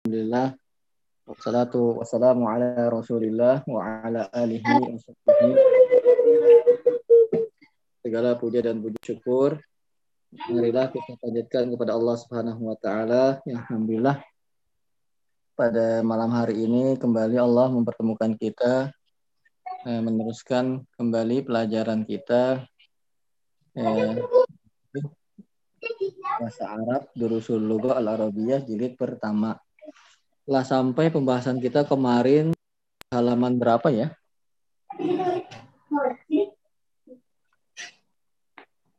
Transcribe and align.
Alhamdulillah. 0.00 0.56
Wassalatu 1.28 2.00
wassalamu 2.00 2.48
ala 2.48 2.88
rasulillah 2.88 3.60
wa 3.68 3.84
ala 4.00 4.32
alihi 4.32 4.64
wa 4.64 4.96
sahbihi. 4.96 5.48
Segala 8.00 8.32
puja 8.40 8.64
dan 8.64 8.80
puji 8.80 8.96
syukur. 9.04 9.60
Marilah 10.48 10.88
kita 10.88 11.20
panjatkan 11.20 11.68
kepada 11.68 12.00
Allah 12.00 12.16
Subhanahu 12.16 12.72
wa 12.72 12.80
taala 12.80 13.44
yang 13.44 13.60
alhamdulillah 13.60 14.24
pada 15.52 16.00
malam 16.00 16.32
hari 16.32 16.64
ini 16.64 16.96
kembali 16.96 17.36
Allah 17.36 17.68
mempertemukan 17.68 18.40
kita 18.40 18.88
eh, 19.84 20.00
meneruskan 20.00 20.80
kembali 20.96 21.44
pelajaran 21.44 22.08
kita 22.08 22.64
eh, 23.76 24.16
bahasa 26.40 26.64
Arab 26.72 27.12
Durusul 27.12 27.60
Lugha 27.60 28.00
Al-Arabiyah 28.00 28.64
jilid 28.64 28.96
pertama 28.96 29.60
setelah 30.50 30.66
sampai 30.66 31.14
pembahasan 31.14 31.62
kita 31.62 31.86
kemarin 31.86 32.50
halaman 33.14 33.54
berapa 33.54 33.86
ya? 33.86 34.10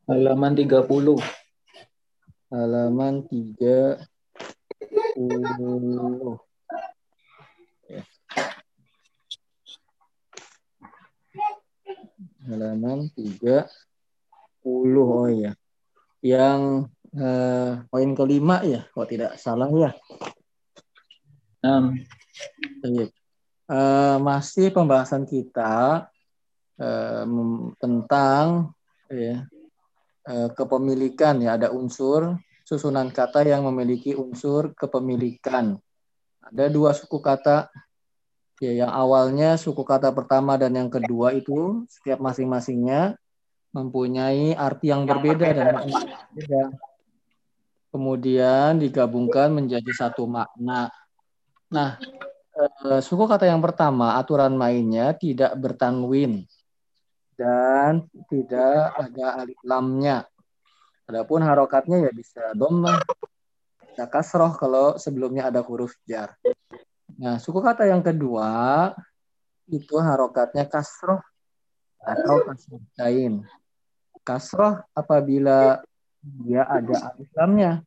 Halaman 0.08 0.56
30. 0.56 0.88
Halaman 2.48 3.28
30. 3.28 4.00
Halaman 12.48 13.12
30. 13.12 13.68
Oh 14.64 15.28
ya. 15.28 15.52
Yang 16.24 16.88
eh, 17.12 17.84
poin 17.92 18.10
kelima 18.16 18.64
ya, 18.64 18.88
kalau 18.96 19.04
tidak 19.04 19.36
salah 19.36 19.68
ya. 19.76 19.92
Um, 21.62 21.94
uh, 23.70 24.16
masih 24.18 24.74
pembahasan 24.74 25.22
kita 25.22 26.06
uh, 26.82 27.24
tentang 27.78 28.74
ya, 29.06 29.46
uh, 30.26 30.50
kepemilikan 30.58 31.38
ya 31.38 31.54
ada 31.54 31.70
unsur 31.70 32.34
susunan 32.66 33.10
kata 33.14 33.46
yang 33.46 33.62
memiliki 33.68 34.14
unsur 34.18 34.74
kepemilikan. 34.74 35.78
Ada 36.42 36.66
dua 36.66 36.96
suku 36.98 37.22
kata 37.22 37.70
ya 38.62 38.86
yang 38.86 38.92
awalnya 38.94 39.58
suku 39.58 39.82
kata 39.82 40.14
pertama 40.14 40.54
dan 40.54 40.74
yang 40.74 40.90
kedua 40.90 41.34
itu 41.34 41.86
setiap 41.90 42.22
masing-masingnya 42.22 43.18
mempunyai 43.72 44.54
arti 44.54 44.92
yang 44.92 45.08
berbeda 45.08 45.48
dan 45.52 45.66
makna. 45.74 46.70
Kemudian 47.92 48.80
digabungkan 48.80 49.52
menjadi 49.52 49.90
satu 49.92 50.24
makna. 50.24 50.88
Nah, 51.72 51.96
eh, 52.60 53.00
suku 53.00 53.24
kata 53.24 53.48
yang 53.48 53.64
pertama 53.64 54.20
aturan 54.20 54.52
mainnya 54.52 55.16
tidak 55.16 55.56
bertanwin 55.56 56.44
dan 57.32 58.04
tidak 58.28 58.92
ada 58.92 59.40
alif 59.40 59.56
lamnya. 59.64 60.28
Adapun 61.08 61.40
harokatnya 61.40 62.04
ya 62.04 62.12
bisa 62.12 62.52
domah, 62.52 63.00
bisa 63.88 64.04
kasroh 64.04 64.52
kalau 64.52 65.00
sebelumnya 65.00 65.48
ada 65.48 65.64
huruf 65.64 65.96
jar. 66.04 66.36
Nah, 67.16 67.40
suku 67.40 67.64
kata 67.64 67.88
yang 67.88 68.04
kedua 68.04 68.92
itu 69.72 69.96
harokatnya 69.96 70.68
kasroh 70.68 71.24
atau 72.04 72.36
kasroh 72.52 72.84
kain. 73.00 73.48
Kasroh 74.20 74.76
apabila 74.92 75.80
dia 76.20 76.68
ada 76.68 77.16
alif 77.16 77.32
lamnya 77.32 77.80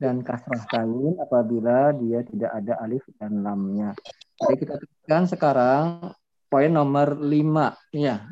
dan 0.00 0.24
kasrah 0.24 0.64
kain 0.64 1.20
apabila 1.20 1.92
dia 1.92 2.24
tidak 2.24 2.50
ada 2.56 2.80
alif 2.80 3.04
dan 3.20 3.44
lamnya. 3.44 3.92
Jadi 4.40 4.56
kita 4.56 4.74
tekan 4.80 5.28
sekarang 5.28 6.16
poin 6.48 6.72
nomor 6.72 7.20
5 7.20 7.76
ya. 7.92 8.24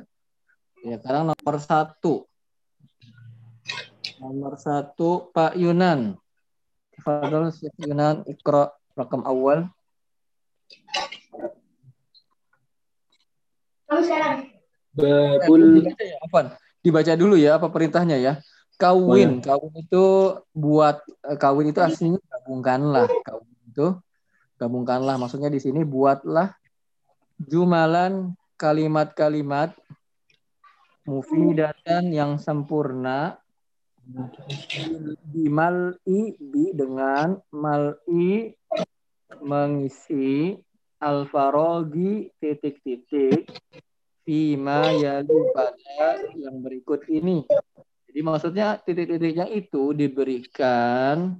Ya, 0.80 0.96
sekarang 0.96 1.28
nomor 1.28 1.54
satu. 1.60 2.24
Nomor 4.16 4.56
satu 4.56 5.28
Pak 5.28 5.60
Yunan. 5.60 6.16
Fadol 7.04 7.52
Yunan 7.76 8.24
ikro 8.24 8.72
rakam 8.96 9.22
awal. 9.28 9.68
Babul. 14.96 15.84
Apa? 16.24 16.56
Dibaca 16.80 17.12
dulu 17.12 17.36
ya 17.36 17.60
apa 17.60 17.68
perintahnya 17.68 18.16
ya. 18.16 18.40
Kawin, 18.78 19.42
kawin 19.42 19.74
itu 19.74 20.06
buat 20.54 21.02
eh, 21.26 21.34
kawin 21.34 21.74
itu 21.74 21.82
aslinya 21.82 22.22
gabungkanlah. 22.30 23.10
Kawin 23.26 23.50
itu 23.66 23.86
gabungkanlah. 24.54 25.18
Maksudnya 25.18 25.50
di 25.50 25.58
sini 25.58 25.82
buatlah 25.82 26.54
jumalan 27.42 28.38
kalimat-kalimat 28.54 29.74
mufidatan 31.06 32.14
yang 32.14 32.38
sempurna 32.38 33.38
di 35.26 35.46
mal'i 35.50 36.38
bi 36.38 36.70
dengan 36.70 37.34
mal'i 37.50 38.54
mengisi 39.42 40.54
alfarogi 40.98 42.32
titik-titik 42.40 43.50
fima 44.24 44.92
yali 44.96 45.38
pada 45.54 46.24
yang 46.34 46.60
berikut 46.64 47.04
ini 47.08 47.44
jadi 48.18 48.26
maksudnya 48.26 48.82
titik-titiknya 48.82 49.46
itu 49.46 49.94
diberikan 49.94 51.38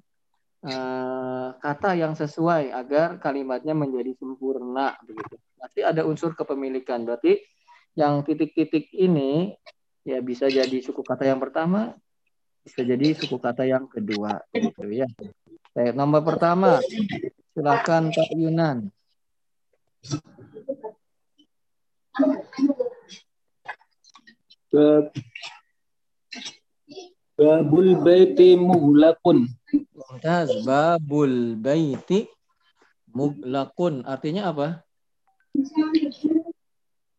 uh, 0.63 1.51
kata 1.59 1.99
yang 1.99 2.15
sesuai 2.15 2.71
agar 2.71 3.19
kalimatnya 3.19 3.75
menjadi 3.75 4.15
sempurna 4.15 4.95
begitu. 5.03 5.43
Nanti 5.59 5.83
ada 5.83 6.07
unsur 6.07 6.39
kepemilikan. 6.39 7.03
Berarti 7.03 7.43
yang 7.99 8.23
titik-titik 8.23 8.95
ini 8.95 9.59
ya 10.07 10.23
bisa 10.23 10.47
jadi 10.47 10.79
suku 10.79 11.03
kata 11.03 11.27
yang 11.27 11.43
pertama, 11.43 11.99
bisa 12.63 12.87
jadi 12.87 13.11
suku 13.11 13.43
kata 13.43 13.67
yang 13.67 13.91
kedua 13.91 14.39
begitu 14.55 15.03
ya. 15.03 15.11
Baik, 15.75 15.99
nomor 15.99 16.23
pertama 16.23 16.79
silakan 17.59 18.15
Pak 18.15 18.31
Yunan. 18.39 18.87
Babul 27.39 27.95
baiti 28.03 28.59
muglakun. 28.59 29.47
Mumtaz. 29.95 30.51
Babul 30.67 31.55
baiti 31.55 32.27
muglakun. 33.15 34.03
Artinya 34.03 34.51
apa? 34.51 34.83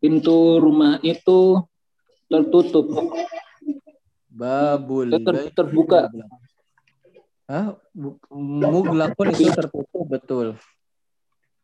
Pintu 0.03 0.59
rumah 0.59 0.99
itu 1.07 1.63
tertutup. 2.27 2.91
Babul 4.27 5.07
ter, 5.23 5.55
terbuka. 5.55 6.11
Hah? 7.47 7.79
Muglakun 8.35 9.31
itu 9.31 9.55
tertutup 9.55 10.03
betul. 10.03 10.59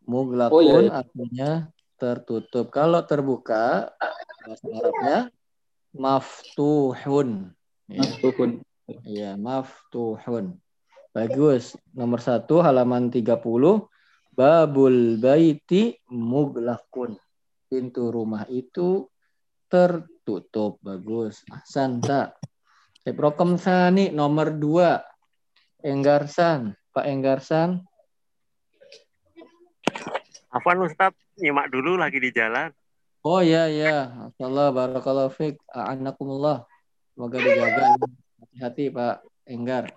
Muglakun 0.08 0.56
oh, 0.56 0.62
iya, 0.64 0.80
iya. 0.80 0.92
artinya 1.04 1.52
tertutup. 2.00 2.72
Kalau 2.72 3.04
terbuka 3.04 3.92
bahasa 4.48 4.64
Arabnya 4.72 5.18
maftuhun. 5.92 7.52
Ya. 7.86 8.02
Maftuhun. 8.02 8.52
Iya, 9.06 9.32
maftuhun. 9.38 10.58
Bagus. 11.14 11.78
Nomor 11.94 12.20
satu 12.22 12.66
halaman 12.66 13.14
30. 13.14 13.38
Babul 14.36 15.22
baiti 15.22 15.96
muglakun. 16.10 17.16
Pintu 17.70 18.10
rumah 18.10 18.50
itu 18.50 19.06
tertutup. 19.70 20.82
Bagus. 20.82 21.46
Santa. 21.64 22.34
Prokem 23.06 23.62
Sani 23.62 24.10
nomor 24.10 24.50
dua. 24.58 25.02
Enggarsan. 25.86 26.74
Pak 26.90 27.06
Enggarsan. 27.06 27.86
Afwan 30.50 30.88
Ustaz, 30.88 31.12
nyimak 31.36 31.68
dulu 31.68 32.00
lagi 32.00 32.18
di 32.18 32.32
jalan. 32.32 32.72
Oh 33.28 33.44
iya 33.44 33.68
iya. 33.68 34.08
Assalamualaikum 34.32 34.78
barakallahu 34.80 35.32
fiik. 35.36 35.60
Anakumullah. 35.68 36.64
Semoga 37.16 37.40
dijaga. 37.40 37.96
Hati-hati 38.44 38.92
Pak 38.92 39.24
Enggar. 39.48 39.88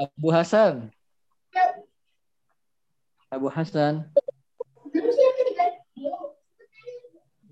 Abu 0.00 0.32
Hasan. 0.32 0.88
Abu 3.28 3.52
Hasan. 3.52 4.08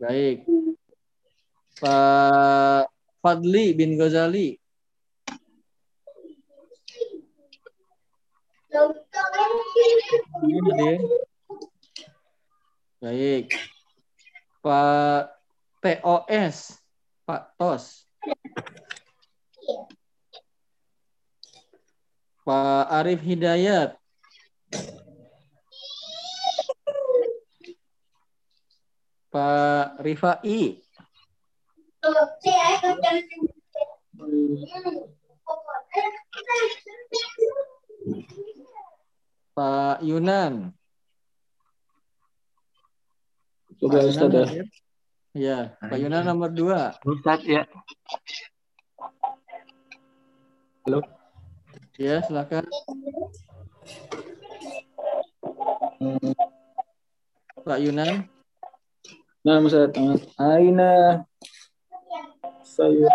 Baik. 0.01 0.49
Pak 1.85 2.89
Fadli 3.21 3.77
bin 3.77 4.01
Ghazali. 4.01 4.57
Baik. 13.05 13.53
Pak 14.65 15.29
TOS. 15.85 16.81
Pak 17.29 17.53
Tos. 17.61 18.09
Pak 22.45 22.85
Arif 22.93 23.25
Hidayat. 23.25 23.97
Pak 29.33 29.99
Rifai. 30.05 30.79
Pak 39.57 39.97
Yunan. 40.05 40.77
Coba 43.81 44.05
Ustazah. 44.05 44.49
Iya, 45.35 45.75
Pak 45.83 45.99
Yunan 45.99 46.31
nomor 46.31 46.55
dua. 46.55 46.95
Ustaz 47.03 47.43
ya. 47.43 47.67
Halo. 50.87 51.03
Ya, 51.99 52.23
silakan. 52.23 52.63
Hmm. 55.99 56.31
Pak 57.67 57.79
Yunan. 57.83 58.31
Nah, 59.43 59.59
Ustaz. 59.59 59.91
Aina 60.39 61.27
saya 62.63 63.11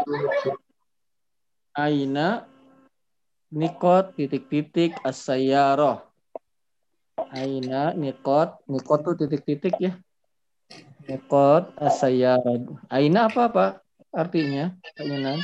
Aina 1.79 2.43
nikot 3.47 4.11
titik-titik 4.19 4.91
as-sayyaroh. 5.07 6.03
Aina 7.31 7.95
nikot, 7.95 8.59
nikot 8.67 9.07
tuh 9.07 9.15
titik-titik 9.15 9.79
ya. 9.79 9.95
Nikot 11.09 11.73
as-sayyaroh. 11.81 12.77
Aina 12.85 13.25
apa 13.25 13.49
Pak 13.49 13.71
artinya? 14.13 14.77
Pak 14.93 15.01
Yunan? 15.09 15.41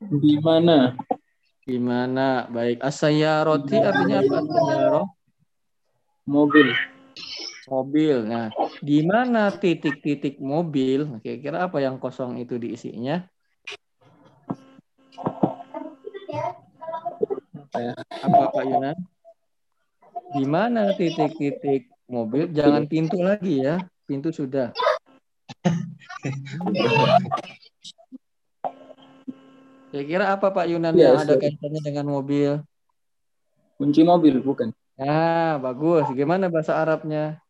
di 0.00 0.40
mana? 0.40 0.96
Di 1.68 1.76
mana? 1.76 2.48
Baik. 2.48 2.80
As-sayyaroti 2.80 3.76
artinya 3.76 4.24
apa? 4.24 4.34
As-sayyaroh? 4.40 5.06
Mobil. 6.24 6.72
Mobil. 7.68 8.16
Nah, 8.24 8.48
di 8.80 9.04
mana 9.04 9.52
titik-titik 9.52 10.40
mobil? 10.40 11.20
Kira-kira 11.20 11.68
apa 11.68 11.76
yang 11.84 12.00
kosong 12.00 12.40
itu 12.40 12.56
diisinya? 12.56 13.28
Apa 17.60 17.76
ya? 17.76 17.92
Apa 18.24 18.56
Pak 18.56 18.64
Yunan? 18.64 18.96
Di 20.32 20.44
mana 20.48 20.96
titik-titik 20.96 21.92
mobil? 22.08 22.48
Jangan 22.56 22.88
pintu 22.88 23.20
lagi 23.20 23.60
ya. 23.60 23.76
Pintu 24.12 24.28
sudah. 24.28 24.76
Kira-kira 29.88 30.36
apa 30.36 30.52
Pak 30.52 30.68
Yunan 30.68 30.92
Ya, 30.92 31.16
yang 31.16 31.24
ada 31.24 31.40
kaitannya 31.40 31.80
dengan 31.80 32.12
mobil? 32.12 32.60
Kunci 33.80 34.04
mobil 34.04 34.36
bukan? 34.44 34.76
Ah, 35.00 35.56
bagus. 35.64 36.12
Gimana 36.12 36.52
bahasa 36.52 36.76
Arabnya? 36.76 37.40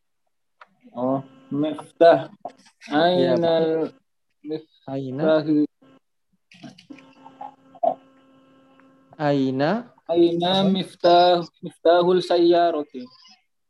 Oh, 0.94 1.18
miftah. 1.50 2.30
Iya, 2.86 3.34
Ainal 3.34 3.90
Aina, 4.86 5.42
aina, 9.18 9.70
Aina 10.06 10.52
miftah 10.70 11.42
miftahul 11.58 12.22
sayyarati. 12.22 13.02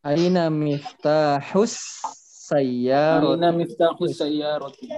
aina 0.04 0.52
miftahus 0.52 2.02
sayyarot. 2.52 3.40
Aina 3.40 3.48
miftahus 3.50 4.12
sayyarati. 4.20 4.92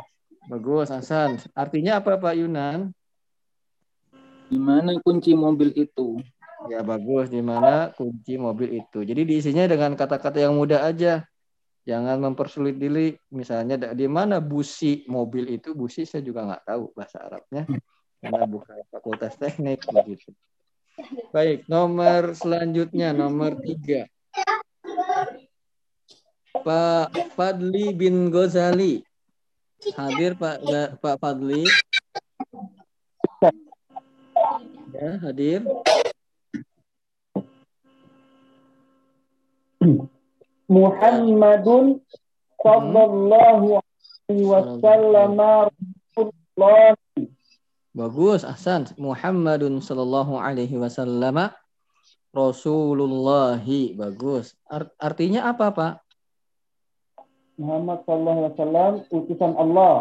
Bagus, 0.50 0.90
Hasan. 0.90 1.38
Artinya 1.54 2.02
apa 2.02 2.18
Pak 2.18 2.34
Yunan? 2.36 2.90
Di 4.50 4.58
mana 4.60 4.92
kunci 5.00 5.32
mobil 5.32 5.72
itu? 5.72 6.20
Ya 6.68 6.84
bagus. 6.84 7.32
Di 7.32 7.40
mana 7.40 7.94
kunci 7.94 8.36
mobil 8.36 8.82
itu? 8.84 9.06
Jadi 9.06 9.24
diisinya 9.24 9.64
dengan 9.64 9.96
kata-kata 9.96 10.42
yang 10.42 10.58
mudah 10.58 10.84
aja. 10.84 11.24
Jangan 11.88 12.20
mempersulit 12.20 12.76
diri. 12.76 13.16
Misalnya 13.32 13.96
di 13.96 14.04
mana 14.04 14.42
busi 14.42 15.08
mobil 15.08 15.48
itu? 15.48 15.72
Busi 15.72 16.04
saya 16.04 16.20
juga 16.20 16.44
nggak 16.44 16.64
tahu 16.68 16.84
bahasa 16.92 17.24
Arabnya. 17.24 17.64
Karena 18.20 18.44
bukan 18.44 18.76
fakultas 18.92 19.36
teknik 19.40 19.84
begitu. 19.88 20.32
Baik, 21.34 21.66
nomor 21.66 22.36
selanjutnya 22.38 23.10
nomor 23.10 23.58
tiga. 23.60 24.06
Pak 26.64 27.12
Fadli 27.36 27.92
bin 27.92 28.32
Ghazali. 28.32 29.04
Hadir 29.92 30.32
Pak 30.32 30.64
Pak 30.98 31.16
Fadli. 31.20 31.68
Ya, 34.96 35.20
hadir. 35.20 35.60
Muhammadun 40.64 42.00
sallallahu 42.64 43.76
alaihi 43.76 44.48
wasallam 44.48 45.36
Rasulullah 46.16 46.96
Bagus, 47.94 48.42
Ahsan. 48.42 48.90
Muhammadun 48.98 49.78
sallallahu 49.78 50.34
alaihi 50.40 50.74
wasallam 50.80 51.52
Rasulullahi. 52.34 53.94
Bagus. 53.94 54.56
Art- 54.66 54.90
artinya 54.98 55.46
apa, 55.52 55.70
Pak? 55.70 55.92
Muhammad 57.54 58.02
sallallahu 58.04 58.38
alaihi 58.38 58.54
wasallam 58.56 58.92
utusan 59.10 59.52
Allah. 59.54 59.94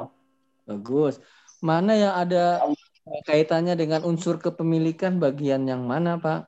Bagus. 0.66 1.22
Mana 1.64 1.96
yang 1.96 2.14
ada 2.16 2.64
kaitannya 3.28 3.76
dengan 3.76 4.04
unsur 4.04 4.40
kepemilikan 4.40 5.20
bagian 5.20 5.68
yang 5.68 5.84
mana, 5.88 6.20
Pak? 6.20 6.48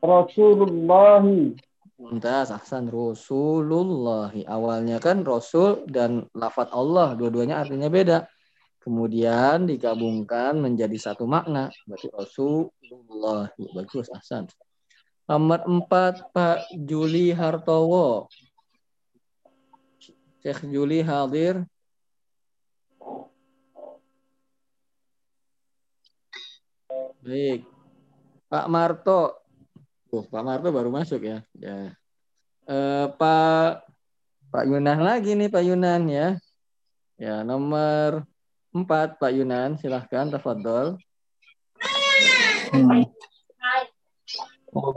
Rasulullah. 0.00 1.22
Mumtaz, 2.00 2.48
Ahsan. 2.48 2.88
Rasulullahi. 2.88 4.48
Awalnya 4.48 4.96
kan 4.98 5.20
Rasul 5.20 5.84
dan 5.84 6.24
lafat 6.32 6.72
Allah. 6.72 7.12
Dua-duanya 7.12 7.60
artinya 7.60 7.92
beda. 7.92 8.24
Kemudian 8.80 9.68
digabungkan 9.68 10.56
menjadi 10.56 10.96
satu 10.96 11.28
makna. 11.28 11.68
Berarti 11.84 12.08
Rasulullahi. 12.08 13.64
Bagus, 13.76 14.08
Ahsan. 14.16 14.48
Nomor 15.28 15.62
empat, 15.68 16.32
Pak 16.32 16.72
Juli 16.74 17.30
Hartowo. 17.36 18.32
Syekh 20.40 20.64
Juli 20.72 21.04
hadir. 21.04 21.68
Baik. 27.20 27.68
Pak 28.48 28.66
Marto. 28.72 29.36
Oh, 30.10 30.24
Pak 30.24 30.42
Marto 30.42 30.72
baru 30.72 30.88
masuk 30.88 31.20
ya. 31.22 31.44
Ya. 31.54 31.92
Eh, 32.64 33.06
Pak 33.20 33.84
Pak 34.50 34.64
Yunan 34.66 35.04
lagi 35.04 35.36
nih 35.36 35.52
Pak 35.52 35.62
Yunan 35.62 36.08
ya. 36.08 36.40
Ya, 37.20 37.44
nomor 37.44 38.24
empat 38.72 39.20
Pak 39.20 39.36
Yunan, 39.36 39.76
silahkan 39.76 40.32
tafadhol. 40.32 40.96
Hmm. 42.72 43.04
Oh, 44.72 44.94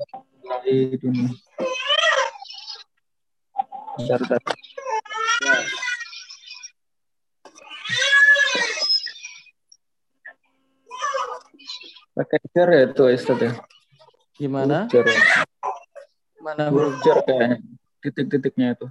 Pakai 12.14 12.40
jar 12.54 12.70
ya 12.70 12.82
itu 12.86 13.04
Ustaz 13.10 13.40
ya? 13.42 13.52
Gimana? 14.38 14.86
Jar 14.88 15.06
ya. 15.10 15.18
Mana 16.44 16.70
Huruf 16.70 17.02
jar 17.02 17.26
kayaknya. 17.26 17.58
Titik-titiknya 18.04 18.68
itu. 18.78 18.88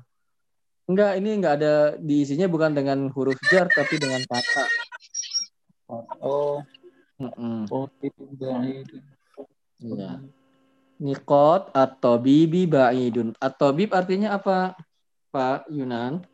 Enggak, 0.91 1.13
ini 1.23 1.31
enggak 1.39 1.55
ada 1.63 1.75
diisinya 2.01 2.51
bukan 2.51 2.75
dengan 2.75 3.07
huruf 3.15 3.39
jar 3.47 3.71
tapi 3.71 4.01
dengan 4.03 4.19
kata. 4.27 4.67
Oh, 6.19 6.65
Mm-mm. 7.23 7.71
oh 7.71 7.87
itu 8.03 8.25
baik. 8.35 8.91
Iya. 9.79 10.19
Nikot 10.99 11.71
atau 11.75 12.19
bibi 12.19 12.67
ba'idun. 12.67 13.39
Atau 13.39 13.71
bib 13.71 13.95
artinya 13.95 14.35
apa? 14.35 14.75
Pak 15.33 15.65
Yunan. 15.73 16.29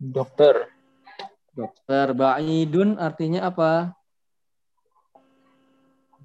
Dokter. 0.00 0.72
Dokter 1.52 2.16
ba'idun 2.16 2.96
artinya 2.96 3.52
apa? 3.52 3.92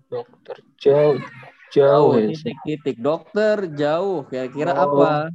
Dokter 0.08 0.64
jauh. 0.80 1.20
Jauh 1.70 2.16
ya. 2.18 2.34
titik-titik. 2.34 2.98
Dokter 3.04 3.68
jauh. 3.76 4.26
Kira-kira 4.32 4.74
Oh. 4.74 4.84
apa? 4.96 5.30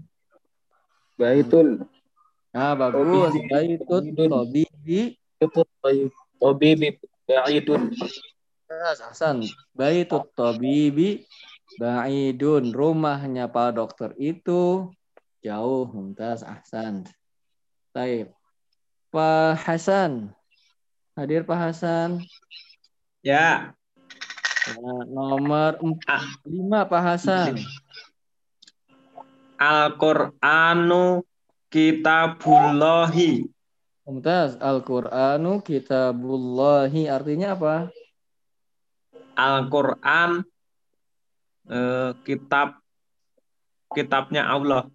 Baitul. 1.21 1.85
Nah, 2.51 2.73
bagus. 2.75 3.31
Tobibi. 3.31 3.47
Ba'idun. 3.53 4.05
tobibi. 4.17 5.03
Tabibi. 6.41 6.89
Ba'idun. 7.29 7.83
Hasan. 8.73 9.45
Baitut 9.77 10.33
tobibi. 10.33 11.29
Ba'idun. 11.77 12.73
Rumahnya 12.73 13.53
Pak 13.53 13.79
Dokter 13.79 14.11
itu 14.17 14.91
jauh. 15.45 15.87
Mumtaz. 15.93 16.41
Ahsan. 16.41 17.05
Baik. 17.93 18.33
Pak 19.13 19.61
Hasan. 19.61 20.33
Hadir 21.15 21.45
Pak 21.47 21.61
Hasan. 21.71 22.25
Ya, 23.23 23.77
Nah, 24.65 25.05
nomor 25.05 25.77
5 25.77 26.89
Pak 26.89 27.03
Hasan. 27.05 27.61
Al-Qur'anu 29.61 31.21
kitabullahi. 31.69 33.45
Mumtaz. 34.09 34.57
Al-Qur'anu 34.57 35.61
kitabullahi 35.61 37.13
artinya 37.13 37.53
apa? 37.53 37.93
Al-Qur'an 39.37 40.49
eh, 41.69 42.11
kitab 42.25 42.81
kitabnya 43.93 44.49
Allah. 44.49 44.89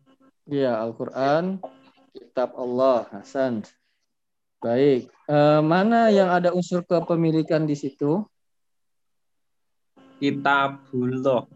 Iya, 0.49 0.81
Al-Qur'an 0.81 1.61
kitab 2.09 2.57
Allah. 2.57 3.05
Hasan. 3.13 3.61
Baik. 4.59 5.07
Eh, 5.29 5.61
mana 5.61 6.09
yang 6.09 6.33
ada 6.33 6.49
unsur 6.51 6.81
kepemilikan 6.81 7.69
di 7.69 7.77
situ? 7.77 8.25
Kitabullah. 10.19 11.47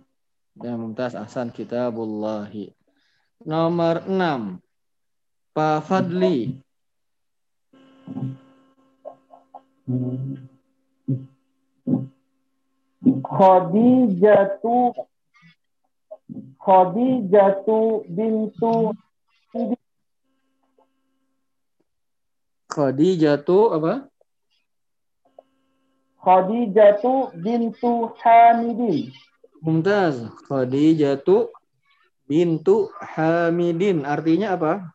Ya, 0.62 0.78
Mumtaz 0.78 1.18
Ahsan 1.18 1.50
Kitabullahi. 1.50 2.70
Nomor 3.42 4.06
6. 4.06 4.62
Pak 5.52 5.84
Fadli. 5.90 6.62
Khadijatu 13.26 14.94
Khadijatu 16.58 18.08
bintu 18.08 18.96
Khadijatu 22.74 23.70
apa? 23.70 24.10
Khadijatu 26.18 27.30
bintu 27.38 28.10
Hamidin. 28.18 29.14
Mumtaz. 29.62 30.26
Khadijatu 30.50 31.54
bintu 32.26 32.90
Hamidin. 32.98 34.08
Artinya 34.10 34.58
apa? 34.58 34.90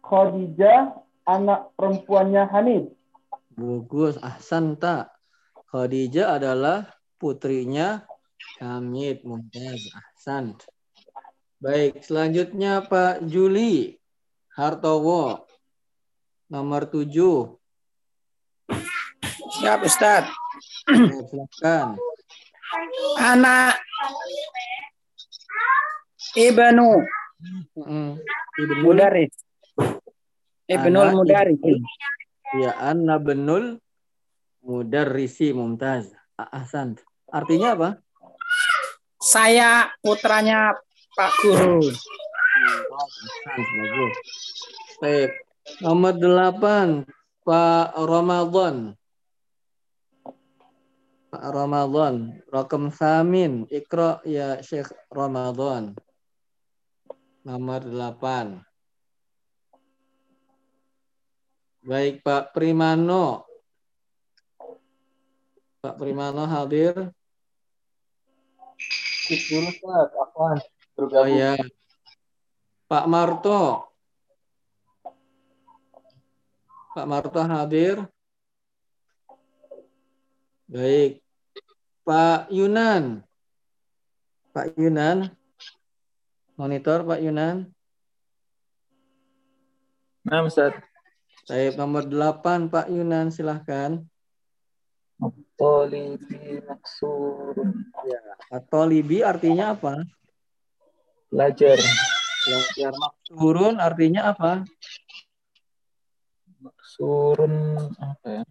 Khadijah 0.00 0.96
anak 1.28 1.76
perempuannya 1.76 2.48
Hamid. 2.48 2.96
Bagus. 3.52 4.16
Ahsan 4.24 4.80
tak. 4.80 5.12
Khadijah 5.68 6.40
adalah 6.40 6.88
putrinya 7.20 8.06
Hamid. 8.60 9.22
Mumtaz. 9.22 9.80
Ahsan. 9.92 10.56
Baik. 11.60 12.04
Selanjutnya 12.04 12.84
Pak 12.84 13.24
Juli 13.26 13.96
Hartowo. 14.56 15.46
Nomor 16.46 16.86
7. 16.88 17.58
Siap 19.56 19.80
Ustaz. 19.82 20.30
Ya, 20.86 21.20
silakan. 21.26 21.98
Anak 23.18 23.80
Ibnu. 26.36 26.90
Ibnul 28.56 28.82
Mudaris. 28.84 29.32
Ibnul 30.68 31.08
Anak 31.08 31.14
Mudaris. 31.16 31.60
Ya, 32.56 32.72
anna 32.78 33.18
benul 33.18 33.82
mudarrisi 34.62 35.50
mumtaz. 35.50 36.14
Ahsan. 36.36 37.00
Artinya 37.32 37.74
apa? 37.74 37.90
Saya 39.16 39.88
putranya 40.04 40.76
Pak 41.16 41.32
Guru. 41.40 41.80
Baik. 45.00 45.32
Nomor 45.82 46.14
delapan, 46.14 47.02
Pak 47.42 47.96
Ramadan. 47.96 48.94
Pak 51.32 51.44
Ramadan. 51.52 52.36
Rokem 52.52 52.92
Samin. 52.92 53.64
Ikro 53.72 54.20
ya 54.28 54.60
Syekh 54.62 54.92
Ramadan. 55.10 55.96
Nomor 57.42 57.80
delapan. 57.82 58.60
Baik, 61.86 62.20
Pak 62.20 62.52
Primano. 62.52 63.46
Pak 65.80 65.94
Primano 65.96 66.42
hadir. 66.44 67.15
Skip 69.26 69.42
dulu 69.50 69.74
Ustaz, 69.74 70.14
Afwan. 70.14 70.58
Oh 70.62 70.94
Bergabung. 70.94 71.34
ya. 71.34 71.58
Pak 72.86 73.04
Marto. 73.10 73.90
Pak 76.94 77.06
Marto 77.10 77.42
hadir. 77.42 78.06
Baik. 80.70 81.18
Pak 82.06 82.46
Yunan. 82.54 83.26
Pak 84.54 84.78
Yunan. 84.78 85.34
Monitor 86.54 87.02
Pak 87.02 87.18
Yunan. 87.18 87.66
Nah, 90.22 90.46
Ustaz. 90.46 90.70
Baik, 91.50 91.74
nomor 91.74 92.06
8 92.06 92.70
Pak 92.70 92.86
Yunan 92.94 93.34
silahkan. 93.34 94.06
Tolibi 95.56 96.60
maksurun. 96.68 97.88
Atau 98.52 98.84
libi 98.84 99.24
artinya 99.24 99.72
apa? 99.72 100.04
Belajar. 101.32 101.80
Belajar 102.44 102.92
maksurun 103.00 103.74
artinya 103.80 104.36
apa? 104.36 104.68
Maksurun 106.60 107.52
apa 107.96 108.26
ya? 108.28 108.44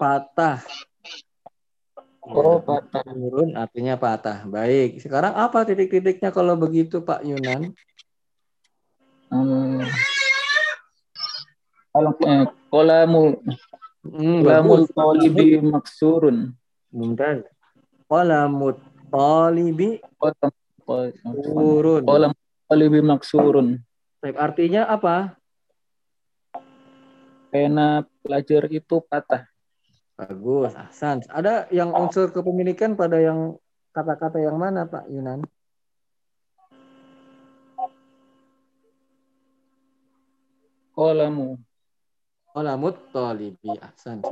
Patah. 0.00 0.58
Oh, 2.24 2.56
patah. 2.64 3.04
Turun 3.04 3.52
artinya 3.52 4.00
patah. 4.00 4.48
Baik. 4.48 5.04
Sekarang 5.04 5.36
apa 5.36 5.68
titik-titiknya 5.68 6.32
kalau 6.32 6.56
begitu 6.56 7.04
Pak 7.04 7.20
Yunan? 7.20 7.76
Hmm. 9.28 9.84
Kalau 11.92 12.10
eh, 12.26 12.48
kolamul 12.72 13.38
bagus. 14.44 14.92
tolibi 14.92 15.58
maksurun. 15.64 16.52
Mumtaz. 16.92 17.42
Qalamut 18.06 18.78
talibi 19.08 19.98
turun. 21.24 22.04
kolam 22.04 22.32
tolibi 22.68 23.00
maksurun. 23.00 23.80
Baik, 24.20 24.36
artinya 24.40 24.88
apa? 24.88 25.36
Pena 27.52 28.04
pelajar 28.24 28.66
itu 28.72 29.04
patah. 29.04 29.46
Bagus, 30.14 30.72
ahsan. 30.78 31.26
Ada 31.26 31.66
yang 31.74 31.90
unsur 31.90 32.30
kepemilikan 32.30 32.94
pada 32.94 33.18
yang 33.18 33.58
kata-kata 33.90 34.38
yang 34.38 34.58
mana 34.58 34.86
Pak 34.86 35.10
Yunan? 35.10 35.42
Kolamu. 40.94 41.58
Qalamut 42.54 43.10
talibi, 43.10 43.74
ahsan. 43.82 44.22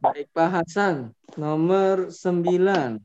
Baik, 0.00 0.32
Pak 0.32 0.48
Hasan. 0.48 1.12
Nomor 1.36 2.08
9. 2.08 3.04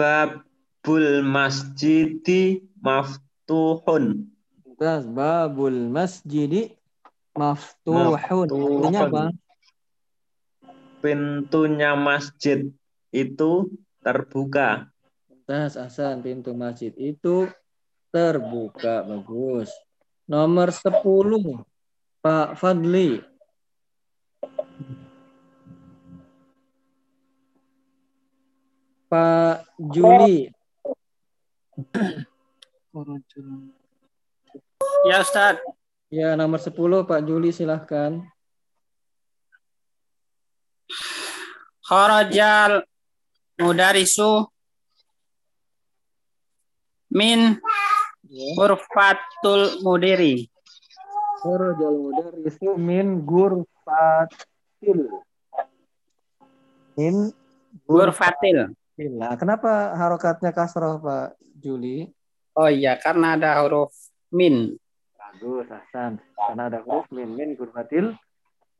Babul 0.00 1.20
masjidi 1.20 2.64
maftuhun. 2.80 4.32
Mumtaz. 4.64 5.04
Babul 5.04 5.92
masjidi 5.92 6.72
maftuhun. 7.36 8.16
Artinya 8.16 9.00
apa? 9.04 9.24
Pintunya 11.04 11.92
masjid 11.92 12.64
itu 13.12 13.68
terbuka. 14.00 14.88
Tas 15.44 15.76
Hasan 15.76 16.24
pintu 16.24 16.56
masjid 16.56 16.96
itu 16.96 17.44
terbuka 18.08 19.04
bagus. 19.04 19.68
Nomor 20.26 20.74
10 20.74 21.62
Pak 22.18 22.58
Fadli. 22.58 23.22
Pak 29.06 29.62
Juli. 29.78 30.50
Ya 35.06 35.22
Ustaz. 35.22 35.62
Ya 36.10 36.34
nomor 36.34 36.58
10 36.58 36.74
Pak 37.06 37.20
Juli 37.22 37.54
silahkan. 37.54 38.26
Kharajal 41.86 42.82
mudarisu 43.62 44.50
min 47.14 47.62
Ya. 48.36 48.52
Hurfatul 48.52 49.80
mudiri. 49.80 50.44
Kharajal 51.40 51.96
mudarrisu 51.96 52.76
min 52.76 53.24
gurfatil. 53.24 55.08
Min 57.00 57.32
gurfatil. 57.88 58.76
Nah, 59.16 59.40
kenapa 59.40 59.96
harokatnya 59.96 60.52
kasroh 60.52 61.00
Pak 61.00 61.40
Juli? 61.56 62.12
Oh 62.52 62.68
iya, 62.68 63.00
karena 63.00 63.40
ada 63.40 63.56
huruf 63.64 63.96
min. 64.28 64.76
Bagus, 65.16 65.72
Hasan. 65.72 66.20
Karena 66.36 66.68
ada 66.68 66.84
huruf 66.84 67.08
min 67.08 67.32
min 67.32 67.56
gurfatil 67.56 68.12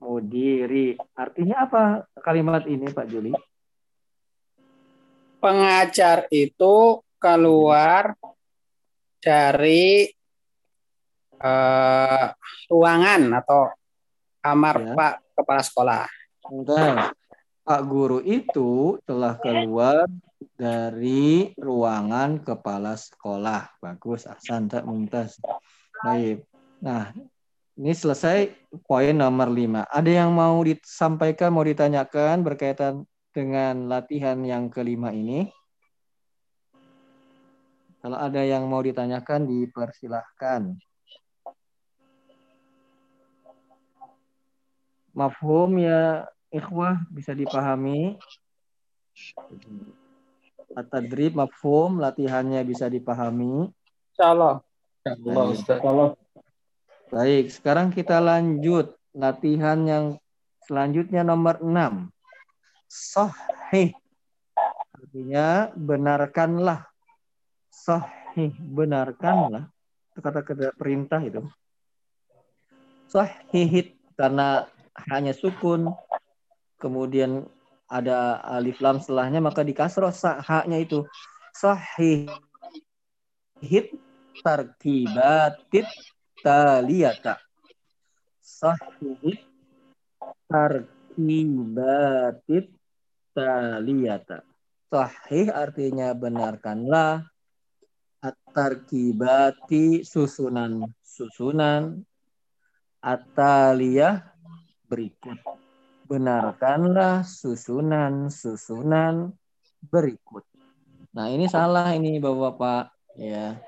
mudiri. 0.05 1.01
Artinya 1.17 1.65
apa 1.65 2.05
kalimat 2.21 2.69
ini 2.69 2.93
Pak 2.93 3.09
Juli? 3.09 3.33
Pengajar 5.41 6.29
itu 6.29 7.01
keluar 7.17 8.13
dari 9.21 10.09
eh, 11.37 12.27
ruangan 12.71 13.23
atau 13.43 13.71
kamar 14.41 14.77
Ya. 14.79 14.95
Pak 14.95 15.15
Kepala 15.35 15.63
Sekolah. 15.63 16.05
Sebentar. 16.43 17.11
Pak 17.67 17.83
guru 17.83 18.23
itu 18.23 18.95
telah 19.03 19.35
keluar 19.43 20.07
dari 20.55 21.51
ruangan 21.59 22.39
kepala 22.39 22.95
sekolah. 22.95 23.83
Bagus, 23.83 24.25
Ahsan, 24.31 24.71
tak 24.71 24.87
mumtaz. 24.87 25.43
Baik. 25.99 26.47
Nah, 26.79 27.11
ini 27.75 27.93
selesai 27.93 28.55
poin 28.87 29.13
nomor 29.13 29.51
5. 29.51 29.83
Ada 29.91 30.11
yang 30.25 30.31
mau 30.31 30.63
disampaikan, 30.63 31.51
mau 31.51 31.67
ditanyakan 31.67 32.47
berkaitan 32.47 33.03
dengan 33.35 33.91
latihan 33.91 34.39
yang 34.47 34.71
kelima 34.71 35.11
ini? 35.13 35.51
Kalau 38.07 38.23
ada 38.23 38.39
yang 38.39 38.71
mau 38.71 38.79
ditanyakan, 38.79 39.51
dipersilahkan. 39.51 40.79
Mafhum 45.11 45.83
ya 45.83 46.31
ikhwah 46.55 47.03
bisa 47.11 47.35
dipahami. 47.35 48.15
At-tadrib 50.79 51.35
mafhum 51.35 51.99
latihannya 51.99 52.63
bisa 52.63 52.87
dipahami. 52.87 53.75
Insya 54.15 54.39
Allah. 54.39 54.63
Allah 55.03 55.47
Ustaz. 55.51 55.83
Kalau 55.83 56.15
Baik, 57.11 57.51
sekarang 57.51 57.91
kita 57.91 58.23
lanjut 58.23 58.95
latihan 59.19 59.83
yang 59.83 60.05
selanjutnya 60.63 61.27
nomor 61.27 61.59
6. 61.59 62.07
Sahih. 62.87 63.99
Artinya 64.95 65.75
benarkanlah. 65.75 66.87
Sahih, 67.77 68.57
benarkanlah. 68.57 69.69
Kata-kata 70.17 70.73
perintah 70.73 71.21
itu. 71.21 71.45
Sahihit 73.13 74.01
karena 74.17 74.65
hanya 75.13 75.37
sukun. 75.37 75.93
Kemudian 76.81 77.45
ada 77.85 78.41
alif 78.49 78.81
lam 78.81 78.97
setelahnya 78.97 79.45
maka 79.45 79.61
dikasroh 79.61 80.09
haknya 80.41 80.81
itu. 80.81 81.05
Sahih. 81.53 82.33
Hit 83.61 83.93
tarkibatit 84.41 85.85
taliyata. 86.41 87.37
Sahih 88.41 89.37
tarkibatit 90.49 91.13
taliyata. 93.37 94.41
Sahih 94.89 95.53
artinya 95.53 96.17
benarkanlah 96.17 97.36
at-tarkibati 98.27 100.03
susunan-susunan 100.03 102.03
ataliyah 102.99 104.27
berikut. 104.91 105.39
Benarkanlah 106.07 107.27
susunan-susunan 107.27 109.35
berikut. 109.91 110.43
Nah, 111.15 111.31
ini 111.31 111.47
salah 111.47 111.95
ini 111.95 112.19
Bapak-bapak 112.19 112.95
ya. 113.19 113.59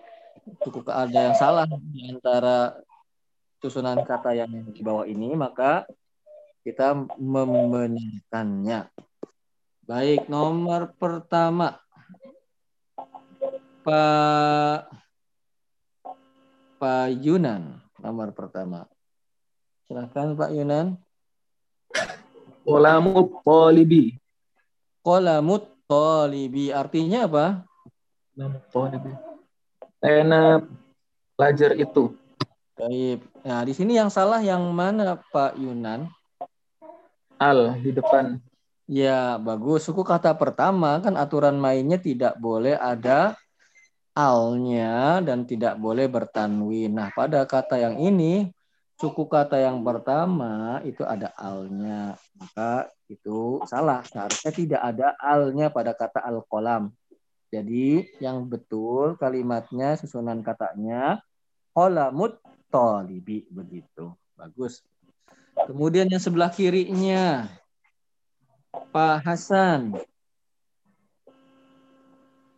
Cukup 0.64 0.88
ada 0.88 1.28
yang 1.28 1.36
salah 1.36 1.68
di 1.68 2.08
antara 2.08 2.78
susunan 3.60 4.00
kata 4.06 4.38
yang 4.38 4.70
di 4.70 4.80
bawah 4.80 5.04
ini, 5.04 5.34
maka 5.34 5.84
kita 6.62 6.94
membenarkannya. 7.18 8.88
Baik, 9.88 10.28
nomor 10.28 10.92
pertama. 10.96 11.80
Pak 13.88 14.92
Pak 16.76 17.08
Yunan, 17.24 17.80
nomor 17.96 18.36
pertama. 18.36 18.84
Silahkan 19.88 20.36
Pak 20.36 20.52
Yunan. 20.52 21.00
Qalamut 22.68 23.40
talibi. 23.40 24.20
Qalamut 25.00 25.72
talibi 25.88 26.68
artinya 26.68 27.24
apa? 27.24 27.64
Qalamut 28.36 28.64
talibi. 28.68 29.12
Pena 30.04 30.60
pelajar 31.32 31.72
itu. 31.72 32.12
Baik. 32.76 33.24
Nah, 33.40 33.64
di 33.64 33.72
sini 33.72 33.96
yang 33.96 34.12
salah 34.12 34.44
yang 34.44 34.68
mana 34.68 35.16
Pak 35.32 35.56
Yunan? 35.56 36.12
Al 37.40 37.72
di 37.80 37.96
depan. 37.96 38.36
Ya, 38.84 39.40
bagus. 39.40 39.88
Suku 39.88 40.04
kata 40.04 40.36
pertama 40.36 41.00
kan 41.00 41.16
aturan 41.16 41.56
mainnya 41.56 41.96
tidak 41.96 42.36
boleh 42.36 42.76
ada 42.76 43.32
alnya 44.18 45.22
dan 45.22 45.46
tidak 45.46 45.78
boleh 45.78 46.10
bertanwin. 46.10 46.90
Nah, 46.90 47.14
pada 47.14 47.46
kata 47.46 47.78
yang 47.78 48.02
ini 48.02 48.50
suku 48.98 49.30
kata 49.30 49.62
yang 49.62 49.86
pertama 49.86 50.82
itu 50.82 51.06
ada 51.06 51.30
alnya. 51.38 52.18
Maka 52.34 52.90
itu 53.06 53.62
salah. 53.70 54.02
Seharusnya 54.02 54.50
tidak 54.50 54.82
ada 54.82 55.14
alnya 55.22 55.70
pada 55.70 55.94
kata 55.94 56.18
al-qalam. 56.26 56.90
Jadi 57.48 58.10
yang 58.18 58.44
betul 58.50 59.14
kalimatnya 59.16 59.94
susunan 59.94 60.42
katanya 60.42 61.22
qalamut 61.70 62.42
talibi 62.74 63.46
begitu. 63.54 64.12
Bagus. 64.34 64.82
Kemudian 65.54 66.10
yang 66.10 66.20
sebelah 66.20 66.50
kirinya 66.50 67.46
Pak 68.90 69.22
Hasan. 69.22 69.94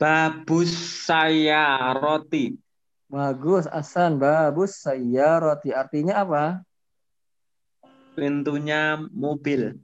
Babus 0.00 0.72
saya 1.04 1.92
roti. 1.92 2.56
Bagus, 3.04 3.68
Hasan. 3.68 4.16
Bagus 4.16 4.80
saya 4.80 5.36
roti. 5.36 5.76
Artinya 5.76 6.24
apa? 6.24 6.44
Pintunya 8.16 8.96
mobil. 9.12 9.76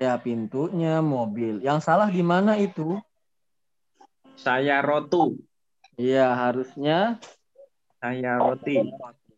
Ya, 0.00 0.16
pintunya 0.16 1.04
mobil. 1.04 1.60
Yang 1.60 1.84
salah 1.84 2.08
di 2.08 2.24
mana 2.24 2.56
itu? 2.56 2.96
Saya 4.40 4.80
rotu. 4.80 5.36
Iya, 6.00 6.32
harusnya 6.32 7.20
Saya 8.00 8.40
roti. 8.40 8.80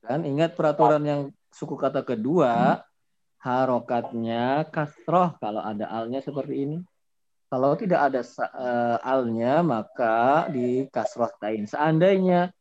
kan 0.07 0.23
ingat 0.23 0.55
peraturan 0.55 1.03
yang 1.03 1.21
suku 1.51 1.75
kata 1.75 2.07
kedua 2.07 2.87
harokatnya 3.43 4.63
kasroh 4.71 5.35
kalau 5.43 5.59
ada 5.59 5.91
alnya 5.91 6.23
seperti 6.23 6.71
ini. 6.71 6.79
Kalau 7.51 7.75
tidak 7.75 7.99
ada 7.99 8.23
eh, 8.23 8.97
alnya 9.03 9.67
maka 9.67 10.47
di 10.55 10.87
kasroh 10.87 11.35
tain. 11.43 11.67
Seandainya 11.67 12.55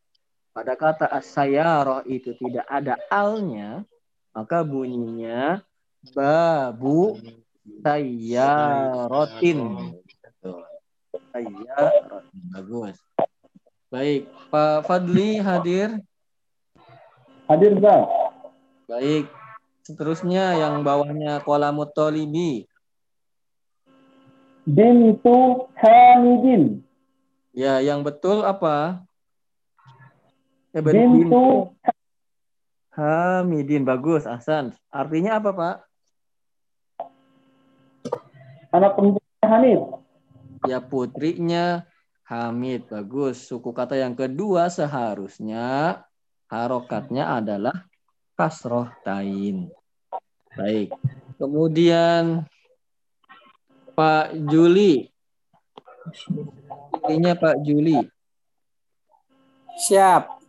pada 0.49 0.73
kata 0.73 1.06
asayaroh 1.13 2.02
itu 2.10 2.34
tidak 2.41 2.65
ada 2.65 2.97
alnya 3.13 3.86
maka 4.34 4.65
bunyinya 4.65 5.62
babu 6.17 7.21
sayarotin. 7.86 9.60
Betul. 10.25 10.65
Sayarotin. 11.38 12.41
Bagus. 12.49 12.97
Baik, 13.89 14.30
Pak 14.54 14.86
Fadli 14.86 15.41
hadir. 15.41 15.97
hadir 17.49 17.73
Bang. 17.82 18.06
Baik. 18.86 19.25
Seterusnya 19.82 20.54
yang 20.62 20.86
bawahnya 20.86 21.41
kolamut 21.41 21.89
tolibi. 21.97 22.68
Bintu 24.69 25.65
Hamidin. 25.82 26.86
Ya, 27.58 27.82
yang 27.82 28.05
betul 28.05 28.45
apa? 28.45 29.01
Ya, 30.69 30.86
ben- 30.86 30.93
bin- 30.93 31.25
Bintu 31.25 31.73
Hamidin. 32.93 33.82
Bagus, 33.82 34.29
Ahsan. 34.29 34.77
Artinya 34.93 35.41
apa, 35.41 35.49
Pak? 35.49 35.75
anak 38.69 38.91
perempuan 38.93 39.45
Hanif. 39.49 39.82
Ya, 40.69 40.77
putrinya 40.84 41.89
Hamid. 42.27 42.86
Bagus. 42.86 43.49
Suku 43.49 43.73
kata 43.73 43.97
yang 43.97 44.13
kedua 44.13 44.69
seharusnya 44.69 45.97
harokatnya 46.49 47.34
adalah 47.41 47.89
kasroh 48.38 48.89
tain. 49.01 49.73
Baik. 50.53 50.93
Kemudian 51.39 52.45
Pak 54.00 54.32
Juli. 54.48 55.12
Artinya 56.96 57.36
Pak 57.36 57.56
Juli. 57.68 58.00
Siap. 59.76 60.40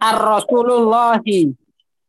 Ar-Rasulullahi. 0.00 1.52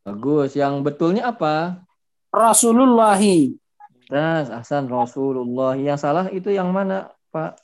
Bagus. 0.07 0.55
Yang 0.55 0.79
betulnya 0.87 1.27
apa? 1.27 1.83
Rasulullahi. 2.31 3.59
Nah, 4.07 4.47
Hasan 4.47 4.87
Rasulullah. 4.87 5.75
Yang 5.75 5.99
salah 5.99 6.31
itu 6.31 6.47
yang 6.47 6.71
mana, 6.71 7.11
Pak? 7.35 7.59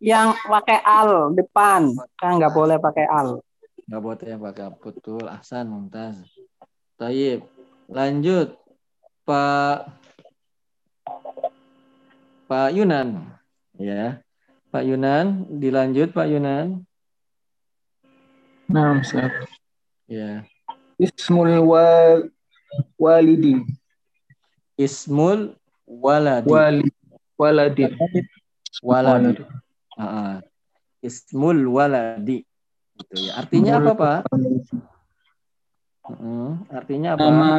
Yang 0.00 0.32
pakai 0.48 0.80
al 0.80 1.36
depan. 1.36 1.92
Kan 2.16 2.40
nggak 2.40 2.56
boleh 2.56 2.80
pakai 2.80 3.04
al. 3.04 3.36
Nggak 3.84 4.00
boleh 4.00 4.26
yang 4.32 4.40
pakai 4.40 4.72
betul. 4.80 5.28
Ahsan, 5.28 5.68
Mumtaz. 5.68 6.24
Taib. 6.96 7.44
Lanjut. 7.92 8.56
Pak 9.28 10.03
Pak 12.44 12.76
Yunan. 12.76 13.24
Ya. 13.80 14.20
Pak 14.68 14.84
Yunan, 14.84 15.48
dilanjut 15.48 16.12
Pak 16.12 16.28
Yunan. 16.28 16.84
Nah, 18.68 19.00
Ustaz. 19.00 19.32
Ya. 20.04 20.44
Ismul 21.00 21.62
wal 21.64 22.28
walidi. 23.00 23.64
Ismul 24.76 25.56
waladi. 25.86 26.48
Wali 26.50 26.88
waladi. 27.38 27.84
waladi. 28.82 29.42
Ah, 29.96 30.42
Ismul 31.00 31.64
waladi. 31.70 32.42
Gitu 32.94 33.14
ya. 33.30 33.40
Artinya 33.40 33.72
apa, 33.80 33.92
Pak? 33.94 34.20
Mm, 36.04 36.68
artinya 36.68 37.10
apa? 37.16 37.24
Nama 37.24 37.52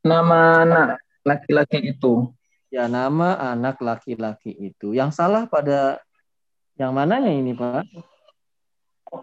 nama 0.00 0.38
anak 0.64 0.88
laki-laki 1.26 1.92
itu. 1.92 2.32
Ya, 2.68 2.84
nama 2.84 3.32
anak 3.40 3.80
laki-laki 3.80 4.52
itu. 4.52 4.92
Yang 4.92 5.16
salah 5.16 5.48
pada 5.48 6.04
yang 6.76 6.92
mananya 6.92 7.32
ini, 7.32 7.56
Pak? 7.56 7.84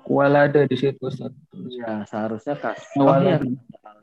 Walada 0.09 0.65
di 0.65 0.73
situ 0.73 0.97
Ustaz. 0.97 1.29
Ya, 1.69 2.01
seharusnya 2.09 2.57
kasrohnya 2.57 3.37
Waladi. 3.37 3.53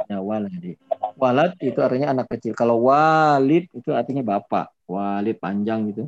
ya 0.06 0.18
waladi. 0.22 0.72
Walad 1.18 1.52
itu 1.58 1.78
artinya 1.82 2.14
anak 2.14 2.30
kecil. 2.30 2.54
Kalau 2.54 2.86
walid 2.86 3.66
itu 3.74 3.90
artinya 3.90 4.22
bapak. 4.22 4.70
Walid 4.86 5.42
panjang 5.42 5.90
gitu. 5.90 6.06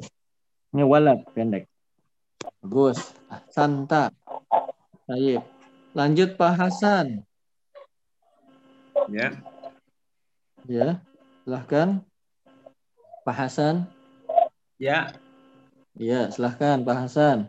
Ini 0.70 0.82
walad 0.86 1.26
pendek. 1.34 1.66
Bagus. 2.62 3.02
Santa. 3.50 4.14
Baik. 5.10 5.42
Lanjut 5.94 6.38
Pak 6.38 6.54
Hasan. 6.54 7.26
Ya. 9.10 9.34
Ya, 10.64 11.02
silahkan. 11.44 12.00
Pak 13.24 13.36
Hasan. 13.40 13.88
Ya. 14.76 15.16
Iya, 15.96 16.28
silahkan 16.28 16.84
Pak 16.84 17.08
Hasan. 17.08 17.48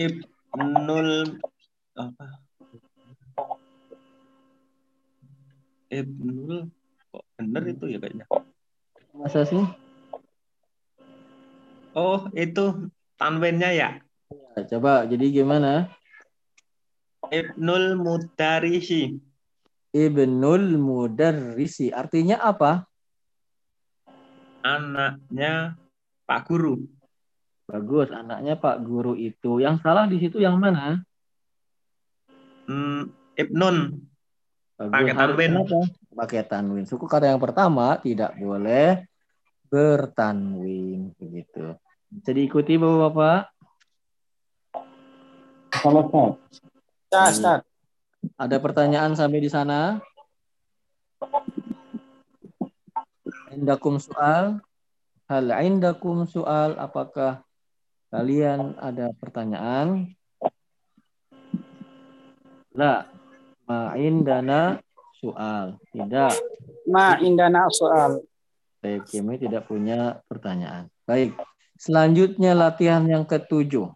Ibnul 0.00 1.36
apa? 1.92 2.26
Ibnul 5.92 6.72
kok 7.12 7.24
bener 7.36 7.62
itu 7.68 7.84
ya 7.92 7.98
kayaknya. 8.00 8.24
Masa 9.12 9.44
sih? 9.44 9.60
Oh, 11.92 12.28
itu 12.32 12.92
tanwinnya 13.20 13.76
ya. 13.76 13.90
Ya, 14.56 14.60
coba, 14.72 15.04
jadi 15.04 15.44
gimana? 15.44 15.92
Ibnul 17.28 18.00
Mudarisi. 18.00 19.20
Ibnul 19.96 20.76
Mudarrisi. 20.76 21.88
Artinya 21.88 22.36
apa? 22.44 22.84
Anaknya 24.60 25.80
Pak 26.28 26.52
Guru. 26.52 26.84
Bagus, 27.64 28.12
anaknya 28.12 28.60
Pak 28.60 28.84
Guru 28.84 29.16
itu. 29.16 29.64
Yang 29.64 29.80
salah 29.80 30.04
di 30.04 30.20
situ 30.20 30.36
yang 30.36 30.60
mana? 30.60 31.00
Hmm, 32.68 33.08
Ibnun. 33.40 34.04
Bagus. 34.76 34.92
Pakai 34.92 35.14
tanwin. 35.16 35.52
Pakai 36.12 36.42
tanwin. 36.44 36.84
Suku 36.84 37.08
kata 37.08 37.32
yang 37.32 37.40
pertama 37.40 37.96
tidak 37.96 38.36
boleh 38.36 39.08
bertanwin 39.72 41.16
begitu. 41.16 41.72
Bisa 42.12 42.30
diikuti 42.36 42.76
Bapak-bapak? 42.76 43.40
Sama 45.80 46.04
Ustaz. 46.06 46.36
Ustaz, 47.06 47.30
Ustaz. 47.40 47.60
Ada 48.34 48.58
pertanyaan 48.58 49.14
sampai 49.14 49.38
di 49.38 49.46
sana? 49.46 50.02
Indakum 53.54 54.02
soal? 54.02 54.58
Hal 55.30 55.46
indakum 55.62 56.26
soal? 56.26 56.74
Apakah 56.82 57.46
kalian 58.10 58.74
ada 58.82 59.14
pertanyaan? 59.22 60.10
La. 62.74 63.06
Ma'indana 63.66 64.78
soal. 65.18 65.78
Tidak. 65.90 66.32
Ma 66.86 67.18
indana 67.18 67.66
soal. 67.70 68.22
Baik, 68.78 69.10
kami 69.10 69.42
tidak 69.42 69.66
punya 69.66 70.22
pertanyaan. 70.30 70.86
Baik. 71.02 71.34
Selanjutnya 71.74 72.54
latihan 72.54 73.02
yang 73.02 73.26
ketujuh. 73.26 73.90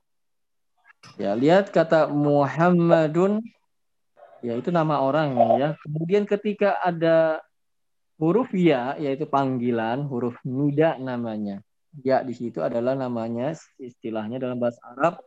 Ya, 1.17 1.33
lihat 1.39 1.71
kata 1.71 2.11
Muhammadun 2.11 3.41
ya 4.41 4.57
itu 4.57 4.69
nama 4.73 5.01
orang 5.01 5.37
ya. 5.61 5.69
Kemudian 5.81 6.25
ketika 6.29 6.81
ada 6.81 7.41
huruf 8.21 8.53
ya 8.53 8.97
yaitu 9.01 9.25
panggilan, 9.25 10.05
huruf 10.05 10.37
nida 10.45 10.97
namanya. 11.01 11.65
Ya 12.07 12.23
di 12.23 12.37
situ 12.37 12.63
adalah 12.63 12.95
namanya 12.95 13.57
istilahnya 13.81 14.39
dalam 14.39 14.61
bahasa 14.61 14.79
Arab 14.95 15.19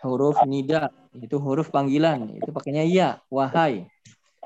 huruf 0.00 0.36
nida, 0.48 0.88
itu 1.16 1.36
huruf 1.36 1.68
panggilan, 1.68 2.32
itu 2.32 2.48
pakainya 2.50 2.84
ya, 2.88 3.08
wahai. 3.28 3.84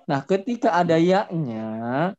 Nah, 0.05 0.21
ketika 0.27 0.75
ada 0.75 0.99
ya-nya, 0.99 2.13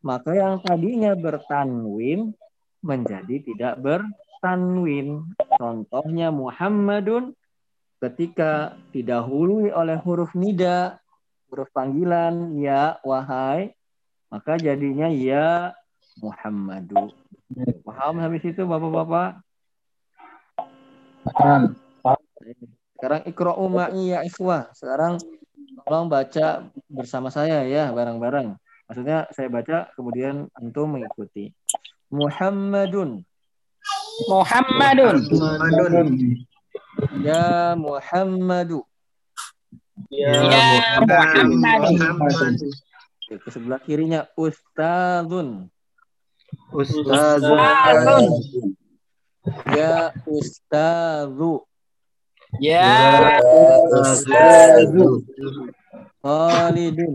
maka 0.00 0.30
yang 0.34 0.58
tadinya 0.64 1.12
bertanwin 1.14 2.32
menjadi 2.80 3.44
tidak 3.44 3.74
bertanwin. 3.78 5.28
Contohnya 5.60 6.32
Muhammadun 6.32 7.36
ketika 8.00 8.78
didahului 8.94 9.70
oleh 9.70 9.98
huruf 10.00 10.32
nida, 10.32 10.98
huruf 11.48 11.68
panggilan 11.72 12.56
ya 12.60 13.00
wahai, 13.02 13.72
maka 14.28 14.60
jadinya 14.60 15.08
ya 15.08 15.72
Muhammadu. 16.20 17.12
Paham 17.84 18.20
habis 18.20 18.44
itu 18.44 18.62
Bapak-bapak? 18.68 19.40
Paham. 21.32 21.76
Sekarang 22.98 23.22
ikra'u 23.24 23.64
ma'i 23.70 24.12
ya 24.12 24.26
ikhwah. 24.26 24.68
Sekarang 24.74 25.16
tolong 25.86 26.10
baca 26.10 26.68
bersama 26.90 27.32
saya 27.32 27.64
ya 27.64 27.88
bareng-bareng. 27.94 28.56
Maksudnya 28.88 29.28
saya 29.36 29.48
baca 29.52 29.92
kemudian 29.94 30.48
antum 30.56 30.96
mengikuti. 30.96 31.52
Muhammadun. 32.08 33.20
Muhammadun. 34.32 35.16
Muhammadun. 35.28 36.08
Ya 37.20 37.76
Muhammadu. 37.76 38.87
Ya 40.08 41.04
Muhammadun. 41.04 42.56
Oke, 43.28 43.34
Ke 43.44 43.48
sebelah 43.52 43.80
kirinya 43.84 44.24
Ustazun. 44.40 45.68
Ustazun. 46.72 47.60
Ya 49.68 50.16
Ustazu. 50.24 51.68
Ya 52.56 53.36
Khalidun. 53.84 55.28
Khalidun. 56.24 57.14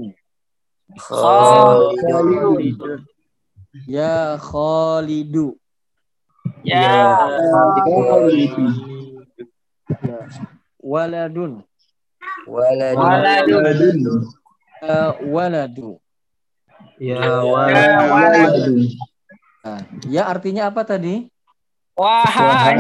Ya 3.89 4.38
Khalidu. 4.38 5.58
Ya 6.63 7.17
Ya. 10.03 10.19
Waladun. 10.79 11.65
Waladun. 12.47 14.10
Ya 14.84 15.15
waladu. 15.23 15.99
Ya 16.99 17.23
waladun. 17.43 18.91
Nah, 19.63 19.79
ya 20.12 20.27
artinya 20.27 20.67
apa 20.67 20.84
tadi? 20.84 21.32
Wahai. 21.95 22.75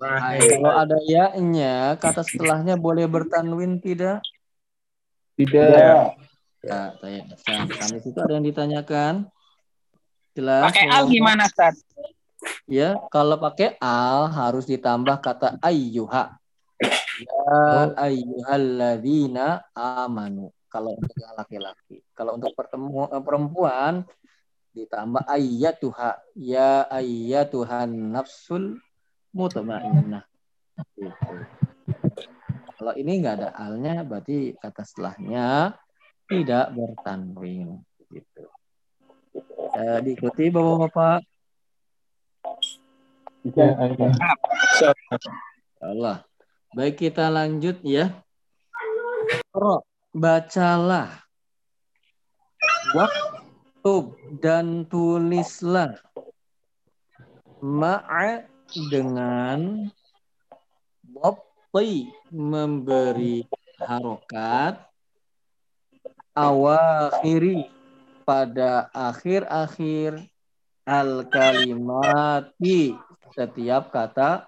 Nah, 0.00 0.32
kalau 0.40 0.72
ada 0.74 0.98
ya-nya, 1.06 1.94
kata 2.00 2.24
setelahnya 2.26 2.74
boleh 2.74 3.06
bertanwin 3.06 3.78
tidak? 3.78 4.24
Tidak. 5.36 5.70
Ya. 5.70 6.16
Ya, 6.66 6.98
saya 6.98 7.22
sampai 7.70 8.02
situ 8.02 8.18
ada 8.18 8.32
yang 8.34 8.46
ditanyakan. 8.48 9.30
Jelas? 10.34 10.66
Pakai 10.66 10.90
al 10.90 11.06
gimana, 11.06 11.46
Ustaz? 11.46 11.78
Ya, 12.66 12.98
kalau 13.14 13.38
pakai 13.38 13.78
al 13.78 14.26
harus 14.34 14.66
ditambah 14.66 15.22
kata 15.22 15.62
ayyuha. 15.62 16.34
Ya 17.16 17.96
ayyuhalladzina 17.96 19.64
amanu. 19.72 20.52
Kalau 20.68 20.92
untuk 20.98 21.16
laki-laki. 21.16 22.04
Kalau 22.12 22.36
untuk 22.36 22.52
pertemu, 22.52 23.08
eh, 23.08 23.22
perempuan 23.24 24.04
ditambah 24.76 25.24
ayyatuha. 25.24 26.20
Ya 26.36 26.84
ayyatuhan 26.92 28.12
nafsul 28.12 28.76
mutmainnah. 29.32 30.28
Gitu. 30.92 31.34
Kalau 32.76 32.92
ini 32.92 33.24
nggak 33.24 33.36
ada 33.40 33.50
alnya, 33.56 34.04
berarti 34.04 34.52
kata 34.60 34.84
setelahnya 34.84 35.72
tidak 36.28 36.76
bertanwin. 36.76 37.80
Gitu. 38.12 38.44
Eh, 39.76 39.98
diikuti 40.04 40.52
bapak-bapak. 40.52 41.24
Ya, 43.54 43.68
ada. 43.78 44.06
Allah. 45.80 46.25
Baik 46.76 47.08
kita 47.08 47.32
lanjut 47.32 47.80
ya. 47.80 48.20
Ro, 49.48 49.80
bacalah. 50.12 51.24
Waktub 52.92 54.12
dan 54.44 54.84
tulislah. 54.84 55.96
Ma'a 57.64 58.44
dengan 58.92 59.88
Bopti 61.00 62.12
memberi 62.28 63.48
harokat 63.80 64.76
awakhiri 66.36 67.72
pada 68.28 68.92
akhir-akhir 68.92 70.28
al 70.84 71.24
kalimati 71.32 72.92
setiap 73.32 73.88
kata. 73.88 74.44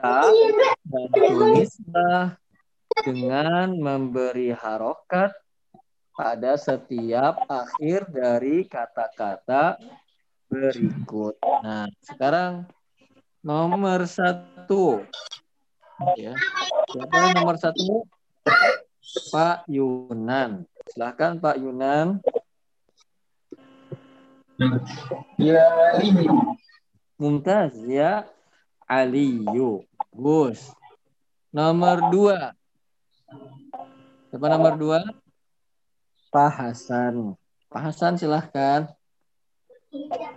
Baca 0.00 0.32
dan 0.88 1.06
tulislah 1.12 2.24
dengan 3.04 3.76
memberi 3.76 4.48
harokat 4.48 5.36
pada 6.16 6.56
setiap 6.56 7.44
akhir 7.48 8.08
dari 8.08 8.64
kata-kata 8.64 9.76
berikut. 10.48 11.36
Nah, 11.60 11.84
sekarang 12.00 12.64
nomor 13.44 14.08
satu. 14.08 15.04
Ya. 16.16 16.32
Siapa 16.88 17.36
nomor 17.36 17.60
satu? 17.60 18.08
Pak 19.30 19.68
Yunan. 19.68 20.64
Silahkan 20.88 21.36
Pak 21.36 21.60
Yunan. 21.60 22.24
Ya 25.36 25.64
ini. 26.00 26.24
Mumtaz 27.20 27.76
ya 27.84 28.24
Aliyu. 28.88 29.84
Gus. 30.14 30.74
Nomor 31.50 32.10
dua. 32.10 32.54
Siapa 34.30 34.46
nomor 34.46 34.78
dua? 34.78 35.00
Pak 36.30 36.50
Hasan. 36.54 37.34
Pak 37.70 37.82
Hasan 37.90 38.14
silahkan. 38.18 38.90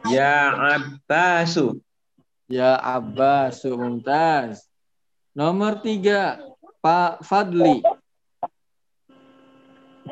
Ya 0.09 0.49
Abbasu. 0.77 1.77
Ya 2.49 2.77
Abbas 2.77 3.61
Mumtaz. 3.65 4.65
Nomor 5.33 5.81
tiga, 5.81 6.37
Pak 6.81 7.25
Fadli. 7.25 7.81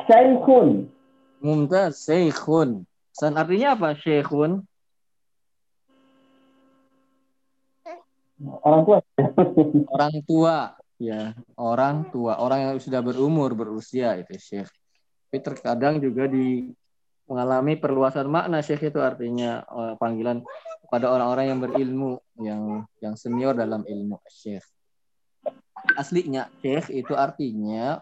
Syekhun. 0.09 0.89
Mumtaz, 1.41 2.01
Syekhun. 2.05 2.89
San 3.13 3.37
artinya 3.37 3.77
apa, 3.77 3.93
Syekhun? 3.97 4.65
Orang 8.41 8.81
tua. 8.87 8.97
Orang 9.93 10.13
tua. 10.25 10.55
Ya, 11.01 11.33
orang 11.57 12.13
tua. 12.13 12.37
Orang 12.37 12.59
yang 12.61 12.73
sudah 12.77 13.01
berumur, 13.01 13.57
berusia 13.57 14.13
itu 14.21 14.37
Syekh. 14.37 14.69
Tapi 15.29 15.37
terkadang 15.41 15.97
juga 15.97 16.29
di 16.29 16.69
mengalami 17.25 17.79
perluasan 17.79 18.29
makna 18.29 18.61
Syekh 18.61 18.93
itu 18.93 18.99
artinya 19.01 19.65
eh, 19.65 19.93
panggilan 19.97 20.45
kepada 20.85 21.09
orang-orang 21.09 21.45
yang 21.49 21.59
berilmu, 21.63 22.13
yang 22.37 22.61
yang 23.01 23.15
senior 23.17 23.57
dalam 23.57 23.81
ilmu 23.81 24.21
Syekh. 24.29 24.65
Aslinya 25.97 26.53
Syekh 26.61 26.93
itu 26.93 27.17
artinya 27.17 27.97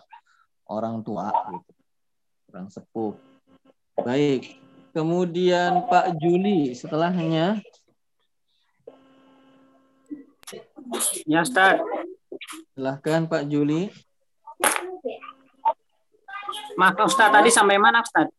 orang 0.67 0.99
tua 1.05 1.31
gitu. 1.31 1.71
Orang 2.51 2.67
sepuh. 2.67 3.13
Baik. 4.01 4.59
Kemudian 4.89 5.85
Pak 5.85 6.17
Juli 6.17 6.73
setelahnya 6.73 7.61
Ya 11.29 11.45
Ustaz. 11.45 11.77
silahkan 12.73 13.27
Pak 13.29 13.43
Juli. 13.49 13.89
Maaf 16.79 16.97
Ustaz 17.05 17.29
tadi 17.29 17.49
sampai 17.51 17.77
mana 17.77 18.01
Ustaz? 18.01 18.31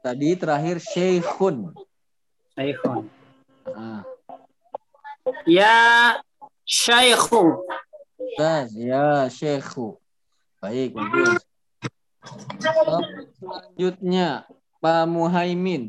Tadi 0.00 0.32
terakhir 0.38 0.80
Syekhun. 0.80 1.76
Syekhun. 2.56 3.10
Ah, 3.76 4.02
Ya 5.44 6.16
Syekhun. 6.64 7.60
Ustaz, 8.20 8.72
ya 8.76 9.26
Syekhu. 9.28 9.98
Baik, 10.60 10.92
bagus. 10.92 11.40
Selanjutnya 13.40 14.44
Pak 14.80 15.04
Muhaimin. 15.08 15.88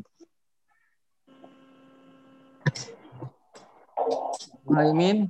Muhaimin. 4.64 5.28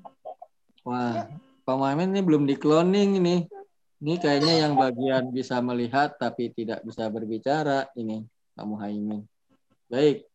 Wah, 0.83 1.31
Pak 1.63 1.77
Muhaimin 1.79 2.11
ini 2.11 2.23
belum 2.27 2.43
di 2.43 2.59
cloning 2.59 3.23
ini. 3.23 3.47
Ini 4.03 4.19
kayaknya 4.19 4.67
yang 4.67 4.75
bagian 4.75 5.31
bisa 5.31 5.63
melihat 5.63 6.19
tapi 6.19 6.51
tidak 6.51 6.83
bisa 6.83 7.07
berbicara 7.07 7.87
ini 7.95 8.27
Pak 8.59 8.67
Muhaimin. 8.67 9.23
Baik. 9.87 10.27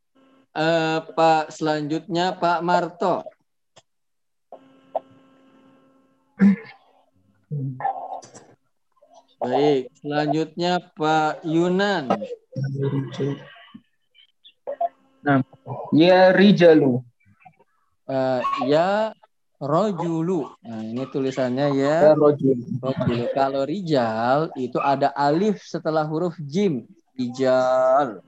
Eh, 0.56 1.00
Pak 1.04 1.52
selanjutnya 1.52 2.32
Pak 2.32 2.64
Marto. 2.64 3.28
Baik, 9.44 9.92
selanjutnya 10.00 10.80
Pak 10.96 11.44
Yunan. 11.44 12.08
Ya 15.92 16.32
Rijalu. 16.32 17.04
Eh, 18.08 18.42
ya 18.72 19.12
Rojulu. 19.58 20.54
Nah, 20.62 20.86
ini 20.86 21.04
tulisannya 21.10 21.74
Ya 21.74 22.13
Rojul. 22.13 22.62
Rojulu. 22.78 23.26
Kalau 23.34 23.65
Rijal 23.65 24.54
itu 24.54 24.78
ada 24.78 25.10
alif 25.17 25.65
setelah 25.65 26.06
huruf 26.06 26.38
jim. 26.46 26.86
Rijal. 27.17 28.22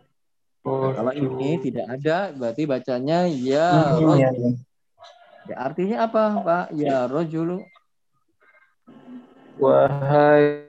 Kalau 0.65 1.13
ini 1.13 1.61
tidak 1.61 1.85
ada, 2.01 2.33
berarti 2.33 2.63
bacanya 2.65 3.29
ya 3.29 3.93
Hmm, 3.93 4.01
Rojulu. 4.01 4.17
ya, 4.17 4.29
ya. 4.33 4.51
Ya, 5.49 5.55
artinya 5.65 5.97
apa, 6.09 6.23
Pak? 6.41 6.65
Ya 6.77 7.05
Rojulu. 7.05 7.61
Wahai 9.59 10.65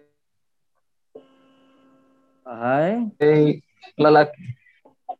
Wahai, 2.44 3.14
lelaki. 3.94 4.42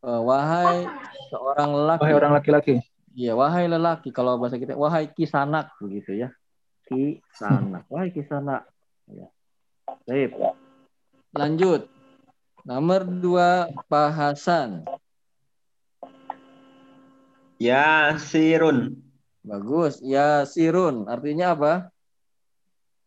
eh, 0.03 0.21
wahai 0.27 0.83
seorang 1.31 1.71
lelaki. 1.79 2.03
Wahai 2.03 2.15
orang 2.19 2.33
laki-laki. 2.35 2.75
Iya, 3.15 3.35
wahai 3.35 3.67
lelaki. 3.67 4.15
Kalau 4.15 4.39
bahasa 4.39 4.57
kita, 4.59 4.79
wahai 4.79 5.11
kisanak 5.11 5.75
begitu 5.83 6.15
ya. 6.15 6.29
Kisanak. 6.87 7.87
Wahai 7.91 8.15
kisanak. 8.15 8.67
Ya. 9.11 9.27
Baik. 10.07 10.39
Lanjut. 11.35 11.91
Nomor 12.63 13.03
dua, 13.09 13.71
Pak 13.91 14.11
Hasan. 14.15 14.87
Ya 17.59 18.15
Sirun. 18.17 19.03
Bagus. 19.43 19.99
Ya 20.05 20.47
Sirun. 20.47 21.11
Artinya 21.11 21.59
apa? 21.59 21.73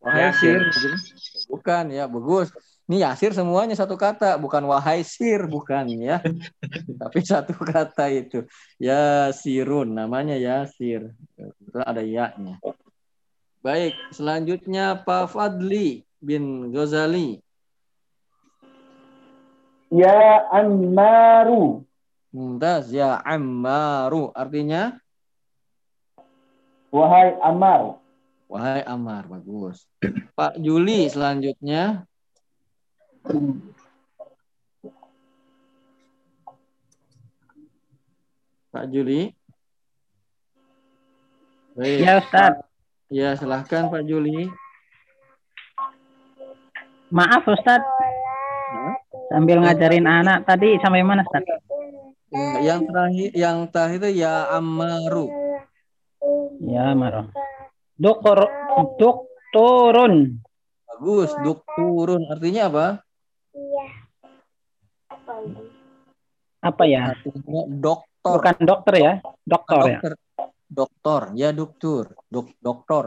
Wahai 0.04 0.30
Yasir. 0.30 0.60
Sir. 0.76 0.94
Bukan 1.48 1.96
ya, 1.96 2.12
bagus. 2.12 2.52
Ini 2.84 3.08
Yasir 3.08 3.32
semuanya 3.32 3.80
satu 3.80 3.96
kata, 3.96 4.36
bukan 4.36 4.68
wahai 4.68 5.08
Sir, 5.08 5.48
bukan 5.48 5.88
ya. 6.04 6.20
Tapi 7.02 7.20
satu 7.24 7.56
kata 7.56 8.12
itu. 8.12 8.44
Yasirun, 8.76 9.96
namanya 9.96 10.36
Yasir. 10.36 11.16
Kebetulan 11.40 11.88
ada 11.88 12.04
ya-nya. 12.04 12.60
Baik, 13.64 13.96
selanjutnya 14.12 15.00
Pak 15.00 15.32
Fadli 15.32 16.04
bin 16.20 16.76
Ghazali. 16.76 17.40
Ya 19.88 20.44
Ammaru. 20.52 21.88
Mumtaz 22.36 22.92
ya 22.92 23.24
Ammaru. 23.24 24.36
Artinya 24.36 25.00
Wahai 26.94 27.34
Ammar. 27.42 27.98
wahai 28.46 28.86
Ammar, 28.86 29.26
bagus. 29.26 29.90
Pak 30.38 30.62
Juli 30.62 31.10
selanjutnya. 31.10 32.06
Pak 38.74 38.86
Juli. 38.92 39.32
Baik. 41.80 42.00
Ya 42.04 42.20
Ustaz. 42.20 42.54
Ya, 43.08 43.30
silahkan 43.40 43.88
Pak 43.88 44.04
Juli. 44.04 44.52
Maaf 47.14 47.46
Ustaz. 47.48 47.80
Sambil 49.32 49.62
ngajarin 49.64 50.10
anak 50.10 50.44
tadi 50.44 50.76
sampai 50.84 51.06
mana 51.06 51.24
Ustaz? 51.24 51.46
Ya, 52.34 52.74
Yang 52.74 52.80
terakhir, 52.90 53.30
yang 53.38 53.58
terakhir 53.70 53.98
itu 54.04 54.10
ya 54.26 54.52
Ammaru. 54.52 55.30
Ya 56.60 56.92
Maro. 56.98 57.30
Doktor 57.94 58.50
doktorun. 58.98 60.42
Bagus, 60.90 61.30
dokturun. 61.46 62.26
Artinya 62.34 62.74
apa? 62.74 63.03
Apa 66.64 66.84
ya? 66.88 67.12
Artinya 67.12 67.68
doktor. 67.68 68.40
Bukan 68.40 68.58
dokter 68.64 68.94
ya? 68.96 69.14
Dokter 69.44 69.76
ya. 69.84 70.00
dokter. 70.00 70.14
Doktor, 70.74 71.22
ya 71.36 71.50
dokter. 71.52 72.04
Dok, 72.32 72.48
doktor. 72.64 73.04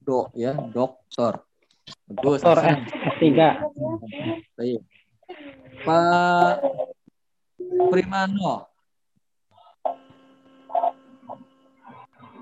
Dok, 0.00 0.32
ya, 0.32 0.56
dokter. 0.56 1.44
Doktor 2.08 2.56
Hasan. 2.56 2.88
S3. 3.20 3.24
Baik. 4.56 4.80
Pak 5.84 6.52
Primano. 7.92 8.66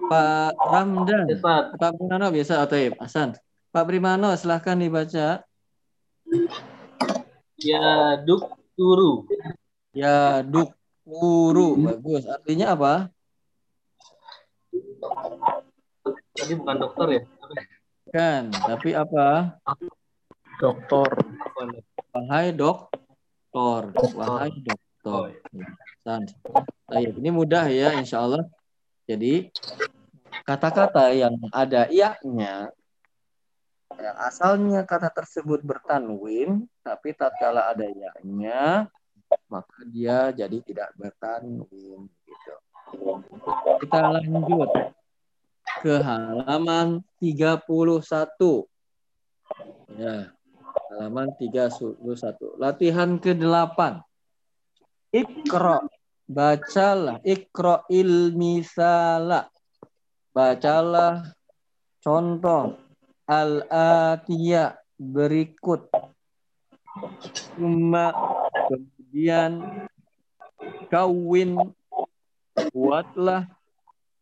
Pak 0.07 0.51
Ramdan. 0.57 1.27
Ustaz. 1.27 1.65
Pak 1.75 1.91
Primano 1.99 2.27
biasa 2.31 2.55
atau 2.63 2.79
Hasan. 3.03 3.29
Pak 3.75 3.85
Primano 3.85 4.31
silahkan 4.39 4.79
dibaca. 4.79 5.43
Ya 7.59 7.87
duk 8.23 8.47
turu. 8.79 9.27
Ya 9.97 10.45
duk 10.45 10.77
guru 11.09 11.81
bagus. 11.81 12.29
Artinya 12.29 12.77
apa? 12.77 13.09
Tadi 16.37 16.53
bukan 16.53 16.77
dokter 16.77 17.07
ya? 17.17 17.23
Kan, 18.13 18.53
tapi 18.53 18.93
apa? 18.93 19.57
Dokter. 20.61 21.09
Wahai 22.13 22.53
doktor, 22.53 23.97
wahai 24.13 24.53
doktor. 24.61 25.33
Baik, 26.87 27.13
ini 27.17 27.31
mudah 27.33 27.65
ya 27.73 27.97
insya 27.97 28.21
Allah. 28.21 28.45
Jadi 29.09 29.49
kata-kata 30.45 31.09
yang 31.17 31.41
ada 31.51 31.89
iaknya 31.89 32.69
yang 33.97 34.17
asalnya 34.21 34.85
kata 34.85 35.09
tersebut 35.09 35.65
bertanwin 35.65 36.69
tapi 36.85 37.17
tatkala 37.17 37.73
ada 37.73 37.87
iaknya 37.89 38.93
maka 39.47 39.79
dia 39.89 40.33
jadi 40.35 40.59
tidak 40.63 40.91
bertanwin 40.99 42.09
gitu. 42.27 42.55
Kita 43.83 44.01
lanjut 44.15 44.71
ke 45.83 45.95
halaman 46.01 47.03
31. 47.21 47.63
Ya, 49.97 50.31
halaman 50.93 51.29
31. 51.39 52.01
Latihan 52.59 53.19
ke-8. 53.21 53.79
Ikra. 55.15 55.83
Bacalah. 56.27 57.23
Ikra 57.23 57.87
ilmisala. 57.87 59.47
Bacalah 60.35 61.23
contoh 62.03 62.77
al-atiyah 63.27 64.79
berikut. 64.99 65.91
Cuma 67.57 68.13
kemudian 69.17 69.65
kawin. 70.93 71.57
Buatlah. 72.77 73.49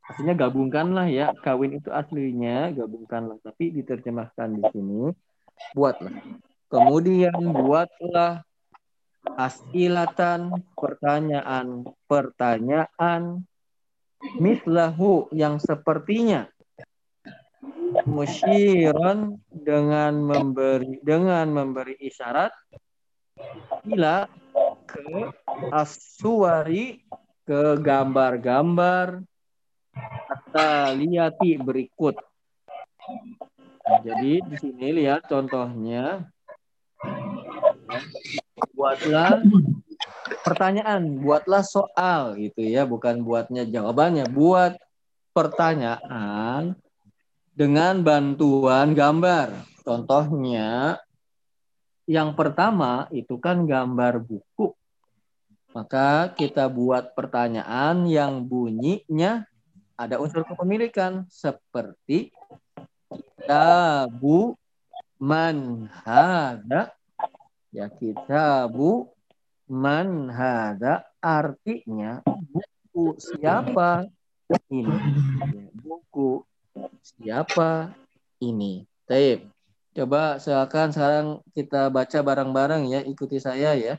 Artinya 0.07 0.35
gabungkanlah 0.39 1.11
ya. 1.11 1.35
Kawin 1.43 1.83
itu 1.83 1.91
aslinya 1.91 2.71
gabungkanlah. 2.71 3.43
Tapi 3.43 3.75
diterjemahkan 3.75 4.55
di 4.55 4.63
sini 4.71 5.11
buatlah. 5.75 6.15
Kemudian 6.71 7.43
buatlah 7.51 8.47
asilatan 9.35 10.63
pertanyaan 10.79 11.91
pertanyaan. 12.07 13.43
Mislahu 14.39 15.27
yang 15.35 15.59
sepertinya. 15.59 16.47
Musyiran 18.07 19.43
dengan 19.51 20.23
memberi 20.23 21.03
dengan 21.03 21.51
memberi 21.51 21.99
isyarat. 21.99 22.55
Ila 23.91 24.31
ke 24.85 25.33
aswari 25.73 27.05
ke 27.45 27.77
gambar-gambar 27.81 29.21
liati 30.97 31.61
berikut. 31.61 32.17
Nah, 33.85 34.01
jadi 34.01 34.41
di 34.41 34.57
sini 34.57 35.05
lihat 35.05 35.29
contohnya. 35.29 36.25
Buatlah 38.73 39.45
pertanyaan, 40.41 41.21
buatlah 41.21 41.61
soal 41.61 42.41
gitu 42.41 42.65
ya, 42.65 42.89
bukan 42.89 43.21
buatnya 43.21 43.69
jawabannya, 43.69 44.25
buat 44.33 44.81
pertanyaan 45.37 46.79
dengan 47.53 48.01
bantuan 48.01 48.97
gambar. 48.97 49.53
Contohnya 49.85 50.97
yang 52.05 52.37
pertama 52.37 53.09
itu 53.13 53.41
kan 53.41 53.65
gambar 53.65 54.21
buku. 54.21 54.77
Maka 55.75 56.31
kita 56.39 56.71
buat 56.71 57.19
pertanyaan 57.19 58.07
yang 58.07 58.47
bunyinya 58.47 59.43
ada 59.99 60.23
unsur 60.23 60.47
kepemilikan. 60.47 61.27
Seperti 61.27 62.31
kitabu 63.11 64.55
man 65.19 65.89
hada 66.05 66.95
ya 67.75 67.91
kitabu 67.91 69.11
man 69.67 70.31
hada 70.31 71.09
artinya 71.19 72.23
buku 72.53 73.19
siapa 73.19 74.07
ini? 74.71 74.95
Ya, 75.51 75.67
buku 75.75 76.47
siapa 77.03 77.91
ini? 78.39 78.87
Taib 79.11 79.54
coba 79.95 80.43
silakan 80.43 80.91
sekarang 80.91 81.27
kita 81.55 81.87
baca 81.87 82.19
bareng-bareng 82.19 82.91
ya 82.91 83.01
ikuti 83.07 83.39
saya 83.39 83.79
ya 83.79 83.95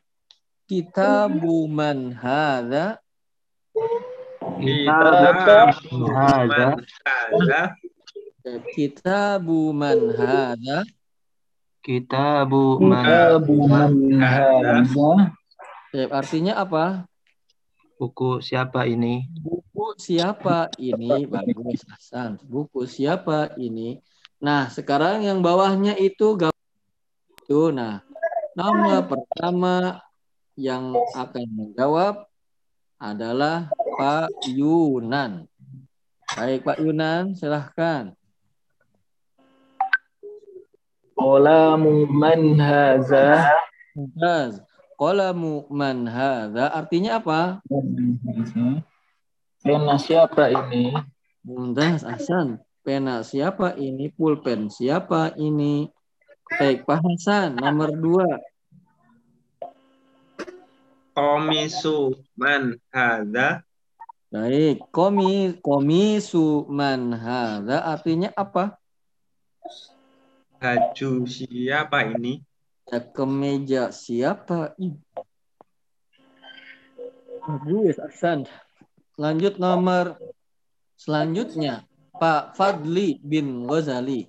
kitabu 0.68 1.72
man 1.72 2.12
hada 2.12 3.00
Kitabu 4.56 6.08
Hada. 6.16 6.80
Hada. 7.04 7.62
kitabu 8.72 9.72
man 9.76 10.00
hada 10.16 10.84
Kitabu 11.84 12.80
Kitabu 12.80 13.56
man 13.68 13.94
hada. 14.20 14.84
Artinya 16.12 16.60
apa 16.60 17.08
Buku 17.96 18.44
siapa 18.44 18.84
ini? 18.84 19.24
buku 19.40 19.96
siapa 19.96 20.68
ini 20.76 21.24
bagus 21.24 21.88
Hasan 21.88 22.36
buku 22.44 22.84
siapa 22.84 23.56
ini 23.56 24.04
nah 24.40 24.68
sekarang 24.72 25.24
yang 25.24 25.40
bawahnya 25.40 25.96
itu 26.00 26.38
itu 27.46 27.62
nah 27.72 28.04
nama 28.56 29.04
pertama 29.04 30.04
yang 30.56 30.96
akan 31.16 31.46
menjawab 31.52 32.28
adalah 33.00 33.72
Pak 34.00 34.32
Yunan 34.52 35.48
baik 36.36 36.64
Pak 36.64 36.80
Yunan 36.80 37.36
silahkan 37.36 38.16
Qalamu 41.16 42.12
man 42.12 42.60
haza. 42.60 43.48
Qalamu 45.00 45.64
man 45.72 46.04
hadza 46.04 46.68
artinya 46.76 47.24
apa? 47.24 47.64
Pena 49.64 49.96
siapa 49.96 50.52
ini? 50.52 50.92
Mumtaz 51.48 52.04
Hasan. 52.04 52.60
Pena 52.86 53.26
siapa 53.26 53.74
ini? 53.82 54.14
Pulpen 54.14 54.70
siapa 54.70 55.34
ini? 55.42 55.90
Baik, 56.46 56.86
Pak 56.86 57.02
Hasan, 57.02 57.58
nomor 57.58 57.90
dua. 57.90 58.30
Komisu 61.18 62.14
man 62.38 62.78
hada. 62.94 63.66
Baik, 64.30 64.86
komi 64.94 65.58
komisu 65.66 66.70
man 66.70 67.10
hadza 67.10 67.82
artinya 67.82 68.30
apa? 68.38 68.78
Baju 70.62 71.26
siapa 71.26 72.06
ini? 72.06 72.46
Ya, 72.86 73.02
kemeja 73.02 73.90
siapa 73.90 74.78
ini? 74.78 75.02
Bagus, 77.42 77.98
Hasan. 77.98 78.46
Lanjut 79.18 79.58
nomor 79.58 80.22
selanjutnya. 81.02 81.82
Pak 82.16 82.56
Fadli 82.56 83.20
bin 83.20 83.68
Ghazali. 83.68 84.28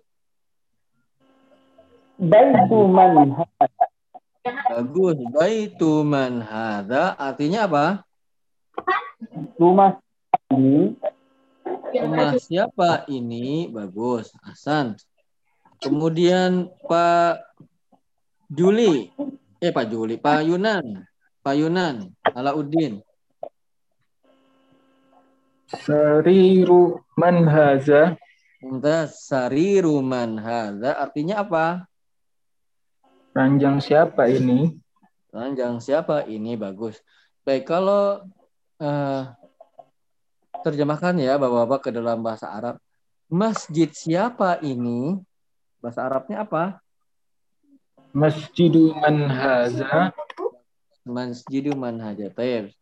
Baitu 2.16 2.79
man 2.89 3.34
Bagus. 4.47 5.18
Baitu 5.34 6.03
man 6.07 6.41
hadza 6.43 7.14
artinya 7.18 7.66
apa? 7.66 7.87
rumah 9.57 9.97
ini 10.53 10.93
Rumah 11.97 12.37
siapa 12.37 13.09
ini? 13.09 13.72
Bagus. 13.72 14.34
Hasan. 14.45 14.99
Kemudian 15.80 16.68
Pak 16.84 17.41
Juli. 18.53 19.09
Eh 19.62 19.72
Pak 19.72 19.89
Juli, 19.89 20.20
Pak 20.20 20.45
Yunan. 20.45 21.07
Pak 21.41 21.55
Yunan, 21.57 22.11
Alauddin. 22.34 23.01
Sariru 25.67 27.03
man 27.19 27.43
haza. 27.51 28.14
Mumtaz 28.62 29.27
sariru 29.27 29.99
man 29.99 30.39
hadza 30.39 30.95
artinya 30.95 31.43
apa? 31.43 31.91
Ranjang 33.35 33.83
siapa 33.83 34.31
ini? 34.31 34.79
Ranjang 35.35 35.83
siapa 35.83 36.25
ini? 36.31 36.55
Bagus. 36.55 37.03
Baik, 37.43 37.69
kalau 37.69 38.25
eh, 38.81 39.23
terjemahkan 40.64 41.14
ya 41.21 41.37
Bapak-bapak 41.37 41.81
ke 41.87 41.91
dalam 41.93 42.23
bahasa 42.23 42.49
Arab. 42.49 42.81
Masjid 43.27 43.91
siapa 43.91 44.62
ini? 44.62 45.19
Bahasa 45.83 46.07
Arabnya 46.07 46.47
apa? 46.47 46.79
Masjidu 48.17 48.97
man 48.97 49.29
haza. 49.29 50.14
Masjidu 51.05 51.77
manhaja. 51.77 52.33
Taib. 52.33 52.73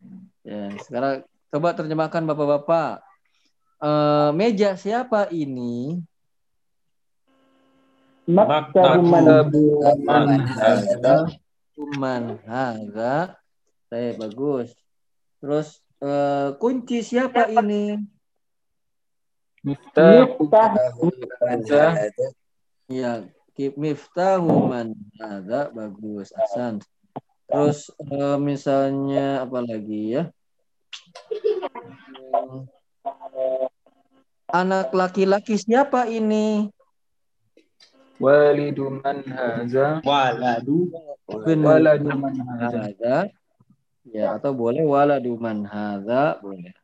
Ya, 0.46 0.70
sekarang 0.84 1.26
coba 1.54 1.70
terjemahkan 1.70 2.26
Bapak-bapak. 2.26 3.06
eh, 3.78 4.30
meja 4.34 4.74
siapa 4.74 5.30
ini? 5.30 6.02
Maktabu 8.26 9.06
man 9.06 10.42
Man 11.94 12.26
hadza. 12.42 13.38
Saya 13.86 14.18
bagus. 14.18 14.74
Terus 15.38 15.78
eh, 16.02 16.58
kunci 16.58 17.06
siapa 17.06 17.46
ini? 17.46 18.02
miftahu 19.62 20.50
hadza 21.38 22.10
Ya, 22.90 23.24
Kip 23.54 23.78
miftahu 23.78 24.74
man 24.74 24.98
haza 25.22 25.70
bagus. 25.70 26.34
Asan. 26.34 26.82
Terus 27.46 27.94
eh, 28.02 28.38
misalnya 28.42 29.46
apa 29.46 29.62
lagi 29.62 30.18
ya? 30.18 30.34
Anak 34.54 34.94
laki-laki 34.94 35.58
siapa 35.58 36.06
ini? 36.06 36.70
walidu 38.20 38.90
man 39.02 39.22
hadza 39.26 40.00
Waladu. 40.00 40.90
Waladu 41.28 42.10
man 42.14 42.36
hadza 42.58 43.28
ya 44.04 44.36
atau 44.36 44.52
boleh 44.54 44.84
waladu 44.84 45.34
man 45.40 45.66
hadza 45.66 46.38
boleh. 46.38 46.74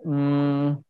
Hmm. 0.00 0.80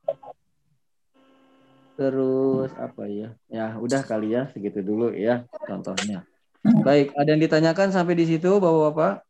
terus 2.00 2.72
apa 2.80 3.04
ya? 3.10 3.36
Ya 3.52 3.76
udah 3.76 4.00
kali 4.00 4.32
ya 4.32 4.48
segitu 4.56 4.80
dulu 4.80 5.12
ya 5.12 5.44
contohnya. 5.68 6.24
Baik 6.64 7.12
ada 7.12 7.28
yang 7.28 7.42
ditanyakan 7.44 7.92
sampai 7.92 8.16
di 8.16 8.24
situ 8.24 8.56
bapak-bapak? 8.56 9.20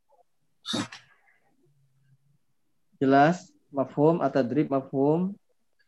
Jelas 3.03 3.51
mafhum 3.71 4.23
atau 4.23 4.43
drip 4.43 4.69
mafhum 4.71 5.35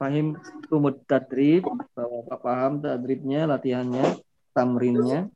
fahim 0.01 0.35
tumut 0.66 1.03
tadrib 1.07 1.66
bapak-bapak 1.95 2.39
paham 2.43 2.72
tadribnya 2.83 3.47
latihannya 3.47 4.18
tamrinnya 4.55 5.30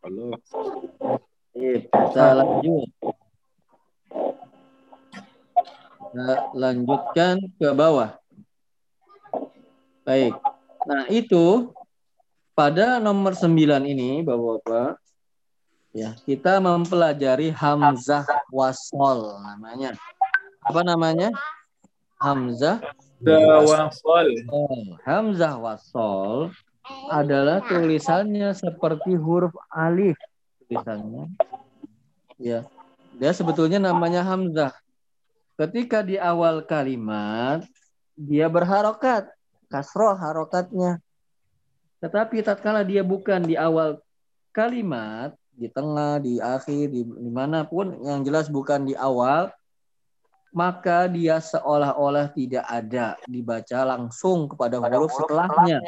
Halo. 0.00 0.32
Baik, 1.52 1.92
kita 1.92 2.26
lanjut. 2.32 2.88
Kita 6.00 6.28
lanjutkan 6.56 7.36
ke 7.60 7.68
bawah. 7.76 8.16
Baik. 10.08 10.32
Nah, 10.88 11.04
itu 11.12 11.68
pada 12.56 12.96
nomor 12.96 13.36
9 13.36 13.84
ini 13.84 14.24
Bapak-bapak 14.24 14.96
ya, 15.92 16.16
kita 16.24 16.64
mempelajari 16.64 17.52
hamzah 17.52 18.24
wasol 18.48 19.36
namanya. 19.44 20.00
Apa 20.64 20.80
namanya? 20.84 21.32
Hamzah 22.20 22.84
wasol 23.64 24.28
Oh, 24.52 24.96
Hamzah 25.08 25.56
wasol 25.56 26.52
adalah 27.08 27.64
tulisannya 27.64 28.52
seperti 28.52 29.16
huruf 29.16 29.56
alif 29.72 30.16
tulisannya. 30.68 31.32
Ya. 32.36 32.68
Dia 33.16 33.32
sebetulnya 33.36 33.80
namanya 33.80 34.24
Hamzah. 34.24 34.72
Ketika 35.56 36.00
di 36.00 36.16
awal 36.16 36.64
kalimat 36.64 37.64
dia 38.16 38.48
berharokat, 38.52 39.28
kasroh 39.72 40.12
harokatnya. 40.16 41.00
Tetapi 42.00 42.40
tatkala 42.40 42.84
dia 42.84 43.04
bukan 43.04 43.44
di 43.44 43.56
awal 43.56 44.00
kalimat, 44.52 45.36
di 45.52 45.68
tengah, 45.68 46.16
di 46.20 46.40
akhir, 46.40 46.88
di 46.88 47.04
di 47.04 47.30
mana 47.32 47.68
pun, 47.68 47.92
yang 48.00 48.24
jelas 48.24 48.48
bukan 48.48 48.88
di 48.88 48.96
awal, 48.96 49.52
maka 50.50 51.06
dia 51.06 51.38
seolah-olah 51.38 52.34
tidak 52.34 52.66
ada 52.66 53.14
dibaca 53.26 53.78
langsung 53.86 54.50
kepada 54.50 54.82
huruf 54.82 55.14
setelahnya. 55.14 55.78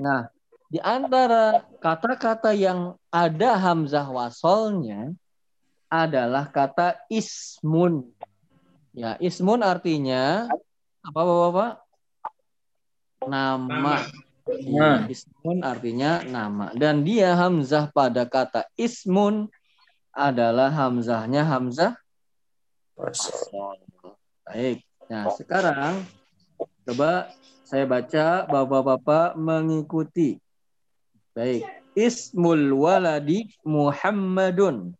Nah, 0.00 0.28
di 0.66 0.80
antara 0.80 1.64
kata-kata 1.80 2.56
yang 2.56 2.96
ada 3.12 3.56
hamzah 3.60 4.08
wasolnya 4.08 5.12
adalah 5.92 6.48
kata 6.48 6.96
ismun. 7.12 8.08
Ya, 8.96 9.20
ismun 9.20 9.60
artinya 9.60 10.48
apa 11.04 11.20
Bapak-bapak? 11.22 11.72
Nama. 13.28 13.96
Ya, 14.46 15.02
ismun 15.10 15.66
artinya 15.66 16.22
nama 16.22 16.70
dan 16.78 17.02
dia 17.02 17.34
hamzah 17.34 17.90
pada 17.90 18.22
kata 18.22 18.70
ismun 18.78 19.50
adalah 20.14 20.70
hamzahnya 20.70 21.42
hamzah 21.42 21.98
Baik. 22.96 24.80
Nah, 25.06 25.28
sekarang 25.36 26.02
coba 26.88 27.30
saya 27.62 27.84
baca 27.84 28.48
bapak-bapak 28.48 29.36
mengikuti. 29.36 30.40
Baik. 31.36 31.68
Ismul 31.92 32.72
waladi 32.72 33.52
Muhammadun. 33.64 34.96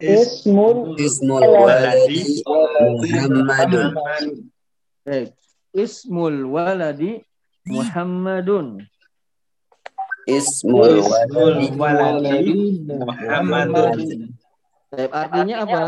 Ismul 0.00 0.98
Ismul 1.00 1.44
Waladi. 1.44 2.44
Muhammadun. 2.76 3.88
Baik. 5.06 5.32
Ismul 5.72 6.48
waladi 6.50 7.24
Muhammadun. 7.64 8.84
Ismul 10.28 11.00
waladi 11.04 11.72
Ismul 11.72 11.78
waladi 11.80 12.52
Muhammadun. 12.84 13.98
Baik, 14.94 15.10
artinya 15.10 15.56
apa? 15.66 15.78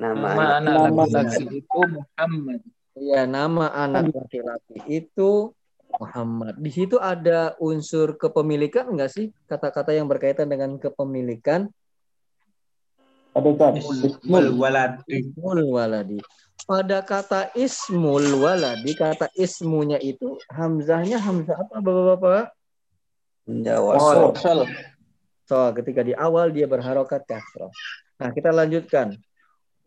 nama 0.00 0.28
nama 0.32 0.52
anak 0.56 0.74
laki-laki 0.96 1.44
itu 1.60 1.80
Muhammad 1.92 2.60
Ya, 3.00 3.22
nama 3.24 3.70
anak 3.72 4.12
laki-laki 4.12 4.76
itu 4.90 5.54
Muhammad. 5.96 6.58
Di 6.60 6.70
situ 6.70 7.00
ada 7.00 7.56
unsur 7.58 8.14
kepemilikan 8.14 8.86
enggak 8.92 9.10
sih? 9.10 9.32
Kata-kata 9.48 9.90
yang 9.96 10.06
berkaitan 10.06 10.46
dengan 10.46 10.76
kepemilikan. 10.78 11.66
Ada 13.34 13.50
kan? 13.56 13.72
Ismul 13.78 14.54
waladi. 14.58 15.02
Ismul 15.06 15.66
waladi. 15.70 16.18
Pada 16.68 17.00
kata 17.02 17.50
ismul 17.56 18.36
waladi, 18.38 18.92
kata 18.94 19.32
ismunya 19.32 19.96
itu 19.96 20.36
hamzahnya 20.52 21.18
hamzah 21.18 21.56
apa 21.56 21.80
Bapak-bapak? 21.80 22.44
Jawasol 23.48 24.30
wasol 24.30 24.58
So, 25.50 25.74
ketika 25.74 26.06
di 26.06 26.14
awal 26.14 26.54
dia 26.54 26.70
berharokat 26.70 27.26
kasroh. 27.26 27.74
Nah, 28.22 28.30
kita 28.30 28.54
lanjutkan. 28.54 29.18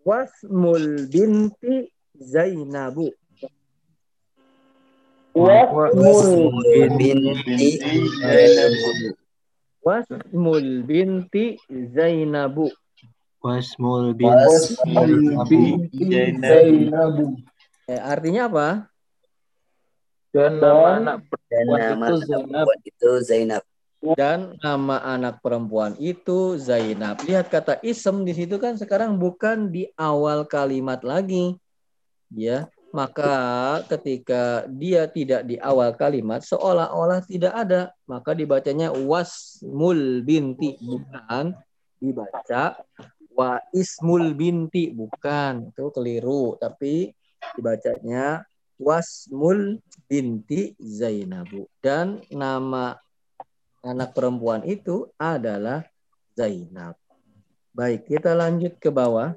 Wasmul 0.04 1.08
binti 1.08 1.88
Zainabu. 2.20 3.08
Wasmul 5.32 6.52
binti 6.68 7.80
Wasmul 9.80 10.84
binti 10.84 11.56
Zainabu. 11.72 12.68
Wasmul 13.40 14.12
binti 14.20 14.84
Zainabu 16.44 17.40
Eh, 17.88 18.00
artinya 18.00 18.52
apa? 18.52 18.68
dan 20.34 20.58
nama 20.58 20.98
anak 20.98 21.18
perempuan 21.30 21.78
itu 22.10 22.16
Zainab 22.26 22.66
perempuan 22.66 22.80
itu 22.90 23.10
Zainab 23.22 23.64
Dan 24.04 24.60
nama 24.60 25.00
anak 25.00 25.40
perempuan 25.40 25.96
itu 25.96 26.60
Zainab. 26.60 27.24
Lihat 27.24 27.48
kata 27.48 27.80
isem 27.80 28.28
di 28.28 28.36
situ 28.36 28.60
kan 28.60 28.76
sekarang 28.76 29.16
bukan 29.16 29.72
di 29.72 29.88
awal 29.96 30.44
kalimat 30.44 31.00
lagi. 31.08 31.56
Ya, 32.28 32.68
maka 32.92 33.80
ketika 33.88 34.68
dia 34.68 35.08
tidak 35.08 35.48
di 35.48 35.56
awal 35.56 35.96
kalimat 35.96 36.44
seolah-olah 36.44 37.24
tidak 37.24 37.56
ada, 37.56 37.96
maka 38.04 38.36
dibacanya 38.36 38.92
wasmul 38.92 40.20
binti 40.20 40.76
bukan 40.84 41.56
dibaca 42.04 42.76
wa 43.32 43.58
ismul 43.72 44.36
binti 44.36 44.92
bukan. 44.92 45.72
Itu 45.72 45.90
keliru, 45.96 46.60
tapi 46.60 47.10
dibacanya 47.56 48.44
wasmul 48.76 49.80
binti 50.06 50.76
Zainabu 50.78 51.72
dan 51.80 52.20
nama 52.30 53.00
anak 53.84 54.16
perempuan 54.16 54.64
itu 54.64 55.12
adalah 55.20 55.84
Zainab. 56.34 56.96
Baik, 57.76 58.08
kita 58.08 58.32
lanjut 58.32 58.80
ke 58.80 58.90
bawah. 58.90 59.36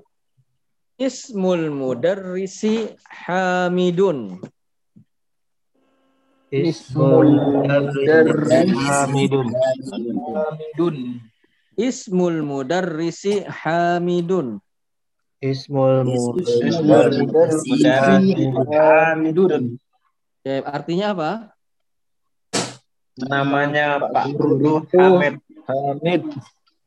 Ismul 0.97 1.69
mudarrisi 1.75 2.95
Hamidun. 3.05 4.41
Ismul 6.47 7.35
mudarris 7.43 8.71
Hamidun 8.71 9.51
Hamidun 9.51 10.97
Ismul 11.75 12.39
mudarrisi 12.47 13.43
Hamidun. 13.43 14.63
Ismul 15.43 16.07
mudarris 16.07 17.67
Hamidun 18.71 19.75
Ya, 20.47 20.63
artinya 20.63 21.11
apa? 21.11 21.56
Namanya 23.17 23.97
Pak 24.13 24.29
Guru 24.37 24.85
Itu 24.85 24.97
Hamid. 25.01 25.35
Hamid 25.67 26.23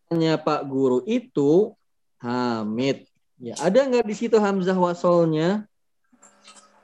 Hanya 0.09 0.33
Pak 0.37 0.61
Guru 0.69 1.01
itu 1.09 1.73
Hamid. 2.21 3.09
Ya, 3.39 3.55
ada 3.63 3.87
nggak 3.87 4.03
di 4.03 4.15
situ 4.17 4.35
hamzah 4.35 4.75
wasolnya? 4.75 5.63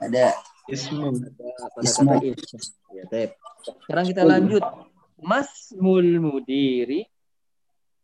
Ada. 0.00 0.32
Ismu. 0.66 1.12
Ada 1.12 1.28
pada 1.76 1.90
kata 1.92 2.14
ism. 2.24 2.60
Ya, 2.96 3.04
baik. 3.12 3.30
Sekarang 3.84 4.06
kita 4.08 4.22
lanjut. 4.24 4.64
Masmul 5.20 6.16
mudiri. 6.20 7.04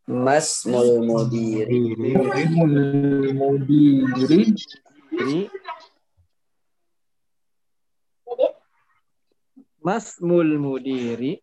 Masmul 0.05 1.01
mudiri. 1.01 1.97
Mudiri. 1.97 3.33
Mudiri. 3.33 4.43
Masmul 9.83 10.63
mudiri. 10.63 11.43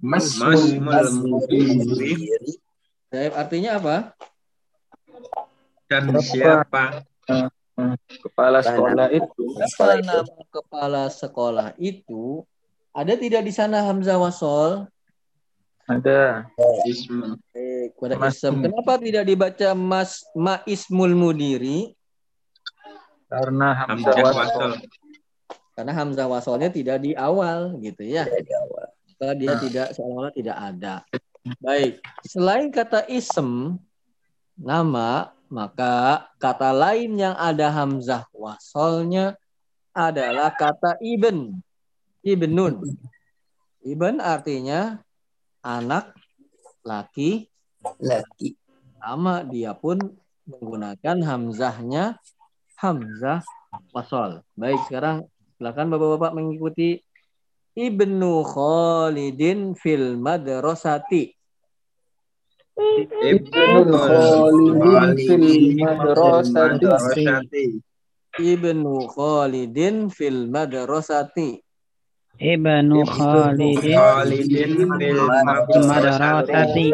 Masmul 0.00 0.80
mudiri. 1.20 2.56
Baik, 3.12 3.32
artinya 3.36 3.70
apa? 3.76 3.96
Dan 5.90 6.08
Siapa? 6.24 6.24
siapa? 6.24 6.84
Kepala 8.24 8.60
sekolah 8.64 9.06
itu. 9.12 9.44
Apa 9.60 10.00
nama 10.00 10.42
kepala 10.48 11.02
sekolah 11.12 11.68
itu? 11.76 12.44
Ada 12.96 13.14
tidak 13.20 13.42
di 13.44 13.52
sana 13.52 13.84
hamzah 13.84 14.16
wasol? 14.16 14.88
Ada. 15.90 16.46
Eh, 17.52 17.90
pada 17.98 18.14
Mas- 18.16 18.38
ism. 18.38 18.62
Kenapa 18.62 18.94
tidak 19.02 19.24
dibaca 19.26 19.68
mas 19.74 20.22
ma 20.32 20.62
ismul 20.64 21.12
mudiri? 21.18 21.92
Karena 23.26 23.74
Hamzah 23.86 24.14
Hamzah 24.14 24.34
wasol. 24.38 24.70
Karena 25.80 25.96
hamzah 25.96 26.28
wasolnya 26.28 26.68
tidak 26.68 27.00
di 27.00 27.16
awal, 27.16 27.72
gitu 27.80 28.04
ya. 28.04 28.28
Di 28.28 28.52
awal. 28.52 28.92
Maka 29.16 29.32
dia 29.32 29.54
tidak 29.56 29.88
seolah-olah 29.96 30.32
tidak 30.36 30.56
ada. 30.60 30.94
Baik, 31.56 32.04
selain 32.20 32.68
kata 32.68 33.08
ism 33.08 33.80
nama, 34.60 35.32
maka 35.48 36.28
kata 36.36 36.68
lain 36.76 37.16
yang 37.16 37.32
ada 37.32 37.72
hamzah 37.72 38.28
wasolnya 38.36 39.40
adalah 39.96 40.52
kata 40.52 41.00
ibn. 41.00 41.64
Ibnun. 42.20 42.84
Ibn 43.80 44.20
artinya 44.20 45.00
anak 45.64 46.12
laki 46.84 47.48
Laki. 47.96 48.52
sama 49.00 49.40
dia 49.48 49.72
pun 49.72 49.96
menggunakan 50.44 51.16
hamzahnya 51.24 52.20
hamzah 52.76 53.40
wasol. 53.96 54.44
Baik, 54.52 54.84
sekarang 54.84 55.24
silakan 55.60 55.92
Bapak-bapak 55.92 56.32
mengikuti 56.32 56.96
Ibnu 57.76 58.32
Khalidin 58.48 59.76
fil 59.76 60.16
madrasati. 60.16 61.36
Ibnu 63.20 63.84
Khalidin 63.92 65.20
fil 65.20 65.76
madrasati. 65.76 66.88
Ibnu 68.40 69.04
Khalidin 69.12 70.08
fil 70.08 70.48
madrasati. 70.48 71.60
Ibnu 72.40 73.04
Khalidin 73.04 74.72
bil 74.96 75.20
madrasati. 75.84 76.88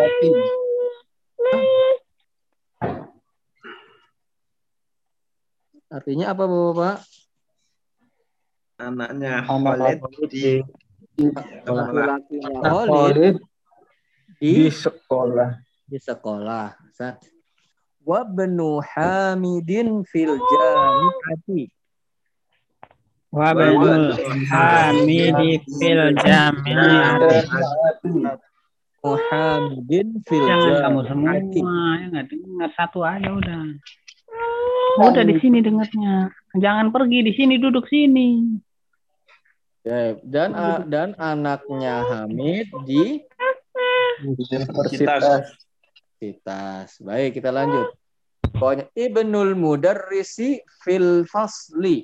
Artinya 5.87 6.35
apa 6.35 6.43
Bapak-bapak? 6.51 7.26
Anaknya 8.77 9.41
Anak 9.41 9.81
Khalid 9.81 10.01
di 11.17 11.33
sekolah. 11.33 12.21
Khalid 12.61 13.41
di 14.37 14.69
di 14.69 14.69
sekolah. 14.69 15.51
di 15.89 15.97
sekolah. 15.97 16.77
Wa 18.05 18.21
benu 18.29 18.85
Hamidin 18.85 20.05
fil 20.05 20.37
jami'ati. 20.37 21.73
Wa 23.33 23.57
banul 23.57 24.13
hamidi 24.45 25.65
fil 25.81 26.13
jami'ati. 26.21 28.13
Muhammadin 29.01 30.09
fil 30.29 30.45
Jangan 30.45 30.77
kamu 30.85 31.01
semua 31.09 31.33
jami'ati. 31.41 31.61
ya 31.65 32.05
nggak 32.13 32.25
dengar 32.29 32.71
satu 32.77 33.01
aja 33.09 33.29
udah. 33.33 33.73
Udah 35.01 35.25
di 35.25 35.41
sini 35.41 35.65
dengarnya. 35.65 36.29
Jangan 36.61 36.93
pergi 36.93 37.25
di 37.25 37.33
sini 37.33 37.57
duduk 37.57 37.89
sini. 37.89 38.61
Ya, 39.87 40.19
dan 40.27 40.51
a- 40.51 40.83
dan 40.83 41.15
anaknya 41.15 42.03
Hamid 42.11 42.75
di 42.83 43.23
Universitas. 44.19 45.47
Universitas. 46.19 46.99
Baik, 46.99 47.39
kita 47.39 47.55
lanjut. 47.55 47.95
Pokoknya 48.51 48.91
Ibnul 48.99 49.55
Mudarrisi 49.55 50.59
fil 50.83 51.23
fasli. 51.31 52.03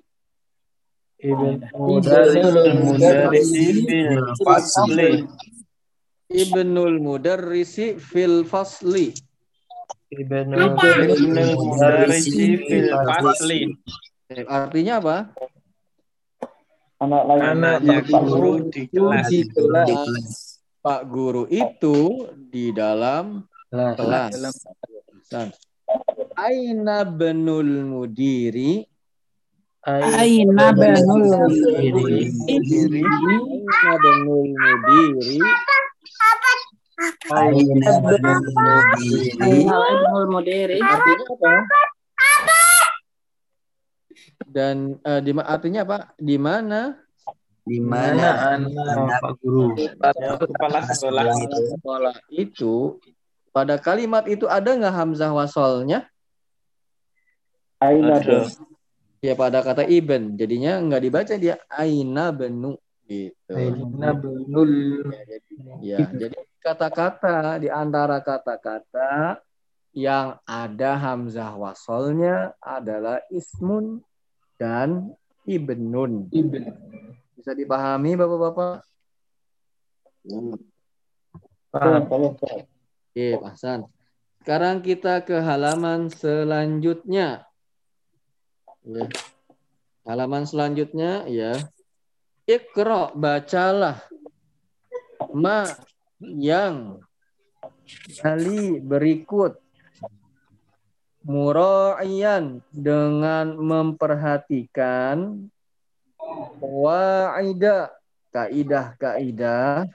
Ibnu 1.19 1.59
Mudarrisi 1.75 3.03
fil 3.03 3.27
fasli. 4.39 5.27
Ibnul 6.31 7.03
Mudarrisi 7.03 7.99
fil 7.99 8.47
fasli. 8.47 9.11
Ibnu 10.15 10.71
Mudarrisi 11.67 12.47
fil 12.63 12.95
fasli. 12.95 13.61
Artinya 14.47 15.03
apa? 15.03 15.17
Anak 17.03 17.23
lain. 17.27 17.43
Anaknya 17.43 17.99
guru 18.07 18.71
di 18.71 18.87
kelas. 18.87 19.27
Di 19.27 19.41
kelas. 19.51 19.87
Di 19.91 19.95
kelas. 19.99 20.31
Pak 20.83 21.01
guru 21.11 21.51
itu 21.51 22.31
di 22.51 22.71
dalam 22.71 23.43
kelas. 23.71 24.39
San. 25.27 25.51
Aina 26.39 27.03
benul 27.03 27.83
mudiri. 27.91 28.87
Aina 29.83 30.71
banul 30.71 31.27
Diri. 31.83 32.23
Aina 32.47 33.95
benul 33.99 34.47
mudiri. 34.55 35.39
Aina 37.35 37.93
banul 37.99 38.39
mudiri. 38.63 39.43
Ibnul 39.43 40.27
Mudiri. 40.31 40.79
Artinya 40.79 41.25
apa? 41.35 41.55
Dan 44.43 44.99
eh, 45.03 45.21
di 45.23 45.33
artinya 45.39 45.81
apa? 45.87 45.99
Di 46.19 46.37
mana 46.37 46.99
Di 47.63 47.79
Mana 47.79 48.59
anak 48.59 49.23
Pak 49.23 49.33
Guru? 49.39 49.79
Kepala 49.79 50.83
sekolah. 50.91 51.31
sekolah 51.79 52.15
itu 52.35 52.99
pada 53.55 53.79
kalimat 53.79 54.27
itu 54.27 54.51
ada 54.51 54.75
nggak 54.75 54.91
hamzah 54.91 55.31
wasolnya? 55.31 56.11
Aina. 57.79 58.19
Ya 59.23 59.39
pada 59.39 59.63
kata 59.63 59.87
ibn, 59.87 60.35
jadinya 60.35 60.83
nggak 60.83 61.03
dibaca 61.07 61.35
dia 61.39 61.55
aina 61.71 62.35
benu 62.35 62.75
gitu. 63.07 63.55
Aina 63.55 64.11
benul. 64.11 65.07
Ya, 65.07 65.23
jadi, 65.23 65.53
ya, 65.79 65.99
jadi 66.11 66.39
kata-kata 66.59 67.63
di 67.63 67.71
antara 67.71 68.19
kata-kata 68.19 69.39
yang 69.95 70.41
ada 70.43 70.99
hamzah 70.99 71.55
wasolnya 71.55 72.57
adalah 72.59 73.23
ismun 73.29 74.03
dan 74.63 75.11
ibnun. 75.43 76.31
Ibnu. 76.31 76.71
Bisa 77.35 77.51
dipahami 77.59 78.15
bapak-bapak? 78.15 78.87
Paham. 81.75 82.03
Oke, 82.07 83.27
Pak 83.43 83.51
Hasan. 83.59 83.91
Sekarang 84.39 84.79
kita 84.87 85.27
ke 85.27 85.43
halaman 85.43 86.07
selanjutnya. 86.15 87.43
Ya. 88.87 89.07
Halaman 90.07 90.47
selanjutnya 90.47 91.27
ya. 91.27 91.59
Iqra, 92.47 93.11
bacalah. 93.15 94.03
Ma 95.35 95.67
yang 96.23 97.03
kali 98.19 98.83
berikut 98.83 99.62
mura'iyan 101.23 102.61
dengan 102.75 103.55
memperhatikan 103.59 105.49
waida 106.59 107.95
kaidah-kaidah 108.33 109.87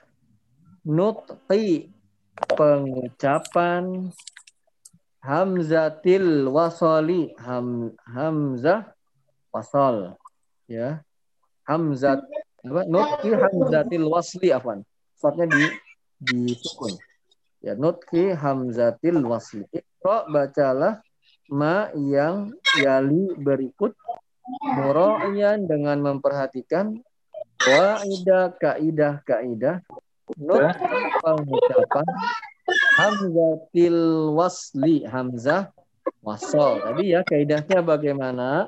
nutqi 0.88 1.92
pengucapan 2.56 4.14
hamzatil 5.20 6.48
wasali 6.48 7.36
ham, 7.42 7.92
hamzah 8.08 8.88
wasal 9.52 10.16
ya. 10.70 11.04
Hamzat 11.68 12.24
apa? 12.64 12.88
Nutqi 12.88 13.36
hamzatil 13.36 14.08
wasli 14.08 14.56
afan 14.56 14.88
shortnya 15.20 15.52
di 15.52 15.64
di 16.24 16.56
sukun. 16.56 16.96
Ya 17.60 17.76
nutqi 17.76 18.32
hamzatil 18.32 19.20
wasli. 19.28 19.68
Iqra 19.76 20.32
bacalah 20.32 21.04
ma 21.48 21.92
yang 21.96 22.54
yali 22.78 23.36
berikut 23.40 23.96
mura'iyan 24.76 25.68
dengan 25.68 26.00
memperhatikan 26.04 27.00
waidah 27.64 28.56
kaidah 28.60 29.20
kaidah 29.24 29.84
Not 30.36 30.76
pengucapan 31.24 32.08
hamzatil 33.00 34.36
wasli 34.36 35.08
hamzah 35.08 35.72
wasol. 36.20 36.84
Tadi 36.84 37.16
ya 37.16 37.24
kaidahnya 37.24 37.80
bagaimana? 37.80 38.68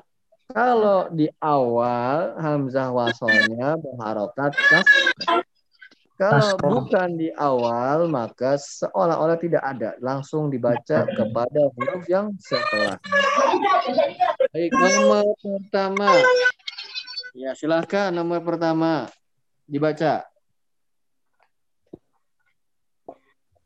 Kalau 0.49 1.11
di 1.11 1.27
awal 1.43 2.39
hamzah 2.39 2.89
wasolnya 2.95 3.75
berharokat 3.75 4.55
kasroh. 4.55 5.43
Kalau 6.19 6.59
bukan 6.59 7.15
di 7.15 7.31
awal 7.31 8.11
maka 8.11 8.59
seolah-olah 8.59 9.39
tidak 9.39 9.63
ada, 9.63 9.95
langsung 10.03 10.51
dibaca 10.51 11.07
kepada 11.07 11.71
huruf 11.71 12.03
yang 12.11 12.35
setelah. 12.35 12.99
Baik, 14.51 14.75
nomor 14.75 15.31
pertama. 15.39 16.11
Ya, 17.31 17.55
silahkan 17.55 18.11
nomor 18.11 18.43
pertama 18.43 19.07
dibaca. 19.63 20.27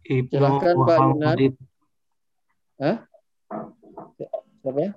Ibnu 0.05 0.29
Silahkan, 0.29 0.75
Pak 0.77 0.97
Yunan. 0.99 1.09
Muhammadin. 1.17 1.53
Siapa 4.61 4.79
ya? 4.79 4.91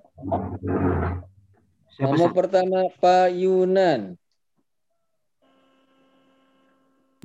Siapa 1.97 2.13
Nomor 2.13 2.31
pertama 2.37 2.79
Pak 3.01 3.33
Yunan. 3.33 4.21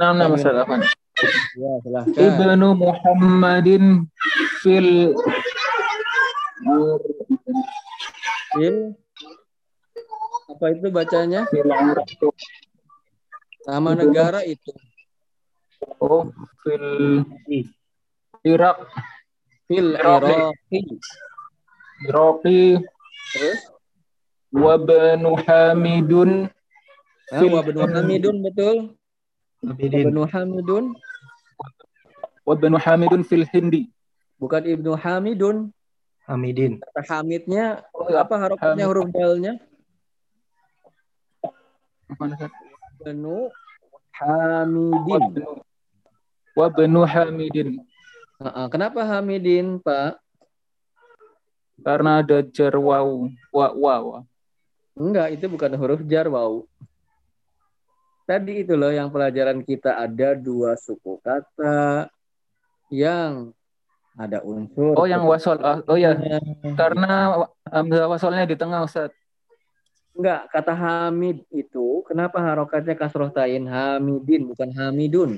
Enam 0.02 0.18
nama 0.18 0.34
Ustaz 0.34 0.58
Afan. 0.58 0.82
Ya, 1.54 1.72
silahkan. 1.86 2.18
Ibnu 2.18 2.68
Muhammadin 2.74 4.10
fil 4.66 5.14
Fil. 8.58 8.98
Apa 10.50 10.66
itu 10.74 10.90
bacanya? 10.90 11.46
Nama 13.70 13.90
negara 13.94 14.42
itu. 14.42 14.74
oh 16.02 16.30
fil 16.66 17.22
Irak 18.42 18.90
Fil 19.70 19.94
Iraqi. 20.02 20.82
Iraqi. 22.10 22.62
Terus? 23.38 23.62
wa 24.52 24.76
banu 24.76 25.38
Hamidun 25.46 26.50
Ah, 27.32 27.40
Fil- 27.40 27.54
wa 27.56 27.62
benu 27.64 27.80
Hamidun 27.86 28.44
betul. 28.44 28.98
Benu 29.62 30.26
Hamidun. 30.26 30.98
wa 32.42 32.54
banu 32.58 32.78
Hamidun 32.82 33.22
fil 33.22 33.46
Hindi 33.46 33.94
Bukan 34.42 34.66
Ibnu 34.66 34.98
Hamidun. 34.98 35.70
Hamidin 36.26 36.82
Kata 36.82 37.02
Hamidnya 37.22 37.86
Oh, 37.94 38.10
ya. 38.10 38.26
apa 38.26 38.36
harokatnya 38.42 38.86
huruf 38.90 39.10
dalnya? 39.14 39.62
Benu 43.02 43.50
Hamidin. 44.18 45.24
wa 46.58 46.68
banu 46.70 47.02
Hamidin. 47.06 47.70
Kenapa 48.74 49.06
Hamidin, 49.06 49.78
Pak? 49.82 50.18
karena 51.82 52.22
ada 52.22 52.46
jar 52.46 52.78
waw 52.78 53.26
wa 53.50 53.68
wa 53.74 53.96
wa. 54.06 54.20
Enggak, 54.94 55.34
itu 55.34 55.50
bukan 55.50 55.74
huruf 55.82 56.06
jar 56.06 56.30
wau. 56.30 56.70
Tadi 58.32 58.64
itu 58.64 58.80
loh 58.80 58.96
yang 58.96 59.12
pelajaran 59.12 59.60
kita 59.60 60.00
ada 60.00 60.40
dua 60.40 60.80
suku 60.80 61.20
kata 61.20 62.08
yang 62.88 63.52
ada 64.16 64.40
unsur. 64.40 64.96
Oh 64.96 65.04
yang 65.04 65.28
wasol 65.28 65.60
ah, 65.60 65.84
oh 65.84 66.00
ya 66.00 66.16
karena 66.80 67.44
hamzah 67.68 68.08
wasolnya 68.08 68.48
di 68.48 68.56
tengah 68.56 68.88
Ustaz. 68.88 69.12
Enggak, 70.16 70.48
kata 70.48 70.72
Hamid 70.72 71.44
itu 71.52 72.08
kenapa 72.08 72.40
harokatnya 72.40 72.96
kasroh 72.96 73.36
tain 73.36 73.68
Hamidin 73.68 74.48
bukan 74.48 74.72
Hamidun? 74.80 75.36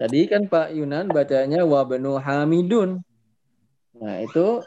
Tadi 0.00 0.20
kan 0.24 0.48
Pak 0.48 0.72
Yunan 0.72 1.12
bacanya 1.12 1.68
wabenu 1.68 2.16
Hamidun. 2.16 3.04
Nah, 3.92 4.24
itu 4.24 4.64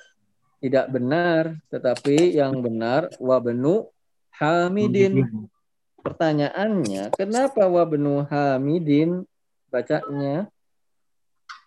tidak 0.62 0.93
benar, 0.93 1.58
tetapi 1.74 2.38
yang 2.38 2.62
benar 2.62 3.10
wabenu 3.18 3.89
Hamidin. 4.39 5.27
Pertanyaannya, 6.05 7.09
kenapa 7.17 7.65
wabenu 7.65 8.21
Hamidin 8.29 9.25
bacanya? 9.73 10.45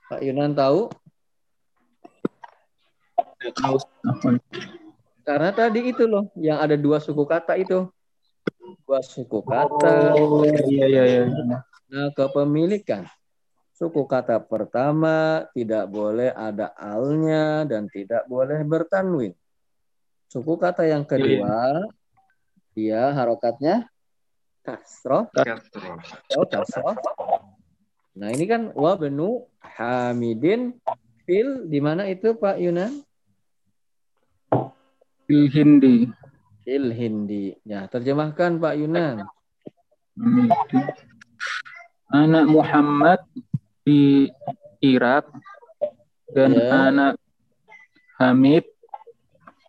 Pak 0.06 0.22
Yunan 0.22 0.54
tahu? 0.54 0.86
Karena 5.26 5.50
tadi 5.52 5.92
itu 5.92 6.06
loh, 6.06 6.30
yang 6.38 6.62
ada 6.62 6.78
dua 6.78 7.02
suku 7.02 7.26
kata 7.26 7.58
itu. 7.58 7.90
Dua 8.86 9.00
suku 9.04 9.44
kata. 9.44 10.16
Oh 10.16 10.46
iya 10.46 10.86
iya 10.88 11.02
iya. 11.04 11.22
Nah, 11.88 12.08
kepemilikan. 12.16 13.04
Suku 13.76 14.06
kata 14.10 14.42
pertama 14.42 15.46
tidak 15.54 15.86
boleh 15.86 16.34
ada 16.34 16.74
alnya 16.74 17.62
dan 17.68 17.86
tidak 17.86 18.26
boleh 18.26 18.58
bertanwin. 18.66 19.34
Suku 20.26 20.58
kata 20.58 20.82
yang 20.88 21.06
kedua, 21.06 21.86
dia 22.78 23.10
harokatnya 23.10 23.90
kasroh. 24.62 25.26
Oh, 26.38 26.46
kasroh. 26.46 26.94
Nah, 28.14 28.30
ini 28.30 28.46
kan 28.46 28.70
wa 28.78 28.94
benu 28.94 29.50
hamidin 29.58 30.78
fil 31.26 31.66
di 31.66 31.82
mana 31.82 32.06
itu 32.06 32.38
Pak 32.38 32.62
Yunan? 32.62 33.02
Fil 35.26 35.50
Hindi. 35.50 36.06
Fil 36.62 36.94
Hindi. 36.94 37.58
Ya, 37.66 37.90
terjemahkan 37.90 38.62
Pak 38.62 38.74
Yunan. 38.78 39.26
Anak 42.14 42.44
Muhammad 42.46 43.20
di 43.82 44.30
Irak 44.78 45.26
dan 46.30 46.54
Ya. 46.54 46.90
anak 46.90 47.14
Hamid 48.18 48.66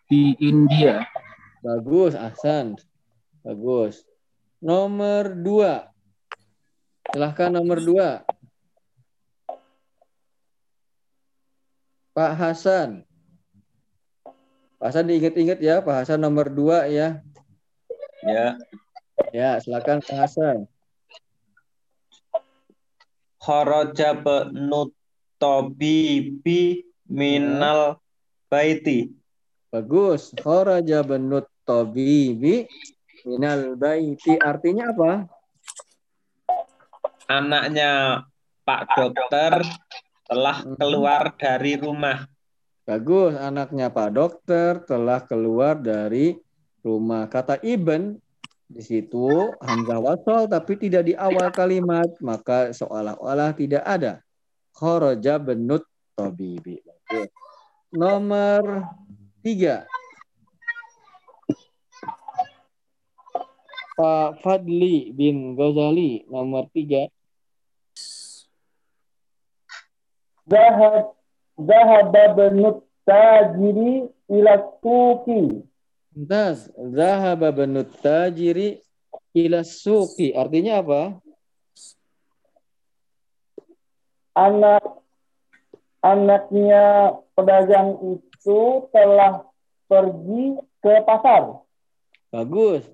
di 0.09 0.33
India. 0.41 1.05
Bagus, 1.61 2.17
Ahsan. 2.17 2.79
Bagus. 3.43 4.03
Nomor 4.59 5.31
dua. 5.39 5.87
Silahkan 7.09 7.49
nomor 7.49 7.79
dua. 7.79 8.21
Pak 12.11 12.33
Hasan. 12.35 13.07
Pak 14.79 14.87
Hasan 14.91 15.07
diingat-ingat 15.07 15.59
ya, 15.63 15.79
Pak 15.79 16.03
Hasan 16.03 16.19
nomor 16.19 16.51
dua 16.51 16.85
ya. 16.91 17.23
Ya. 18.23 18.59
Ya, 19.31 19.59
silakan 19.63 20.03
Pak 20.03 20.17
Hasan. 20.27 20.67
Kharaja 23.39 24.19
benu 24.19 24.91
tabibi 25.39 26.83
minal 27.07 28.03
baiti. 28.51 29.15
Bagus. 29.71 30.35
Kharaja 30.35 31.07
benut 31.07 31.47
tabibi 31.63 32.67
minal 33.25 33.75
baiti. 33.75 34.37
Artinya 34.39 34.91
apa? 34.91 35.11
Anaknya 37.29 38.23
Pak 38.65 38.81
Dokter 38.97 39.53
telah 40.25 40.57
Mhm. 40.65 40.75
keluar 40.77 41.23
dari 41.37 41.73
rumah. 41.77 42.25
Bagus. 42.85 43.37
Anaknya 43.37 43.93
Pak 43.93 44.09
Dokter 44.13 44.81
telah 44.85 45.21
keluar 45.25 45.77
dari 45.77 46.33
rumah. 46.81 47.29
Kata 47.29 47.61
Ibn 47.61 48.17
di 48.69 48.81
situ 48.81 49.29
hamzah 49.61 50.01
wasal 50.01 50.45
tapi 50.49 50.77
tidak 50.77 51.09
di 51.09 51.13
awal 51.17 51.49
kalimat, 51.53 52.09
maka 52.21 52.73
seolah-olah 52.73 53.53
tidak 53.53 53.81
ada. 53.85 54.21
Kharaja 54.73 55.37
benut. 55.37 55.85
Bagus. 56.17 56.81
Nomor 57.89 58.89
tiga. 59.41 59.87
Pak 63.99 64.39
Fadli 64.39 65.11
bin 65.11 65.59
Ghazali 65.59 66.23
nomor 66.31 66.71
tiga. 66.71 67.11
Zahab 70.47 71.19
Zahaba 71.59 72.23
benut 72.31 72.87
tajiri 73.03 74.07
ila 74.31 74.55
suki. 74.79 75.67
Mumtaz. 76.15 76.71
Zahaba 76.95 77.51
benut 77.51 77.91
tajiri 77.99 78.79
ila 79.35 79.67
suki. 79.67 80.31
Artinya 80.31 80.79
apa? 80.79 81.19
Anak 84.31 85.03
anaknya 85.99 87.19
pedagang 87.35 87.99
itu 88.15 88.87
telah 88.95 89.43
pergi 89.91 90.55
ke 90.79 91.03
pasar. 91.03 91.67
Bagus. 92.31 92.87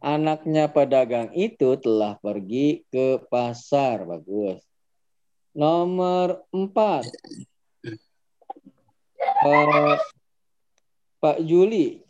Anaknya 0.00 0.64
pedagang 0.72 1.28
itu 1.36 1.76
telah 1.76 2.16
pergi 2.24 2.88
ke 2.88 3.20
pasar. 3.28 4.08
Bagus. 4.08 4.64
Nomor 5.52 6.40
empat. 6.48 7.04
Pak, 9.44 10.00
Pak 11.20 11.38
Juli. 11.44 12.00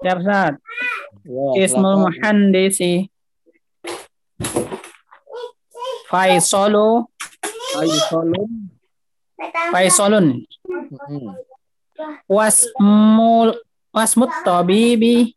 Ya, 0.00 0.16
Ustaz. 0.16 0.56
Ya, 1.24 1.48
Ismul. 1.60 2.08
Muhandisi. 2.08 3.08
Faisolu 6.10 7.06
Aisolun. 7.78 8.50
Faisolun 9.70 10.26
Hmm. 10.90 11.34
Wasmul 12.28 13.56
wasmut 13.94 14.32
tabibi 14.46 15.34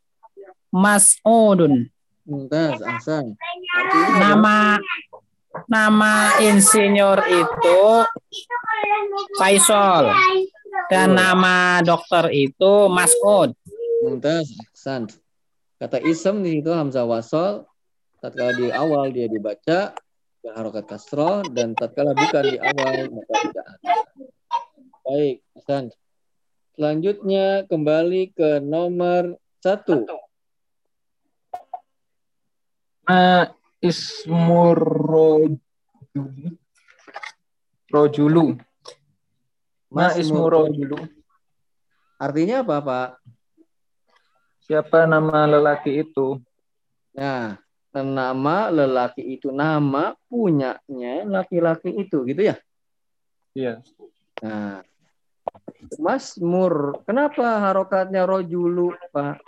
mas'udun 0.73 1.93
Mumtaz, 2.23 2.79
Ahsan. 2.79 3.35
Nama 4.15 4.79
nama 5.67 6.39
insinyur 6.39 7.19
itu 7.27 7.81
Faisal 9.35 10.07
dan 10.87 11.19
nama 11.19 11.83
dokter 11.83 12.31
itu 12.31 12.87
Mas'ud 12.87 13.51
Mumtaz, 14.07 14.55
Ahsan. 14.71 15.11
Kata 15.83 15.99
ism 15.99 16.47
di 16.47 16.59
situ 16.59 16.71
hamzah 16.71 17.03
wasol. 17.03 17.67
Tatkala 18.23 18.55
di 18.55 18.71
awal 18.71 19.11
dia 19.11 19.27
dibaca 19.27 19.91
berharokat 20.39 20.87
kasroh 20.87 21.43
dan 21.51 21.75
tatkala 21.75 22.15
bukan 22.15 22.55
di 22.55 22.57
awal 22.59 23.11
maka 23.11 23.33
tidak 23.35 23.65
ada. 23.67 23.95
Baik, 25.03 25.37
Ahsan. 25.59 25.91
Selanjutnya 26.73 27.69
kembali 27.69 28.33
ke 28.33 28.57
nomor 28.57 29.37
satu. 29.61 30.09
Ma 33.05 33.45
ismur 33.77 34.77
rojuli. 34.81 36.57
Rojulu. 37.93 38.57
Ma 39.93 40.17
ismu 40.17 40.49
rojulu. 40.49 40.97
Artinya 42.17 42.65
apa, 42.65 42.77
Pak? 42.81 43.09
Siapa 44.65 45.05
nama 45.05 45.45
lelaki 45.45 46.01
itu? 46.01 46.41
Nah, 47.13 47.61
nama 47.93 48.73
lelaki 48.73 49.21
itu 49.37 49.53
nama 49.53 50.17
punyanya 50.25 51.21
laki-laki 51.29 51.93
itu, 51.93 52.25
gitu 52.25 52.41
ya? 52.49 52.57
Iya. 53.53 53.85
Nah, 54.41 54.81
Masmur, 55.99 57.03
kenapa 57.07 57.59
harokatnya 57.63 58.23
rojulu, 58.27 58.95
Pak? 59.11 59.39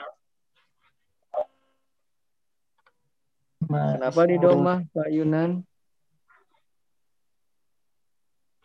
Kenapa 3.66 4.22
di 4.30 4.38
domah, 4.38 4.86
Pak 4.94 5.10
Yunan? 5.10 5.66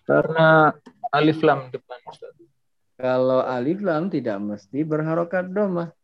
Karena 0.05 0.75
alif 1.15 1.41
lam 1.41 1.71
depan. 1.73 1.99
Kalau 3.01 3.41
alif 3.41 3.81
lam 3.81 4.13
tidak 4.13 4.39
mesti 4.43 4.85
berharokat 4.85 5.49
domah. 5.49 5.95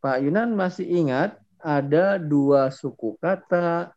Pak 0.00 0.22
Yunan 0.24 0.56
masih 0.56 0.88
ingat 0.88 1.36
ada 1.60 2.16
dua 2.16 2.70
suku 2.72 3.18
kata 3.20 3.92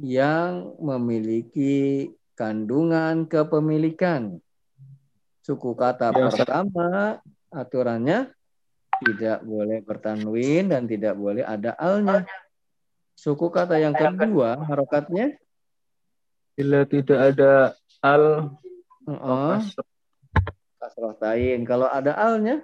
yang 0.00 0.74
memiliki 0.82 2.10
kandungan 2.34 3.28
kepemilikan. 3.30 4.42
Suku 5.44 5.76
kata 5.76 6.08
Ya, 6.08 6.32
pertama 6.32 7.20
aturannya 7.52 8.32
tidak 9.04 9.44
boleh 9.44 9.84
bertanwin 9.84 10.72
dan 10.72 10.88
tidak 10.88 11.14
boleh 11.20 11.44
ada 11.44 11.76
alnya. 11.76 12.24
Suku 13.12 13.52
kata 13.52 13.76
yang 13.76 13.92
kedua 13.92 14.56
harokatnya 14.64 15.36
Bila 16.54 16.86
tidak 16.86 17.18
ada 17.34 17.74
al 17.98 18.54
kasroh 20.78 21.12
tain. 21.18 21.66
Kalau 21.66 21.90
ada 21.90 22.14
alnya 22.14 22.62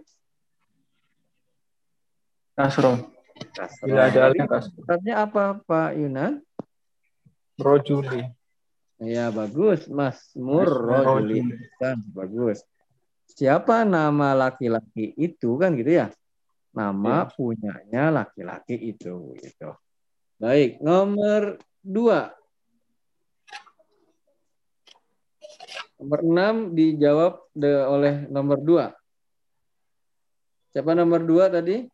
kasroh. 2.55 3.03
kasroh. 3.51 3.85
Bila 3.91 4.01
ada 4.09 4.21
alnya 4.31 4.47
kasroh. 4.47 4.79
Harokatnya 4.79 5.15
apa 5.27 5.43
Pak 5.67 5.91
Yunan? 5.99 6.33
Rojuli. 7.59 8.31
Ya 9.03 9.33
bagus, 9.35 9.91
Mas 9.91 10.23
Mur 10.39 10.71
Rojuli. 10.71 11.43
Rojuli. 11.43 11.59
Kan, 11.83 11.99
bagus. 12.15 12.63
Siapa 13.31 13.87
nama 13.87 14.35
laki-laki 14.35 15.15
itu 15.15 15.55
kan 15.55 15.73
gitu 15.75 16.03
ya? 16.03 16.07
Nama 16.71 17.27
Ya. 17.27 17.31
punyanya 17.31 18.05
laki-laki 18.13 18.75
itu 18.77 19.35
gitu. 19.39 19.71
Baik, 20.37 20.79
nomor 20.81 21.59
dua. 21.79 22.33
Nomor 26.01 26.21
enam 26.25 26.55
dijawab 26.73 27.45
de- 27.53 27.87
oleh 27.87 28.15
nomor 28.27 28.59
dua. 28.59 28.87
Siapa 30.71 30.97
nomor 30.97 31.21
dua 31.23 31.51
tadi? 31.51 31.85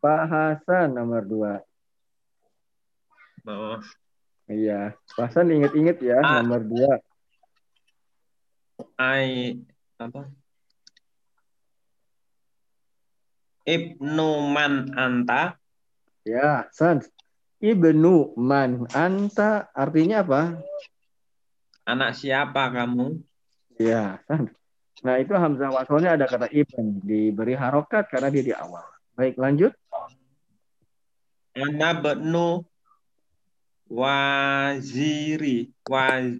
Pak 0.00 0.22
Hasan 0.26 0.96
nomor 0.96 1.22
dua. 1.26 1.52
Oh, 3.44 3.76
Iya, 4.46 4.94
Pak 5.16 5.30
Hasan 5.30 5.50
inget-inget 5.50 5.98
ya 6.00 6.20
Ah. 6.20 6.40
nomor 6.40 6.62
dua. 6.62 7.00
I 9.00 9.56
apa? 9.96 10.28
Ibnu 13.64 14.28
man 14.52 14.92
anta 14.92 15.56
Ya, 16.28 16.68
San. 16.76 17.00
Ibnu 17.64 18.36
man 18.36 18.84
anta 18.92 19.72
artinya 19.72 20.20
apa? 20.20 20.60
anak 21.88 22.12
siapa 22.14 22.70
kamu? 22.70 23.24
Ya, 23.80 24.20
San. 24.28 24.52
Nah, 25.00 25.16
itu 25.16 25.32
hamzah 25.32 25.72
wasolnya 25.72 26.14
ada 26.14 26.28
kata 26.28 26.52
ibn 26.52 27.00
diberi 27.00 27.56
harokat 27.56 28.12
karena 28.12 28.28
dia 28.28 28.44
di 28.44 28.52
awal. 28.52 28.84
Baik, 29.16 29.40
lanjut. 29.40 29.72
Ana 31.56 31.96
benu 31.96 32.68
waziri 33.90 35.66
wa 35.90 36.06
Ana 36.14 36.38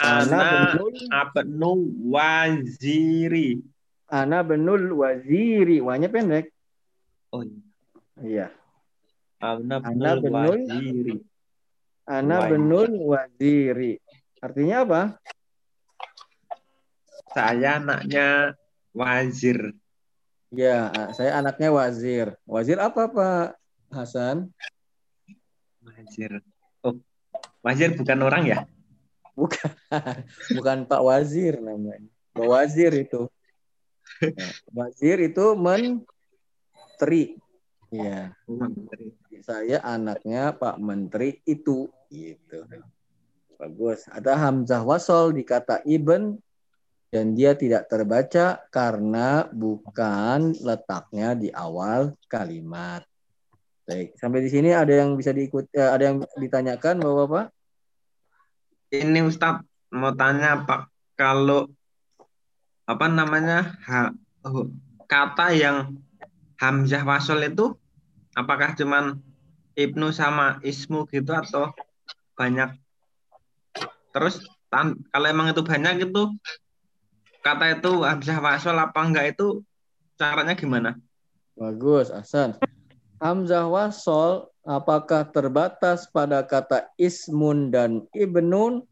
ana 0.00 0.40
benul, 0.72 0.96
abnu 1.12 1.72
waziri. 2.08 3.60
ana 4.08 4.40
benul 4.40 4.84
waziri. 4.96 5.84
Wanya 5.84 6.08
pendek. 6.08 6.48
Oh, 7.28 7.44
iya. 7.44 7.60
Iya. 8.24 8.46
ana 9.44 9.76
Ana 9.84 10.16
benul 10.16 10.24
benul. 10.24 10.40
waziri. 10.64 11.16
Ana 12.08 12.36
benul 12.48 12.92
waziri. 13.12 13.92
Artinya 14.40 14.76
apa? 14.88 15.02
Saya 17.36 17.76
anaknya 17.76 18.56
wazir. 18.96 19.76
Ya, 20.48 20.88
saya 21.12 21.36
anaknya 21.36 21.68
wazir. 21.68 22.32
Wazir 22.48 22.80
apa, 22.80 23.12
Pak 23.12 23.46
Hasan? 23.92 24.48
Wazir. 25.84 26.40
Oh, 26.86 26.94
wazir 27.66 27.90
bukan 27.98 28.18
orang 28.22 28.42
ya? 28.46 28.58
Bukan. 29.36 29.68
Bukan 30.56 30.88
Pak 30.88 31.02
Wazir 31.04 31.60
namanya. 31.60 32.08
Pak 32.32 32.46
Wazir 32.48 32.88
itu. 32.96 33.28
Ya, 34.24 34.48
Wazir 34.72 35.20
itu 35.20 35.52
menteri. 35.52 37.36
Iya. 37.92 38.32
Saya 39.44 39.84
anaknya 39.84 40.56
Pak 40.56 40.80
Menteri 40.80 41.44
itu. 41.44 41.92
Gitu. 42.08 42.64
Bagus. 43.60 44.08
Ada 44.08 44.40
Hamzah 44.40 44.80
Wasol 44.80 45.36
di 45.36 45.44
kata 45.44 45.84
Ibn 45.84 46.32
dan 47.12 47.36
dia 47.36 47.52
tidak 47.52 47.92
terbaca 47.92 48.64
karena 48.72 49.44
bukan 49.52 50.56
letaknya 50.64 51.36
di 51.36 51.52
awal 51.52 52.16
kalimat. 52.26 53.04
Baik, 53.86 54.18
sampai 54.18 54.42
di 54.42 54.50
sini 54.50 54.74
ada 54.74 54.90
yang 54.90 55.14
bisa 55.14 55.30
diikut, 55.30 55.70
eh, 55.70 55.86
ada 55.86 56.10
yang 56.10 56.18
ditanyakan, 56.34 56.98
Bapak-bapak? 56.98 57.54
Ini 58.90 59.22
Ustadz 59.22 59.62
mau 59.94 60.10
tanya 60.10 60.66
Pak, 60.66 60.90
kalau 61.14 61.70
apa 62.82 63.06
namanya 63.06 63.78
ha- 63.86 64.14
hu- 64.42 64.74
kata 65.06 65.54
yang 65.54 66.02
hamzah 66.58 67.06
wasol 67.06 67.42
itu 67.46 67.78
apakah 68.34 68.74
cuman 68.74 69.22
ibnu 69.78 70.10
sama 70.10 70.58
ismu 70.66 71.06
gitu 71.06 71.30
atau 71.30 71.70
banyak? 72.34 72.74
Terus 74.10 74.42
tan- 74.66 74.98
kalau 75.14 75.26
emang 75.30 75.54
itu 75.54 75.62
banyak 75.62 76.10
itu 76.10 76.22
kata 77.38 77.78
itu 77.78 78.02
hamzah 78.02 78.38
wasol 78.42 78.74
apa 78.82 78.98
enggak 78.98 79.38
itu 79.38 79.62
caranya 80.18 80.58
gimana? 80.58 80.98
Bagus, 81.54 82.10
Hasan. 82.10 82.58
Hamzah 83.16 83.64
wasol 83.64 84.52
apakah 84.60 85.24
terbatas 85.32 86.04
pada 86.12 86.44
kata 86.44 86.92
ismun 87.00 87.72
dan 87.72 88.04
ibnun? 88.12 88.84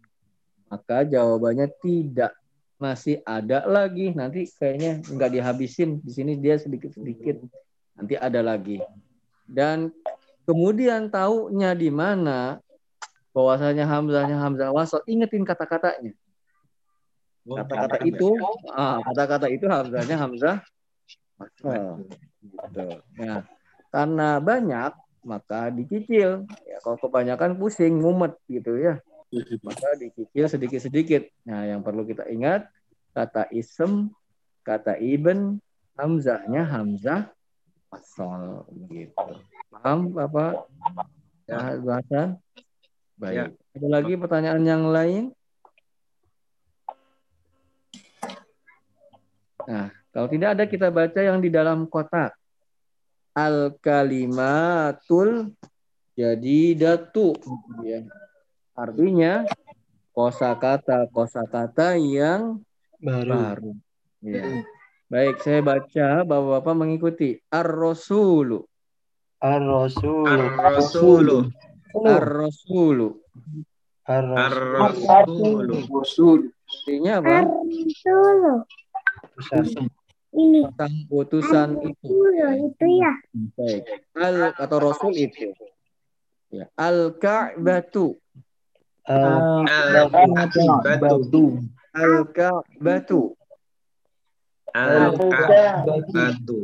Maka 0.73 1.05
jawabannya 1.05 1.69
tidak. 1.85 2.33
Masih 2.81 3.21
ada 3.29 3.69
lagi. 3.69 4.17
Nanti 4.17 4.49
kayaknya 4.57 5.05
nggak 5.05 5.31
dihabisin. 5.39 6.01
Di 6.01 6.11
sini 6.11 6.41
dia 6.41 6.57
sedikit-sedikit. 6.57 7.45
Nanti 8.01 8.17
ada 8.17 8.41
lagi. 8.41 8.81
Dan 9.45 9.93
kemudian 10.49 11.13
taunya 11.13 11.77
di 11.77 11.93
mana 11.93 12.59
bahwasanya 13.37 13.85
hamzahnya 13.85 14.41
hamzah 14.41 14.73
wasol. 14.73 15.05
Ingetin 15.05 15.45
kata-katanya. 15.45 16.17
Kata-kata 17.45 18.01
itu, 18.09 18.41
ah, 18.73 19.05
kata-kata 19.05 19.53
itu 19.53 19.69
hamzahnya 19.69 20.17
hamzah 20.17 20.57
wasol. 21.37 22.09
Gitu. 22.41 22.89
Nah, 23.21 23.45
karena 23.95 24.43
banyak 24.43 24.91
maka 25.23 25.71
dicicil. 25.71 26.51
Ya, 26.67 26.83
kalau 26.83 26.99
kebanyakan 26.99 27.55
pusing, 27.55 28.03
mumet 28.03 28.35
gitu 28.51 28.75
ya. 28.75 28.99
Maka 29.63 29.95
dicicil 30.03 30.51
sedikit-sedikit. 30.51 31.31
Nah, 31.47 31.63
yang 31.71 31.81
perlu 31.87 32.03
kita 32.03 32.27
ingat 32.27 32.67
kata 33.15 33.47
isem, 33.55 34.11
kata 34.67 34.99
iben, 34.99 35.63
hamzahnya 35.95 36.67
hamzah 36.67 37.31
asal 37.95 38.67
gitu. 38.91 39.39
Paham 39.71 40.11
Bapak? 40.11 40.67
Ya, 41.47 41.79
bahasa? 41.79 42.21
Baik. 43.15 43.55
Ada 43.79 43.89
lagi 43.89 44.15
pertanyaan 44.19 44.63
yang 44.67 44.91
lain? 44.91 45.31
Nah, 49.65 49.89
kalau 50.11 50.29
tidak 50.29 50.59
ada 50.59 50.65
kita 50.67 50.91
baca 50.91 51.21
yang 51.23 51.39
di 51.39 51.49
dalam 51.49 51.87
kotak. 51.87 52.35
Al 53.35 53.75
kalimatul 53.83 55.59
jadi 56.15 56.61
datu 56.79 57.35
ya. 57.83 58.07
Artinya 58.79 59.43
kosakata 60.15 61.11
kosakata 61.11 61.99
yang 61.99 62.63
baru. 63.03 63.75
Ya. 64.23 64.63
Baik, 65.11 65.43
saya 65.43 65.61
baca 65.61 66.25
Bapak-bapak 66.25 66.75
mengikuti 66.75 67.37
Ar-Rasulu. 67.51 68.65
Ar-Rasul. 69.43 70.25
Ar-Rasulu. 70.25 71.39
Ar-Rasulu. 71.93 73.09
Ar-Rasul. 74.09 75.71
Ar-Rasulu. 75.71 76.37
Artinya 76.65 77.13
apa? 77.21 77.47
Usaha. 79.37 79.83
Ini 80.35 80.67
Tentang 80.75 80.95
utusan 81.15 81.79
itu. 81.87 82.11
itu 82.59 82.87
ya. 82.99 83.15
Baik. 83.55 83.83
Al 84.19 84.51
atau 84.59 84.79
Rasul 84.83 85.15
itu. 85.15 85.55
Ya. 86.51 86.67
Al-Ka'batu. 86.75 88.19
Al-Ka'batu. 89.07 90.67
Al-Ka'batu. 91.95 93.23
Al-Ka'batu. 94.75 96.59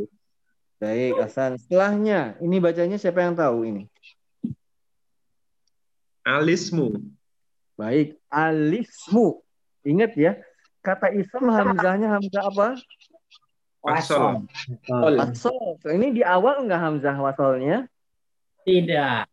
Baik, 0.80 1.12
Hasan. 1.20 1.60
Setelahnya, 1.60 2.40
ini 2.40 2.56
bacanya 2.56 2.96
siapa 2.96 3.20
yang 3.20 3.36
tahu 3.36 3.68
ini? 3.68 3.84
Alismu. 6.24 6.96
Baik, 7.76 8.16
alismu. 8.32 9.44
Ingat 9.84 10.16
ya, 10.16 10.40
kata 10.84 11.12
ism 11.16 11.48
hamzahnya 11.48 12.16
hamzah 12.16 12.44
apa? 12.48 12.68
Wasol. 13.80 14.44
Wasol. 14.88 15.80
Ini 15.88 16.06
di 16.12 16.22
awal 16.24 16.68
enggak 16.68 16.80
hamzah 16.80 17.16
wasolnya? 17.16 17.88
Tidak. 18.64 19.24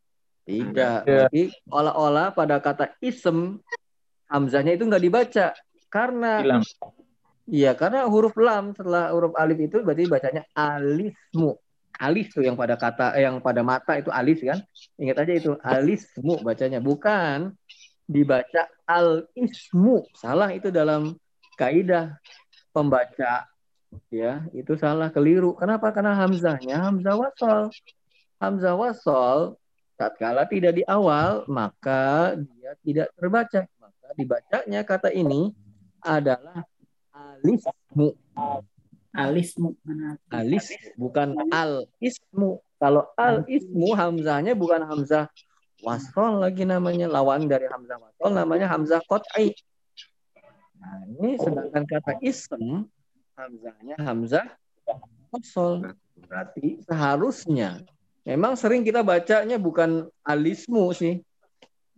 Tidak. 0.47 0.97
Berarti 1.03 1.51
olah-olah 1.67 2.31
pada 2.31 2.63
kata 2.63 2.95
ism 3.03 3.59
hamzahnya 4.31 4.79
itu 4.79 4.87
enggak 4.87 5.03
dibaca 5.03 5.47
karena 5.91 6.43
Hilang. 6.43 6.63
Iya, 7.47 7.79
karena 7.79 8.03
huruf 8.11 8.35
lam 8.35 8.75
setelah 8.75 9.15
huruf 9.15 9.31
alif 9.39 9.55
itu 9.71 9.79
berarti 9.79 10.03
bacanya 10.11 10.43
alismu. 10.51 11.55
Alis 11.95 12.29
tuh 12.35 12.43
yang 12.43 12.59
pada 12.59 12.75
kata 12.75 13.15
eh, 13.15 13.23
yang 13.23 13.39
pada 13.39 13.63
mata 13.63 13.95
itu 13.95 14.11
alis 14.11 14.43
kan? 14.43 14.59
Ingat 14.99 15.23
aja 15.23 15.33
itu 15.33 15.51
alismu 15.63 16.43
bacanya, 16.43 16.83
bukan 16.83 17.55
dibaca 18.03 18.67
al 18.83 19.31
ismu. 19.31 20.03
Salah 20.11 20.51
itu 20.51 20.75
dalam 20.75 21.15
kaidah 21.55 22.19
pembaca 22.75 23.47
ya, 24.11 24.45
itu 24.51 24.73
salah 24.79 25.11
keliru. 25.11 25.55
Kenapa? 25.55 25.91
Karena 25.91 26.15
hamzahnya 26.15 26.83
hamzah 26.87 27.15
wasol. 27.15 27.71
Hamzah 28.37 28.75
wasol 28.77 29.57
tatkala 29.97 30.45
tidak 30.45 30.77
di 30.77 30.83
awal, 30.85 31.43
maka 31.49 32.37
dia 32.37 32.77
tidak 32.85 33.07
terbaca. 33.17 33.61
Maka 33.81 34.07
dibacanya 34.13 34.81
kata 34.85 35.09
ini 35.11 35.51
adalah 36.05 36.63
alismu. 37.11 38.13
Alismu? 39.17 39.73
Alis 40.29 40.69
bukan 40.93 41.33
al 41.49 41.89
ismu. 41.97 42.61
Kalau 42.77 43.09
al 43.17 43.41
ismu 43.49 43.97
hamzahnya 43.97 44.53
bukan 44.53 44.85
hamzah 44.85 45.25
wasol 45.81 46.45
lagi 46.45 46.65
namanya 46.65 47.09
lawan 47.09 47.49
dari 47.49 47.65
hamzah 47.65 47.97
wasol 47.97 48.29
namanya 48.37 48.69
hamzah 48.69 49.01
qat'i. 49.09 49.57
Nah, 50.77 51.01
ini 51.09 51.41
sedangkan 51.41 51.89
kata 51.89 52.21
ism 52.21 52.85
hamzahnya 53.37 53.95
hamzah 54.01 54.47
wasol. 55.29 55.93
Berarti 56.17 56.81
seharusnya 56.83 57.85
memang 58.25 58.57
sering 58.57 58.81
kita 58.81 59.05
bacanya 59.05 59.61
bukan 59.61 60.09
alismu 60.25 60.89
sih. 60.91 61.21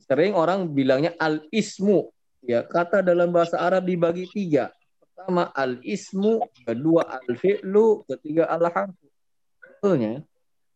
Sering 0.03 0.35
orang 0.35 0.67
bilangnya 0.69 1.15
al 1.15 1.47
ismu. 1.49 2.11
Ya, 2.43 2.63
kata 2.63 3.03
dalam 3.03 3.35
bahasa 3.35 3.59
Arab 3.59 3.87
dibagi 3.87 4.27
tiga. 4.31 4.71
Pertama 5.19 5.51
al-ismu, 5.51 6.39
kedua 6.63 7.03
al-fi'lu, 7.03 8.07
ketiga 8.07 8.47
al-harfu. 8.47 9.11
Betulnya, 9.59 10.23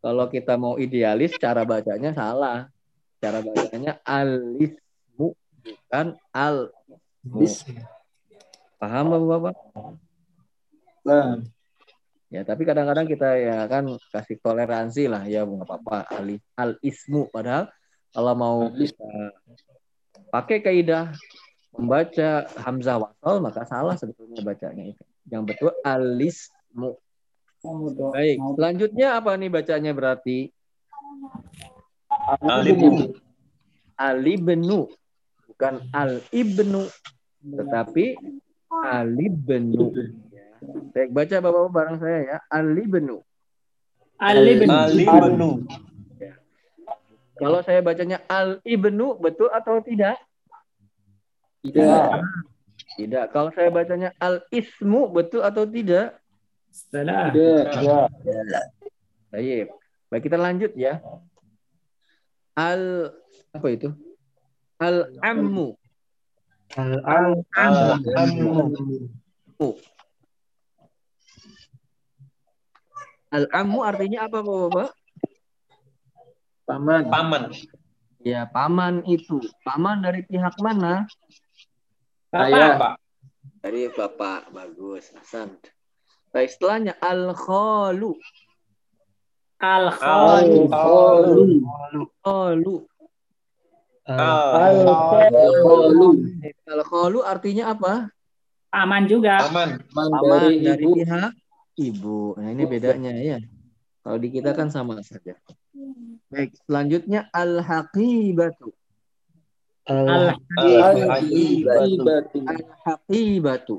kalau 0.04 0.28
kita 0.28 0.60
mau 0.60 0.76
idealis, 0.76 1.40
cara 1.40 1.64
bacanya 1.64 2.12
salah. 2.12 2.68
Cara 3.24 3.40
bacanya 3.40 4.04
al-ismu, 4.04 5.32
bukan 5.64 6.20
al-ismu. 6.36 7.80
Paham 8.76 9.16
Bapak-Bapak? 9.16 9.56
Nah, 11.04 11.44
Ya, 12.34 12.42
tapi 12.42 12.66
kadang-kadang 12.66 13.06
kita 13.06 13.30
ya 13.38 13.70
kan 13.70 13.94
kasih 14.10 14.42
toleransi 14.42 15.06
lah 15.06 15.22
ya 15.30 15.46
nggak 15.46 15.70
apa-apa 15.70 16.10
al, 16.18 16.42
al-ismu 16.58 17.30
padahal 17.30 17.70
kalau 18.10 18.34
mau 18.34 18.58
kita 18.74 19.38
pakai 20.34 20.66
kaidah 20.66 21.14
membaca 21.78 22.50
hamzah 22.58 22.98
wasal 22.98 23.38
maka 23.38 23.70
salah 23.70 23.94
sebetulnya 23.94 24.42
bacanya 24.42 24.82
itu. 24.82 25.04
Yang 25.30 25.44
betul 25.54 25.72
alismu. 25.86 26.98
Baik, 28.10 28.42
selanjutnya 28.58 29.08
apa 29.22 29.38
nih 29.38 29.50
bacanya 29.54 29.92
berarti? 29.94 30.50
Alibnu. 32.42 33.14
Alibnu. 33.94 34.90
Bukan 35.54 35.86
al-ibnu, 35.94 36.90
tetapi 37.46 38.18
alibnu. 38.74 39.94
Ya. 40.64 40.74
Baik, 40.96 41.10
baca 41.12 41.36
Bapak 41.44 41.70
bareng 41.72 41.98
saya 42.00 42.20
ya. 42.24 42.38
Alibnu. 42.48 43.20
Alibnu. 44.20 44.72
Alibnu. 44.72 45.50
Kalau 47.34 47.60
saya 47.66 47.82
bacanya 47.82 48.22
al-ibnu 48.30 49.18
betul 49.18 49.50
atau 49.52 49.82
tidak? 49.82 50.22
Tidak. 51.66 52.04
Tidak. 52.96 53.26
Kalau 53.34 53.50
saya 53.52 53.74
bacanya 53.74 54.14
al-ismu 54.22 55.10
betul 55.10 55.42
atau 55.42 55.66
tidak? 55.66 56.22
Setelah. 56.70 57.34
Tidak. 57.34 58.66
Baik. 59.34 59.74
Baik, 60.14 60.22
kita 60.30 60.38
lanjut 60.38 60.72
ya. 60.78 61.02
Al 62.54 63.10
apa 63.50 63.68
itu? 63.74 63.90
Al-ammu. 64.78 65.74
Al-Amnu. 66.78 67.42
Al-ammu 67.58 68.54
artinya 73.34 74.30
apa, 74.30 74.40
Bapak? 74.46 74.90
Paman. 76.70 77.10
Paman. 77.10 77.44
Ya, 78.24 78.48
paman 78.48 79.04
itu. 79.10 79.42
Paman 79.66 80.06
dari 80.06 80.22
pihak 80.24 80.54
mana? 80.62 81.10
Saya. 82.30 82.78
Pak. 82.78 82.96
Dari 83.60 83.90
Bapak. 83.90 84.54
Bagus, 84.54 85.10
Hasan. 85.18 85.58
Baik, 86.30 86.54
setelahnya 86.54 86.94
al-khalu. 87.02 88.16
Al-Khalu. 89.64 90.68
Al-Khalu. 90.68 91.44
Khalu. 92.22 92.76
Al-Khalu. 94.04 96.10
Al-khalu 96.68 97.20
artinya 97.24 97.72
apa? 97.72 97.94
Aman 98.74 99.08
juga. 99.08 99.40
Paman. 99.48 99.80
Paman 99.94 100.22
Dari 100.28 100.66
dari 100.66 100.84
ibu. 100.84 100.98
pihak 101.00 101.32
ibu. 101.76 102.36
Nah, 102.38 102.50
ini 102.54 102.64
bedanya 102.68 103.12
ya. 103.16 103.40
Kalau 104.04 104.18
di 104.20 104.30
kita 104.30 104.52
kan 104.52 104.68
sama 104.68 105.00
saja. 105.00 105.40
Baik, 106.28 106.54
selanjutnya 106.68 107.30
al-haqibatu. 107.32 108.74
Al- 109.84 110.40
Al-Haqibatu. 110.56 112.04
Al-haqibatu. 112.48 113.76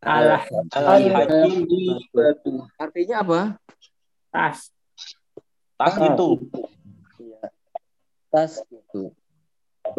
Al- 0.00 0.46
Al-Haqibatu. 0.70 2.50
Artinya 2.78 3.16
apa? 3.26 3.40
Tas. 4.30 4.70
Tas 5.74 5.94
itu. 5.98 6.28
Iya. 7.18 7.42
Tas 8.30 8.52
itu. 8.70 9.10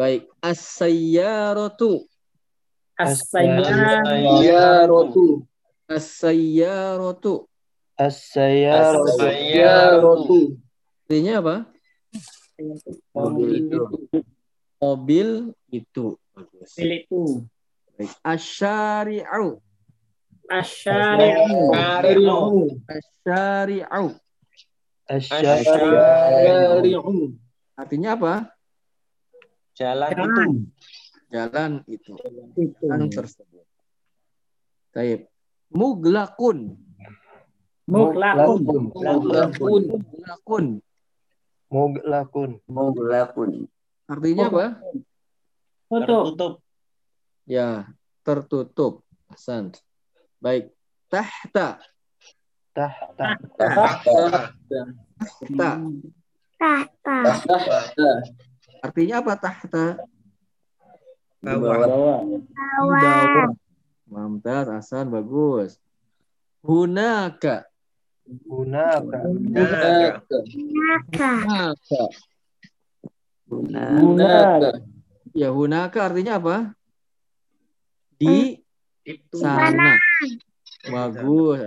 Baik, 0.00 0.32
as-sayyaratu. 0.40 2.08
As-sayyar. 2.96 4.88
As-sayyaratu. 5.92 7.44
As-sayyaratu. 7.96 9.04
As-sayyaratu. 9.04 10.38
Artinya 11.04 11.34
apa? 11.44 11.56
Mobil 13.12 13.50
itu. 13.60 13.80
Mobil 14.80 15.28
itu. 15.68 16.16
Mobil 16.32 16.64
itu. 16.64 17.44
Baik. 17.96 18.12
Asyari'u. 18.24 19.60
Asyari'u. 20.48 21.60
Asyari'u. 22.88 24.06
Asyari'u. 25.08 27.16
Artinya 27.76 28.16
apa? 28.16 28.34
Jalan 29.76 30.12
itu. 30.12 30.20
Jalan. 30.20 30.50
Jalan 31.32 31.72
itu. 31.88 32.12
Itu. 32.60 32.84
Jalan 32.84 33.08
tersebut. 33.08 33.64
Baik. 34.92 35.31
Muglakun. 35.72 36.76
Muglakun. 37.88 38.60
Muglakun. 38.68 39.84
Muglakun. 39.96 40.66
Muglakun. 41.72 42.50
Muglakun. 42.68 43.50
Artinya 44.08 44.44
apa? 44.52 44.66
Tutup. 45.88 46.36
Tertutup. 46.36 46.52
Ya, 47.48 47.88
tertutup. 48.24 48.94
Hasan. 49.32 49.72
Baik. 50.40 50.68
Tahta. 51.08 51.80
Tahta. 52.76 53.28
Tahta. 53.56 54.20
Tahta. 56.60 58.12
Artinya 58.82 59.14
apa 59.24 59.32
tahta? 59.40 59.86
Bawah. 61.42 61.76
Bawah. 61.88 62.20
Bawah. 62.52 63.61
Mantap, 64.12 64.68
Hasan. 64.68 65.08
Bagus. 65.08 65.80
Hunaka. 66.60 67.64
Gunaka. 68.28 69.18
Nah, 69.24 70.12
Hunaka. 70.44 72.04
Hunaka. 73.48 74.70
Ya, 75.32 75.48
hunaka 75.48 75.98
artinya 76.12 76.36
apa? 76.36 76.76
Di 78.20 78.60
sana. 79.32 79.96
Bagus. 80.86 81.60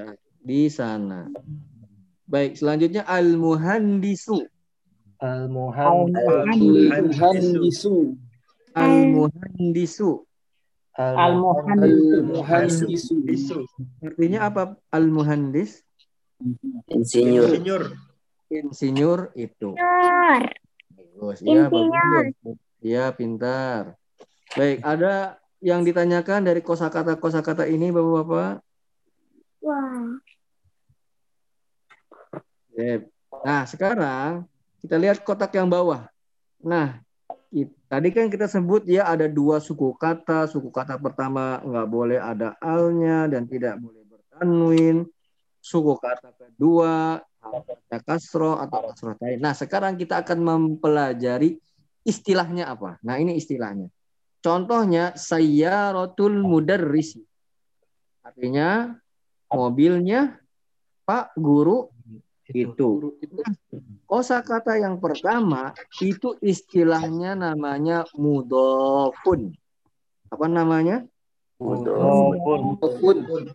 Di 0.46 0.70
sana. 0.70 1.34
Baik, 2.30 2.62
selanjutnya 2.62 3.06
al-muhandisu. 3.10 4.46
Al-Muhandisu. 5.22 6.90
Al-muhandisu. 6.94 7.96
Al-Muhandisu. 8.76 10.25
Artinya 14.00 14.40
apa 14.48 14.80
al-muhandis? 14.96 15.84
Insinyur. 16.88 17.52
Insinyur. 17.52 17.84
Insinyur 18.48 19.20
itu. 19.36 19.76
Bagus. 19.76 21.38
Iya, 21.44 21.68
bagus. 21.68 22.32
Iya, 22.80 23.12
pintar. 23.12 24.00
Baik, 24.56 24.80
ada 24.88 25.36
yang 25.60 25.84
ditanyakan 25.84 26.48
dari 26.48 26.64
kosakata 26.64 27.20
kosakata 27.20 27.68
ini 27.68 27.92
Bapak-bapak? 27.92 28.64
Sip. 32.76 33.02
Nah, 33.44 33.64
sekarang 33.68 34.48
kita 34.80 34.96
lihat 34.96 35.24
kotak 35.28 35.52
yang 35.56 35.68
bawah. 35.68 36.08
Nah, 36.64 37.05
tadi 37.96 38.12
kan 38.12 38.28
kita 38.28 38.52
sebut 38.52 38.84
ya 38.84 39.08
ada 39.08 39.32
dua 39.32 39.64
suku 39.64 39.96
kata. 39.96 40.52
Suku 40.52 40.68
kata 40.68 41.00
pertama 41.00 41.64
nggak 41.64 41.88
boleh 41.88 42.20
ada 42.20 42.60
alnya 42.60 43.32
dan 43.32 43.48
tidak 43.48 43.80
boleh 43.80 44.04
bertanwin. 44.04 45.08
Suku 45.64 45.96
kata 45.96 46.36
kedua 46.36 47.24
ada 47.40 47.98
kasro 48.04 48.60
atau 48.60 48.92
kasro 48.92 49.16
lain. 49.24 49.40
Nah, 49.40 49.56
sekarang 49.56 49.96
kita 49.96 50.28
akan 50.28 50.40
mempelajari 50.44 51.56
istilahnya 52.04 52.68
apa. 52.68 53.00
Nah, 53.00 53.16
ini 53.16 53.40
istilahnya. 53.40 53.88
Contohnya 54.44 55.16
sayyaratul 55.16 56.44
mudarrisi. 56.44 57.24
Artinya 58.22 58.92
mobilnya 59.48 60.36
Pak 61.08 61.38
Guru 61.40 61.95
itu. 62.52 63.18
Kosakata 64.06 64.78
yang 64.78 65.02
pertama 65.02 65.74
itu 66.02 66.38
istilahnya 66.44 67.34
namanya 67.34 68.06
mudofun. 68.14 69.56
Apa 70.30 70.46
namanya? 70.46 71.06
Mudofun. 71.58 73.50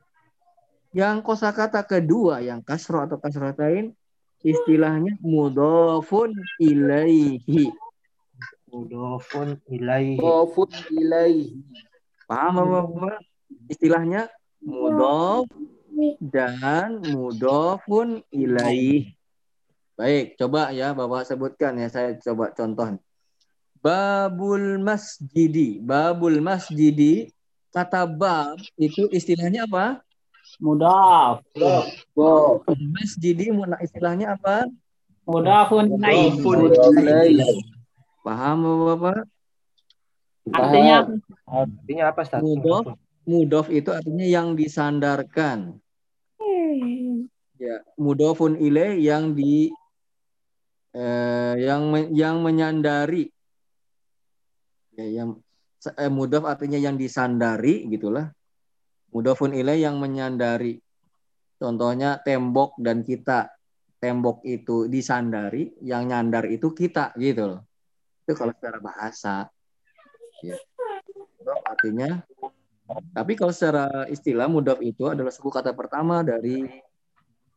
Yang 0.90 1.16
kosakata 1.22 1.86
kedua 1.86 2.42
yang 2.42 2.66
kasro 2.66 3.06
atau 3.06 3.22
kasrotain 3.22 3.94
istilahnya 4.42 5.14
mudofun 5.22 6.34
ilaihi. 6.58 7.70
Mudofun 8.70 9.60
ilaihi. 9.70 10.18
Mudofun 10.18 10.70
ilaihi. 10.90 11.62
Paham 12.26 12.66
Bapak? 12.70 13.22
Istilahnya 13.70 14.30
mudof 14.62 15.46
dan 16.20 17.00
mudofun 17.04 18.22
ilaih. 18.32 19.12
Baik, 19.98 20.40
coba 20.40 20.72
ya 20.72 20.96
Bapak 20.96 21.28
sebutkan 21.28 21.76
ya 21.76 21.92
saya 21.92 22.16
coba 22.16 22.50
contoh. 22.56 22.96
Babul 23.84 24.80
masjidi. 24.80 25.80
Babul 25.80 26.40
masjidi 26.40 27.32
kata 27.68 28.08
bab 28.08 28.56
itu 28.80 29.08
istilahnya 29.12 29.68
apa? 29.68 30.00
Mudaf. 30.60 31.44
Masjidi 32.96 33.52
muna- 33.52 33.80
istilahnya 33.84 34.40
apa? 34.40 34.64
Mudafun 35.28 35.94
ilaih. 36.00 37.60
Paham 38.24 38.64
Bapak? 38.88 39.28
Artinya 40.50 40.96
Artinya 41.50 42.04
apa, 42.14 42.20
Ustaz? 42.24 42.40
Mudof. 42.40 42.94
Mudof 43.28 43.68
itu 43.68 43.92
artinya 43.92 44.26
yang 44.26 44.56
disandarkan. 44.56 45.76
Ya, 47.60 47.84
mudofun 48.00 48.56
ilaih 48.56 48.96
yang 48.96 49.36
di 49.36 49.68
eh, 50.96 51.54
yang 51.60 51.92
yang 52.16 52.40
menyandari. 52.40 53.28
Ya, 54.96 55.06
yang 55.20 55.44
eh, 55.84 56.08
mudof 56.08 56.48
artinya 56.48 56.80
yang 56.80 56.96
disandari 56.96 57.84
gitulah. 57.92 58.32
Mudofun 59.12 59.52
ilaih 59.52 59.84
yang 59.84 60.00
menyandari. 60.00 60.80
Contohnya 61.60 62.16
tembok 62.24 62.80
dan 62.80 63.04
kita. 63.04 63.52
Tembok 64.00 64.40
itu 64.48 64.88
disandari, 64.88 65.76
yang 65.84 66.08
nyandar 66.08 66.48
itu 66.48 66.72
kita 66.72 67.12
gitu 67.20 67.52
loh. 67.52 67.60
Itu 68.24 68.32
kalau 68.32 68.56
secara 68.56 68.80
bahasa. 68.80 69.52
Ya. 70.40 70.56
Artinya 71.68 72.24
tapi 73.14 73.32
kalau 73.38 73.52
secara 73.54 74.06
istilah 74.10 74.46
mudaf 74.46 74.78
itu 74.82 75.06
adalah 75.06 75.30
suku 75.30 75.50
kata 75.50 75.74
pertama 75.74 76.22
dari 76.26 76.66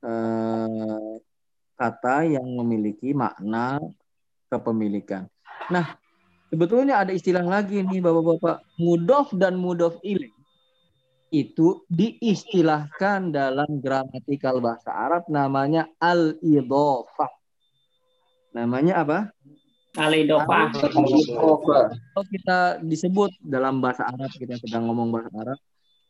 eh, 0.04 1.14
kata 1.74 2.16
yang 2.28 2.46
memiliki 2.46 3.12
makna 3.12 3.82
kepemilikan. 4.48 5.26
Nah, 5.74 5.98
sebetulnya 6.54 7.02
ada 7.02 7.12
istilah 7.16 7.44
lagi 7.44 7.82
nih 7.82 8.04
Bapak-bapak, 8.04 8.62
mudaf 8.78 9.34
dan 9.34 9.58
mudaf 9.58 9.98
ilaih 10.06 10.34
itu 11.34 11.82
diistilahkan 11.90 13.34
dalam 13.34 13.82
gramatikal 13.82 14.62
bahasa 14.62 14.94
Arab 14.94 15.26
namanya 15.26 15.90
al-idhofah. 15.98 17.34
Namanya 18.54 19.02
apa? 19.02 19.20
Al-Idofah. 19.94 20.74
kalau 20.74 22.26
kita 22.30 22.82
disebut 22.82 23.32
dalam 23.46 23.78
bahasa 23.78 24.10
Arab 24.10 24.34
kita 24.34 24.58
sedang 24.58 24.89
ngomong 24.89 25.14
bahasa 25.14 25.30
Arab 25.38 25.60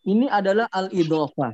ini 0.08 0.28
adalah 0.32 0.68
al 0.72 0.88
idofah 0.92 1.52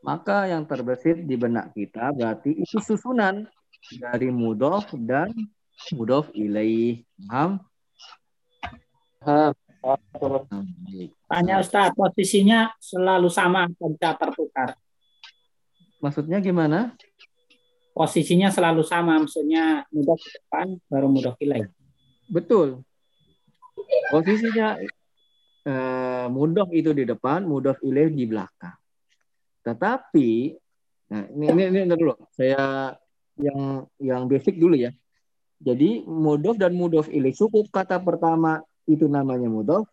maka 0.00 0.48
yang 0.48 0.64
terbesit 0.64 1.20
di 1.28 1.36
benak 1.36 1.76
kita 1.76 2.16
berarti 2.16 2.56
itu 2.56 2.80
susunan 2.80 3.44
dari 4.00 4.32
mudof 4.32 4.88
dan 4.96 5.32
mudof 5.96 6.28
ilaih 6.36 7.04
paham. 7.28 7.60
Tanya 11.24 11.60
Ustaz, 11.60 11.92
posisinya 11.96 12.72
selalu 12.80 13.28
sama 13.32 13.64
atau 13.68 13.92
bisa 13.92 14.12
tertukar? 14.16 14.76
maksudnya 16.00 16.40
gimana 16.40 16.96
Posisinya 17.90 18.48
selalu 18.48 18.86
sama, 18.86 19.18
maksudnya 19.18 19.84
mudaf 19.90 20.18
ke 20.18 20.30
depan, 20.40 20.66
baru 20.86 21.06
mudaf 21.10 21.34
ilaih. 21.42 21.66
betul. 22.30 22.86
Posisinya 24.14 24.78
eh, 25.66 26.26
mudof 26.30 26.70
itu 26.70 26.94
di 26.94 27.02
depan 27.02 27.42
mudof 27.42 27.82
ilaih 27.82 28.14
di 28.14 28.24
belakang. 28.30 28.78
Tetapi 29.66 30.30
nah 31.10 31.26
ini 31.26 31.44
ini, 31.50 31.62
ini 31.74 31.78
ntar 31.90 31.98
dulu. 31.98 32.14
Saya 32.30 32.94
yang 33.34 33.90
yang 33.98 34.22
basic 34.30 34.54
dulu 34.56 34.78
ya. 34.78 34.94
Jadi 35.58 36.06
mudof 36.06 36.54
dan 36.54 36.72
mudof 36.72 37.10
ilaih 37.10 37.34
suku 37.34 37.66
kata 37.68 37.98
pertama 37.98 38.62
itu 38.86 39.10
namanya 39.10 39.50
mudof 39.50 39.90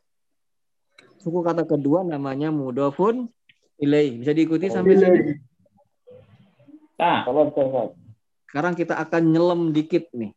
suku 1.21 1.43
kata 1.43 1.65
kedua 1.67 2.05
namanya 2.05 2.53
mudofun 2.53 3.27
ilaih 3.81 4.21
bisa 4.21 4.31
diikuti 4.31 4.71
sampai 4.71 4.95
sini 4.95 5.19
Nah, 6.97 7.29
sekarang 8.49 8.73
kita 8.73 8.97
akan 8.97 9.23
nyelam 9.29 9.61
dikit 9.69 10.09
nih 10.17 10.33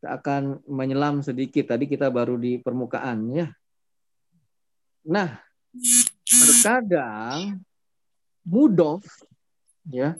Kita 0.00 0.18
akan 0.18 0.64
menyelam 0.66 1.22
sedikit. 1.22 1.70
Tadi 1.70 1.86
kita 1.86 2.10
baru 2.10 2.34
di 2.34 2.58
permukaan 2.58 3.30
ya. 3.30 3.46
Nah, 5.06 5.38
terkadang 6.26 7.62
mudof 8.42 9.04
ya 9.86 10.16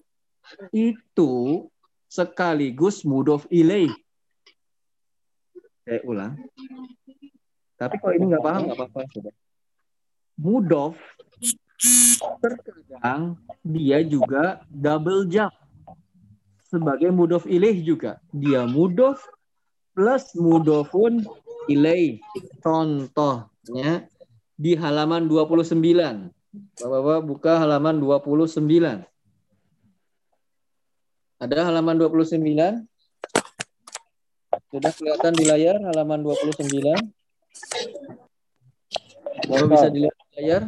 itu 0.70 1.66
sekaligus 2.06 3.02
mudof 3.02 3.48
ilaih. 3.50 3.90
Saya 5.82 6.00
ulang. 6.06 6.36
Tapi 7.80 7.96
kalau 7.96 8.14
ini 8.14 8.24
nggak 8.28 8.44
paham 8.44 8.62
nggak 8.68 8.78
apa-apa 8.78 9.00
sudah. 9.10 9.34
Mudof 10.36 10.96
terkadang 12.40 13.40
dia 13.64 14.04
juga 14.04 14.60
double 14.68 15.28
jump 15.28 15.52
sebagai 16.70 17.10
mudof 17.10 17.48
ilaih 17.50 17.82
juga. 17.82 18.22
Dia 18.30 18.68
mudof 18.68 19.24
plus 19.96 20.30
mudofun 20.38 21.26
ilaih. 21.66 22.22
Contohnya 22.62 24.06
di 24.54 24.78
halaman 24.78 25.26
29. 25.26 26.30
Bapak-bapak 26.78 27.22
buka 27.26 27.52
halaman 27.62 27.98
29. 27.98 29.06
Ada 31.40 31.72
halaman 31.72 31.96
29? 31.96 32.84
Sudah 34.70 34.92
kelihatan 34.94 35.32
di 35.34 35.44
layar 35.48 35.82
halaman 35.82 36.22
29? 36.22 36.68
Bapak 39.48 39.66
bisa 39.72 39.88
dilihat 39.90 40.14
di 40.14 40.26
layar? 40.36 40.62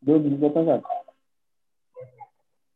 Dia 0.00 0.16
bisa 0.16 0.48
kan? 0.48 0.80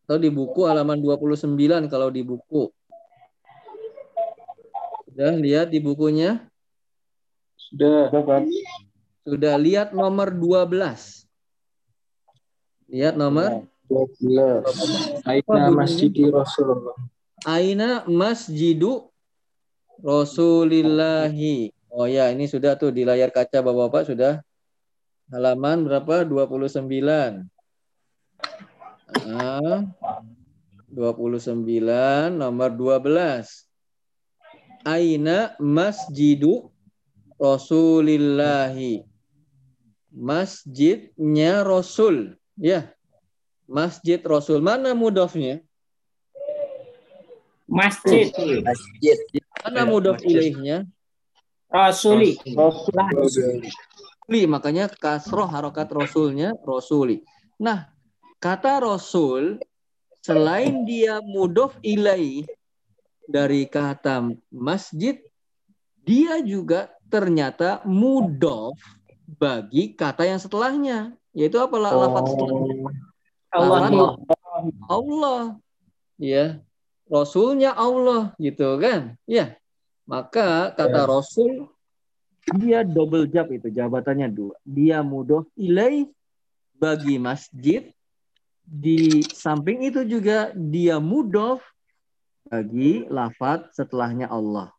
Atau 0.04 0.20
di 0.20 0.28
buku 0.28 0.68
halaman 0.68 1.00
29 1.00 1.88
kalau 1.88 2.12
di 2.12 2.20
buku. 2.20 2.68
Sudah 5.08 5.32
lihat 5.32 5.72
di 5.72 5.80
bukunya? 5.80 6.44
Sudah. 7.56 8.12
Kan? 8.12 8.44
Sudah 9.24 9.56
lihat 9.56 9.96
nomor 9.96 10.28
12. 10.28 11.24
Lihat 12.92 13.16
nomor 13.16 13.64
12. 13.88 15.24
Aina 15.24 15.72
Masjidi 15.72 16.28
Rasulullah. 16.28 16.96
Aina 17.48 18.04
Masjidu 18.04 19.08
Rasulillahi. 20.04 21.72
Oh 21.88 22.04
ya, 22.04 22.28
ini 22.28 22.44
sudah 22.44 22.74
tuh 22.74 22.90
di 22.90 23.06
layar 23.06 23.30
kaca 23.32 23.62
Bapak-bapak 23.62 24.12
sudah 24.12 24.42
halaman 25.32 25.84
berapa? 25.84 26.24
29. 26.24 27.46
Ah, 29.24 29.84
29 30.90 32.32
nomor 32.34 32.70
12. 32.72 33.68
Aina 34.84 35.56
Masjidu 35.60 36.68
Rasulillahi. 37.40 39.04
Masjidnya 40.14 41.64
Rasul. 41.64 42.36
Ya. 42.56 42.92
Masjid 43.64 44.20
Rasul. 44.20 44.60
Mana 44.60 44.92
mudofnya? 44.92 45.64
Masjid 47.64 48.28
Masjid. 48.60 49.18
Mana 49.64 49.88
mudof 49.88 50.20
ilaihnya? 50.20 50.84
Rasuli. 51.72 52.36
Rasuli, 52.52 53.72
makanya 54.28 54.88
kasroh 54.88 55.48
harokat 55.48 55.88
rasulnya 55.92 56.56
rasuli. 56.64 57.20
Nah, 57.60 57.92
kata 58.40 58.80
rasul 58.80 59.60
selain 60.24 60.88
dia 60.88 61.20
mudof 61.20 61.76
ilaih 61.84 62.48
dari 63.28 63.68
kata 63.68 64.32
masjid, 64.48 65.20
dia 66.04 66.40
juga 66.40 66.92
ternyata 67.12 67.84
mudof 67.84 68.76
bagi 69.36 69.92
kata 69.96 70.28
yang 70.28 70.40
setelahnya, 70.40 71.16
yaitu 71.32 71.56
apa 71.60 71.76
la- 71.80 71.96
lafaz 71.96 72.32
setelahnya? 72.32 72.92
Allah. 73.52 74.10
Lafaz 74.24 74.64
Allah, 74.88 75.42
ya, 76.16 76.46
Rasulnya 77.08 77.70
Allah, 77.76 78.32
gitu 78.40 78.76
kan? 78.80 79.16
Ya, 79.24 79.56
maka 80.04 80.72
kata 80.72 81.08
Rasul 81.08 81.68
dia 82.52 82.84
double 82.84 83.24
job 83.30 83.48
itu 83.48 83.72
jabatannya 83.72 84.28
dua. 84.28 84.54
Dia 84.64 85.00
mudof 85.00 85.48
ilai 85.56 86.04
bagi 86.76 87.16
masjid. 87.16 87.88
Di 88.64 89.20
samping 89.32 89.84
itu 89.84 90.04
juga 90.08 90.52
dia 90.56 90.96
mudof 90.96 91.60
bagi 92.48 93.04
lafat 93.08 93.72
setelahnya 93.72 94.28
Allah. 94.28 94.72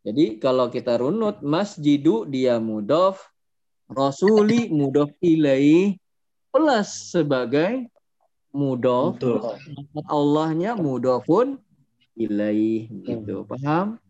Jadi 0.00 0.40
kalau 0.40 0.72
kita 0.72 0.96
runut 0.96 1.44
masjidu 1.44 2.24
dia 2.24 2.56
mudof, 2.56 3.20
rasuli 3.88 4.72
mudof 4.72 5.12
ilai 5.20 5.96
plus 6.52 7.12
sebagai 7.12 7.88
mudof 8.50 9.20
lafat 9.20 10.06
Allahnya 10.08 10.72
mudofun 10.74 11.60
ilai 12.18 12.90
gitu. 13.06 13.46
Paham? 13.46 14.00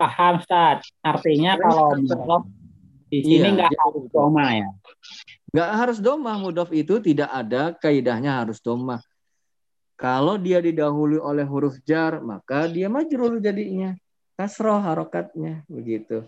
Paham, 0.00 0.40
Ustaz. 0.40 0.88
Artinya 1.04 1.60
kalau 1.60 1.92
mudof 2.00 2.48
di 3.12 3.20
sini 3.20 3.52
Iya, 3.52 3.56
nggak 3.58 3.70
dia 3.74 3.80
harus 3.84 4.04
koma 4.08 4.44
ya. 4.56 4.68
Nggak 5.52 5.70
harus 5.76 5.98
domah. 6.00 6.36
Mudof 6.40 6.70
itu 6.72 6.94
tidak 7.04 7.28
ada 7.28 7.76
kaidahnya 7.76 8.40
harus 8.40 8.64
domah. 8.64 9.04
Kalau 10.00 10.40
dia 10.40 10.64
didahului 10.64 11.20
oleh 11.20 11.44
huruf 11.44 11.76
jar, 11.84 12.24
maka 12.24 12.64
dia 12.64 12.88
majrur 12.88 13.36
jadinya. 13.44 13.92
Kasroh 14.40 14.80
harokatnya. 14.80 15.68
Begitu. 15.68 16.24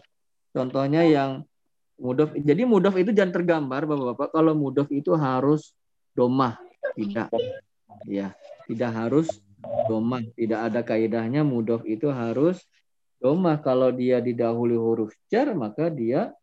Contohnya 0.52 1.08
yang 1.08 1.48
mudof. 1.96 2.36
Jadi 2.36 2.68
mudof 2.68 2.92
itu 3.00 3.16
jangan 3.16 3.32
tergambar, 3.32 3.88
Bapak-Bapak. 3.88 4.28
Kalau 4.36 4.52
mudof 4.52 4.92
itu 4.92 5.16
harus 5.16 5.72
domah. 6.12 6.60
Tidak. 6.92 7.32
Ya, 8.04 8.36
tidak 8.68 8.90
harus 8.92 9.32
domah. 9.88 10.20
Tidak 10.36 10.60
ada 10.60 10.84
kaidahnya 10.84 11.40
mudof 11.40 11.88
itu 11.88 12.12
harus 12.12 12.60
domah. 13.22 13.62
Kalau 13.62 13.94
dia 13.94 14.18
didahului 14.18 14.74
huruf 14.74 15.14
jar, 15.30 15.54
maka 15.54 15.86
dia 15.86 16.34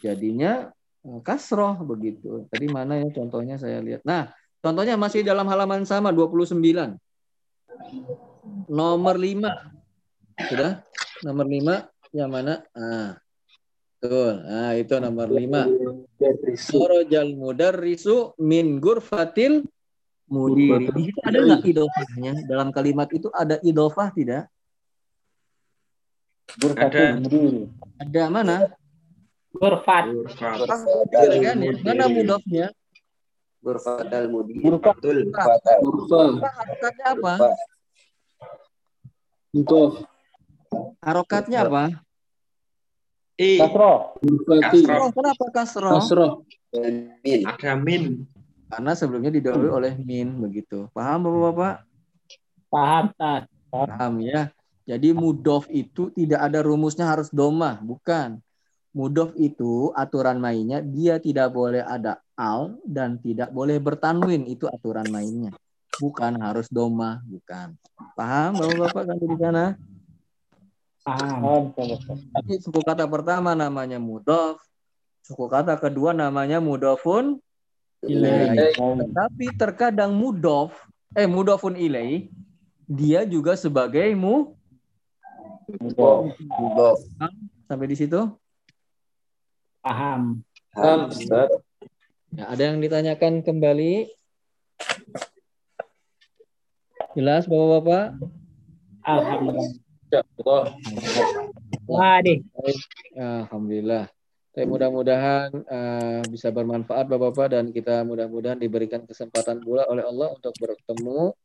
jadinya 0.00 0.72
eh, 1.04 1.20
kasroh 1.20 1.76
begitu. 1.84 2.48
Tadi 2.48 2.66
mana 2.72 2.96
ya 3.04 3.12
contohnya 3.12 3.60
saya 3.60 3.84
lihat. 3.84 4.00
Nah, 4.08 4.32
contohnya 4.64 4.96
masih 4.96 5.20
dalam 5.20 5.44
halaman 5.44 5.84
sama 5.84 6.08
29. 6.08 6.56
Nomor 8.72 9.16
5. 9.20 10.48
Sudah? 10.48 10.80
Nomor 11.22 11.46
5 11.46 12.16
yang 12.16 12.30
mana? 12.32 12.64
Ah. 12.72 13.20
Betul. 13.98 14.32
Nah, 14.46 14.72
itu 14.78 14.94
nomor 15.02 15.28
5. 15.28 16.54
Sorojal 16.54 17.34
mudarrisu 17.34 18.38
min 18.38 18.78
gurfatil 18.78 19.66
mudiri. 20.30 21.10
Ada 21.26 21.38
nggak 21.42 21.62
idofahnya? 21.66 22.32
Dalam 22.46 22.70
kalimat 22.70 23.10
itu 23.10 23.26
ada 23.34 23.58
idofah 23.58 24.14
tidak? 24.14 24.46
Ada. 26.56 27.20
Ada 28.00 28.22
mana? 28.32 28.56
Kan 29.58 30.04
ya? 31.60 31.72
Mana 31.84 32.04
mudofnya? 32.08 32.66
Gurfatal 33.58 34.30
mudir. 34.30 34.62
Betul. 34.62 35.28
Gurfatal. 35.28 36.40
Apa 36.40 36.48
harokatnya 36.56 37.06
apa? 37.12 37.34
Untuk 39.52 40.08
Harokatnya 41.00 41.58
apa? 41.64 41.84
I. 43.38 43.56
Kasro. 43.56 44.18
Kasroh. 44.18 44.60
Kasroh. 44.60 45.08
Kenapa 45.14 45.44
kasroh? 45.54 45.94
Kasroh. 45.96 46.32
Min. 47.24 47.40
Ada 47.46 47.72
min. 47.78 48.28
Karena 48.68 48.92
sebelumnya 48.92 49.32
didahului 49.32 49.72
oleh 49.72 49.92
min 49.96 50.28
begitu. 50.42 50.92
Paham 50.92 51.24
Bapak-bapak? 51.24 51.74
Paham, 52.68 53.04
Ustaz. 53.08 53.42
Paham 53.72 54.12
ya. 54.20 54.52
Jadi 54.88 55.12
mudof 55.12 55.68
itu 55.68 56.08
tidak 56.16 56.40
ada 56.48 56.64
rumusnya 56.64 57.04
harus 57.04 57.28
domah, 57.28 57.76
bukan. 57.84 58.40
Mudof 58.96 59.36
itu 59.36 59.92
aturan 59.92 60.40
mainnya 60.40 60.80
dia 60.80 61.20
tidak 61.20 61.52
boleh 61.52 61.84
ada 61.84 62.24
al 62.32 62.80
dan 62.88 63.20
tidak 63.20 63.52
boleh 63.52 63.76
bertanwin 63.76 64.48
itu 64.48 64.64
aturan 64.64 65.04
mainnya. 65.12 65.52
Bukan 66.00 66.40
harus 66.40 66.72
domah, 66.72 67.20
bukan. 67.28 67.76
Paham 68.16 68.56
Bapak-bapak 68.56 69.02
kan 69.12 69.16
di 69.20 69.36
sana? 69.36 69.64
Paham. 71.04 71.68
Jadi 72.32 72.54
suku 72.64 72.80
kata 72.80 73.04
pertama 73.04 73.52
namanya 73.52 74.00
mudof, 74.00 74.56
suku 75.20 75.52
kata 75.52 75.76
kedua 75.76 76.16
namanya 76.16 76.64
mudofun 76.64 77.36
ilaih. 78.08 78.72
Tetapi 78.72 79.52
terkadang 79.52 80.16
mudof, 80.16 80.72
eh 81.12 81.28
mudofun 81.28 81.76
ilaih, 81.76 82.32
dia 82.88 83.28
juga 83.28 83.52
sebagai 83.52 84.08
mu 84.16 84.57
Mudof. 85.68 87.04
sampai 87.68 87.86
di 87.92 87.96
situ. 88.00 88.20
Paham. 89.84 90.40
Paham, 90.72 91.12
Ustaz. 91.12 91.52
Ya, 92.32 92.48
ada 92.48 92.62
yang 92.72 92.80
ditanyakan 92.80 93.44
kembali? 93.44 94.08
Jelas 97.12 97.44
Bapak-bapak? 97.44 98.16
Alhamdulillah. 99.04 99.68
Deh. 102.24 102.38
Alhamdulillah. 103.16 104.04
Tapi 104.56 104.64
mudah-mudahan 104.64 105.52
eh, 105.52 106.20
bisa 106.32 106.48
bermanfaat 106.48 107.04
Bapak-bapak 107.04 107.46
dan 107.52 107.64
kita 107.70 108.02
mudah-mudahan 108.08 108.56
diberikan 108.56 109.04
kesempatan 109.04 109.60
pula 109.60 109.84
oleh 109.86 110.02
Allah 110.02 110.32
untuk 110.32 110.56
bertemu 110.56 111.36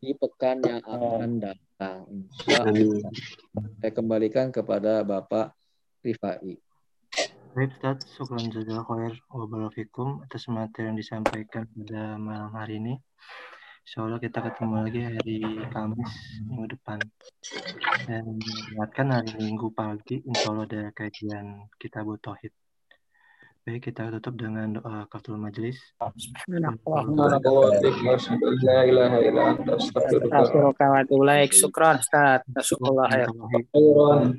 di 0.00 0.12
pekan 0.12 0.60
yang 0.60 0.82
akan 0.84 1.40
datang. 1.40 2.04
Saya 3.80 3.92
kembalikan 3.92 4.52
kepada 4.52 5.00
Bapak 5.00 5.56
Rifai. 6.04 6.60
Baik 7.56 7.72
Ustaz, 7.80 8.04
syukran 8.12 8.52
jazakallahu 8.52 8.84
khair 8.84 9.14
wa 9.32 9.48
barafikum 9.48 10.20
atas 10.20 10.44
materi 10.52 10.92
yang 10.92 11.00
disampaikan 11.00 11.64
pada 11.64 12.20
malam 12.20 12.52
hari 12.52 12.76
ini. 12.76 13.00
Insya 13.86 14.04
Allah 14.04 14.20
kita 14.20 14.44
ketemu 14.44 14.74
lagi 14.82 15.00
hari 15.00 15.36
Kamis 15.72 16.12
minggu 16.44 16.76
depan. 16.76 16.98
Dan 18.04 18.36
ingatkan 18.74 19.08
hari 19.08 19.32
Minggu 19.40 19.72
pagi, 19.72 20.20
insya 20.26 20.52
Allah 20.52 20.66
ada 20.68 20.82
kajian 20.92 21.64
kita 21.80 22.04
Tauhid. 22.04 22.52
Baik, 23.66 23.90
kita 23.90 24.14
tutup 24.14 24.38
dengan 24.38 24.78
doa 24.78 25.10
kaftul 25.10 25.42
majelis. 25.42 25.74
La 28.62 28.86
ilaha 28.86 29.18
illa 29.18 29.42
anta 29.58 29.74
astaghfiruka 29.74 30.38
Astagfirullah 30.38 30.86
wa 30.86 30.98
atubu 31.02 31.26
ilaik. 31.26 31.50
Syukran 31.50 31.98
Ustaz. 31.98 32.46
Syukurlah 32.62 33.10
ya. 33.10 33.26
khairan. 33.26 34.38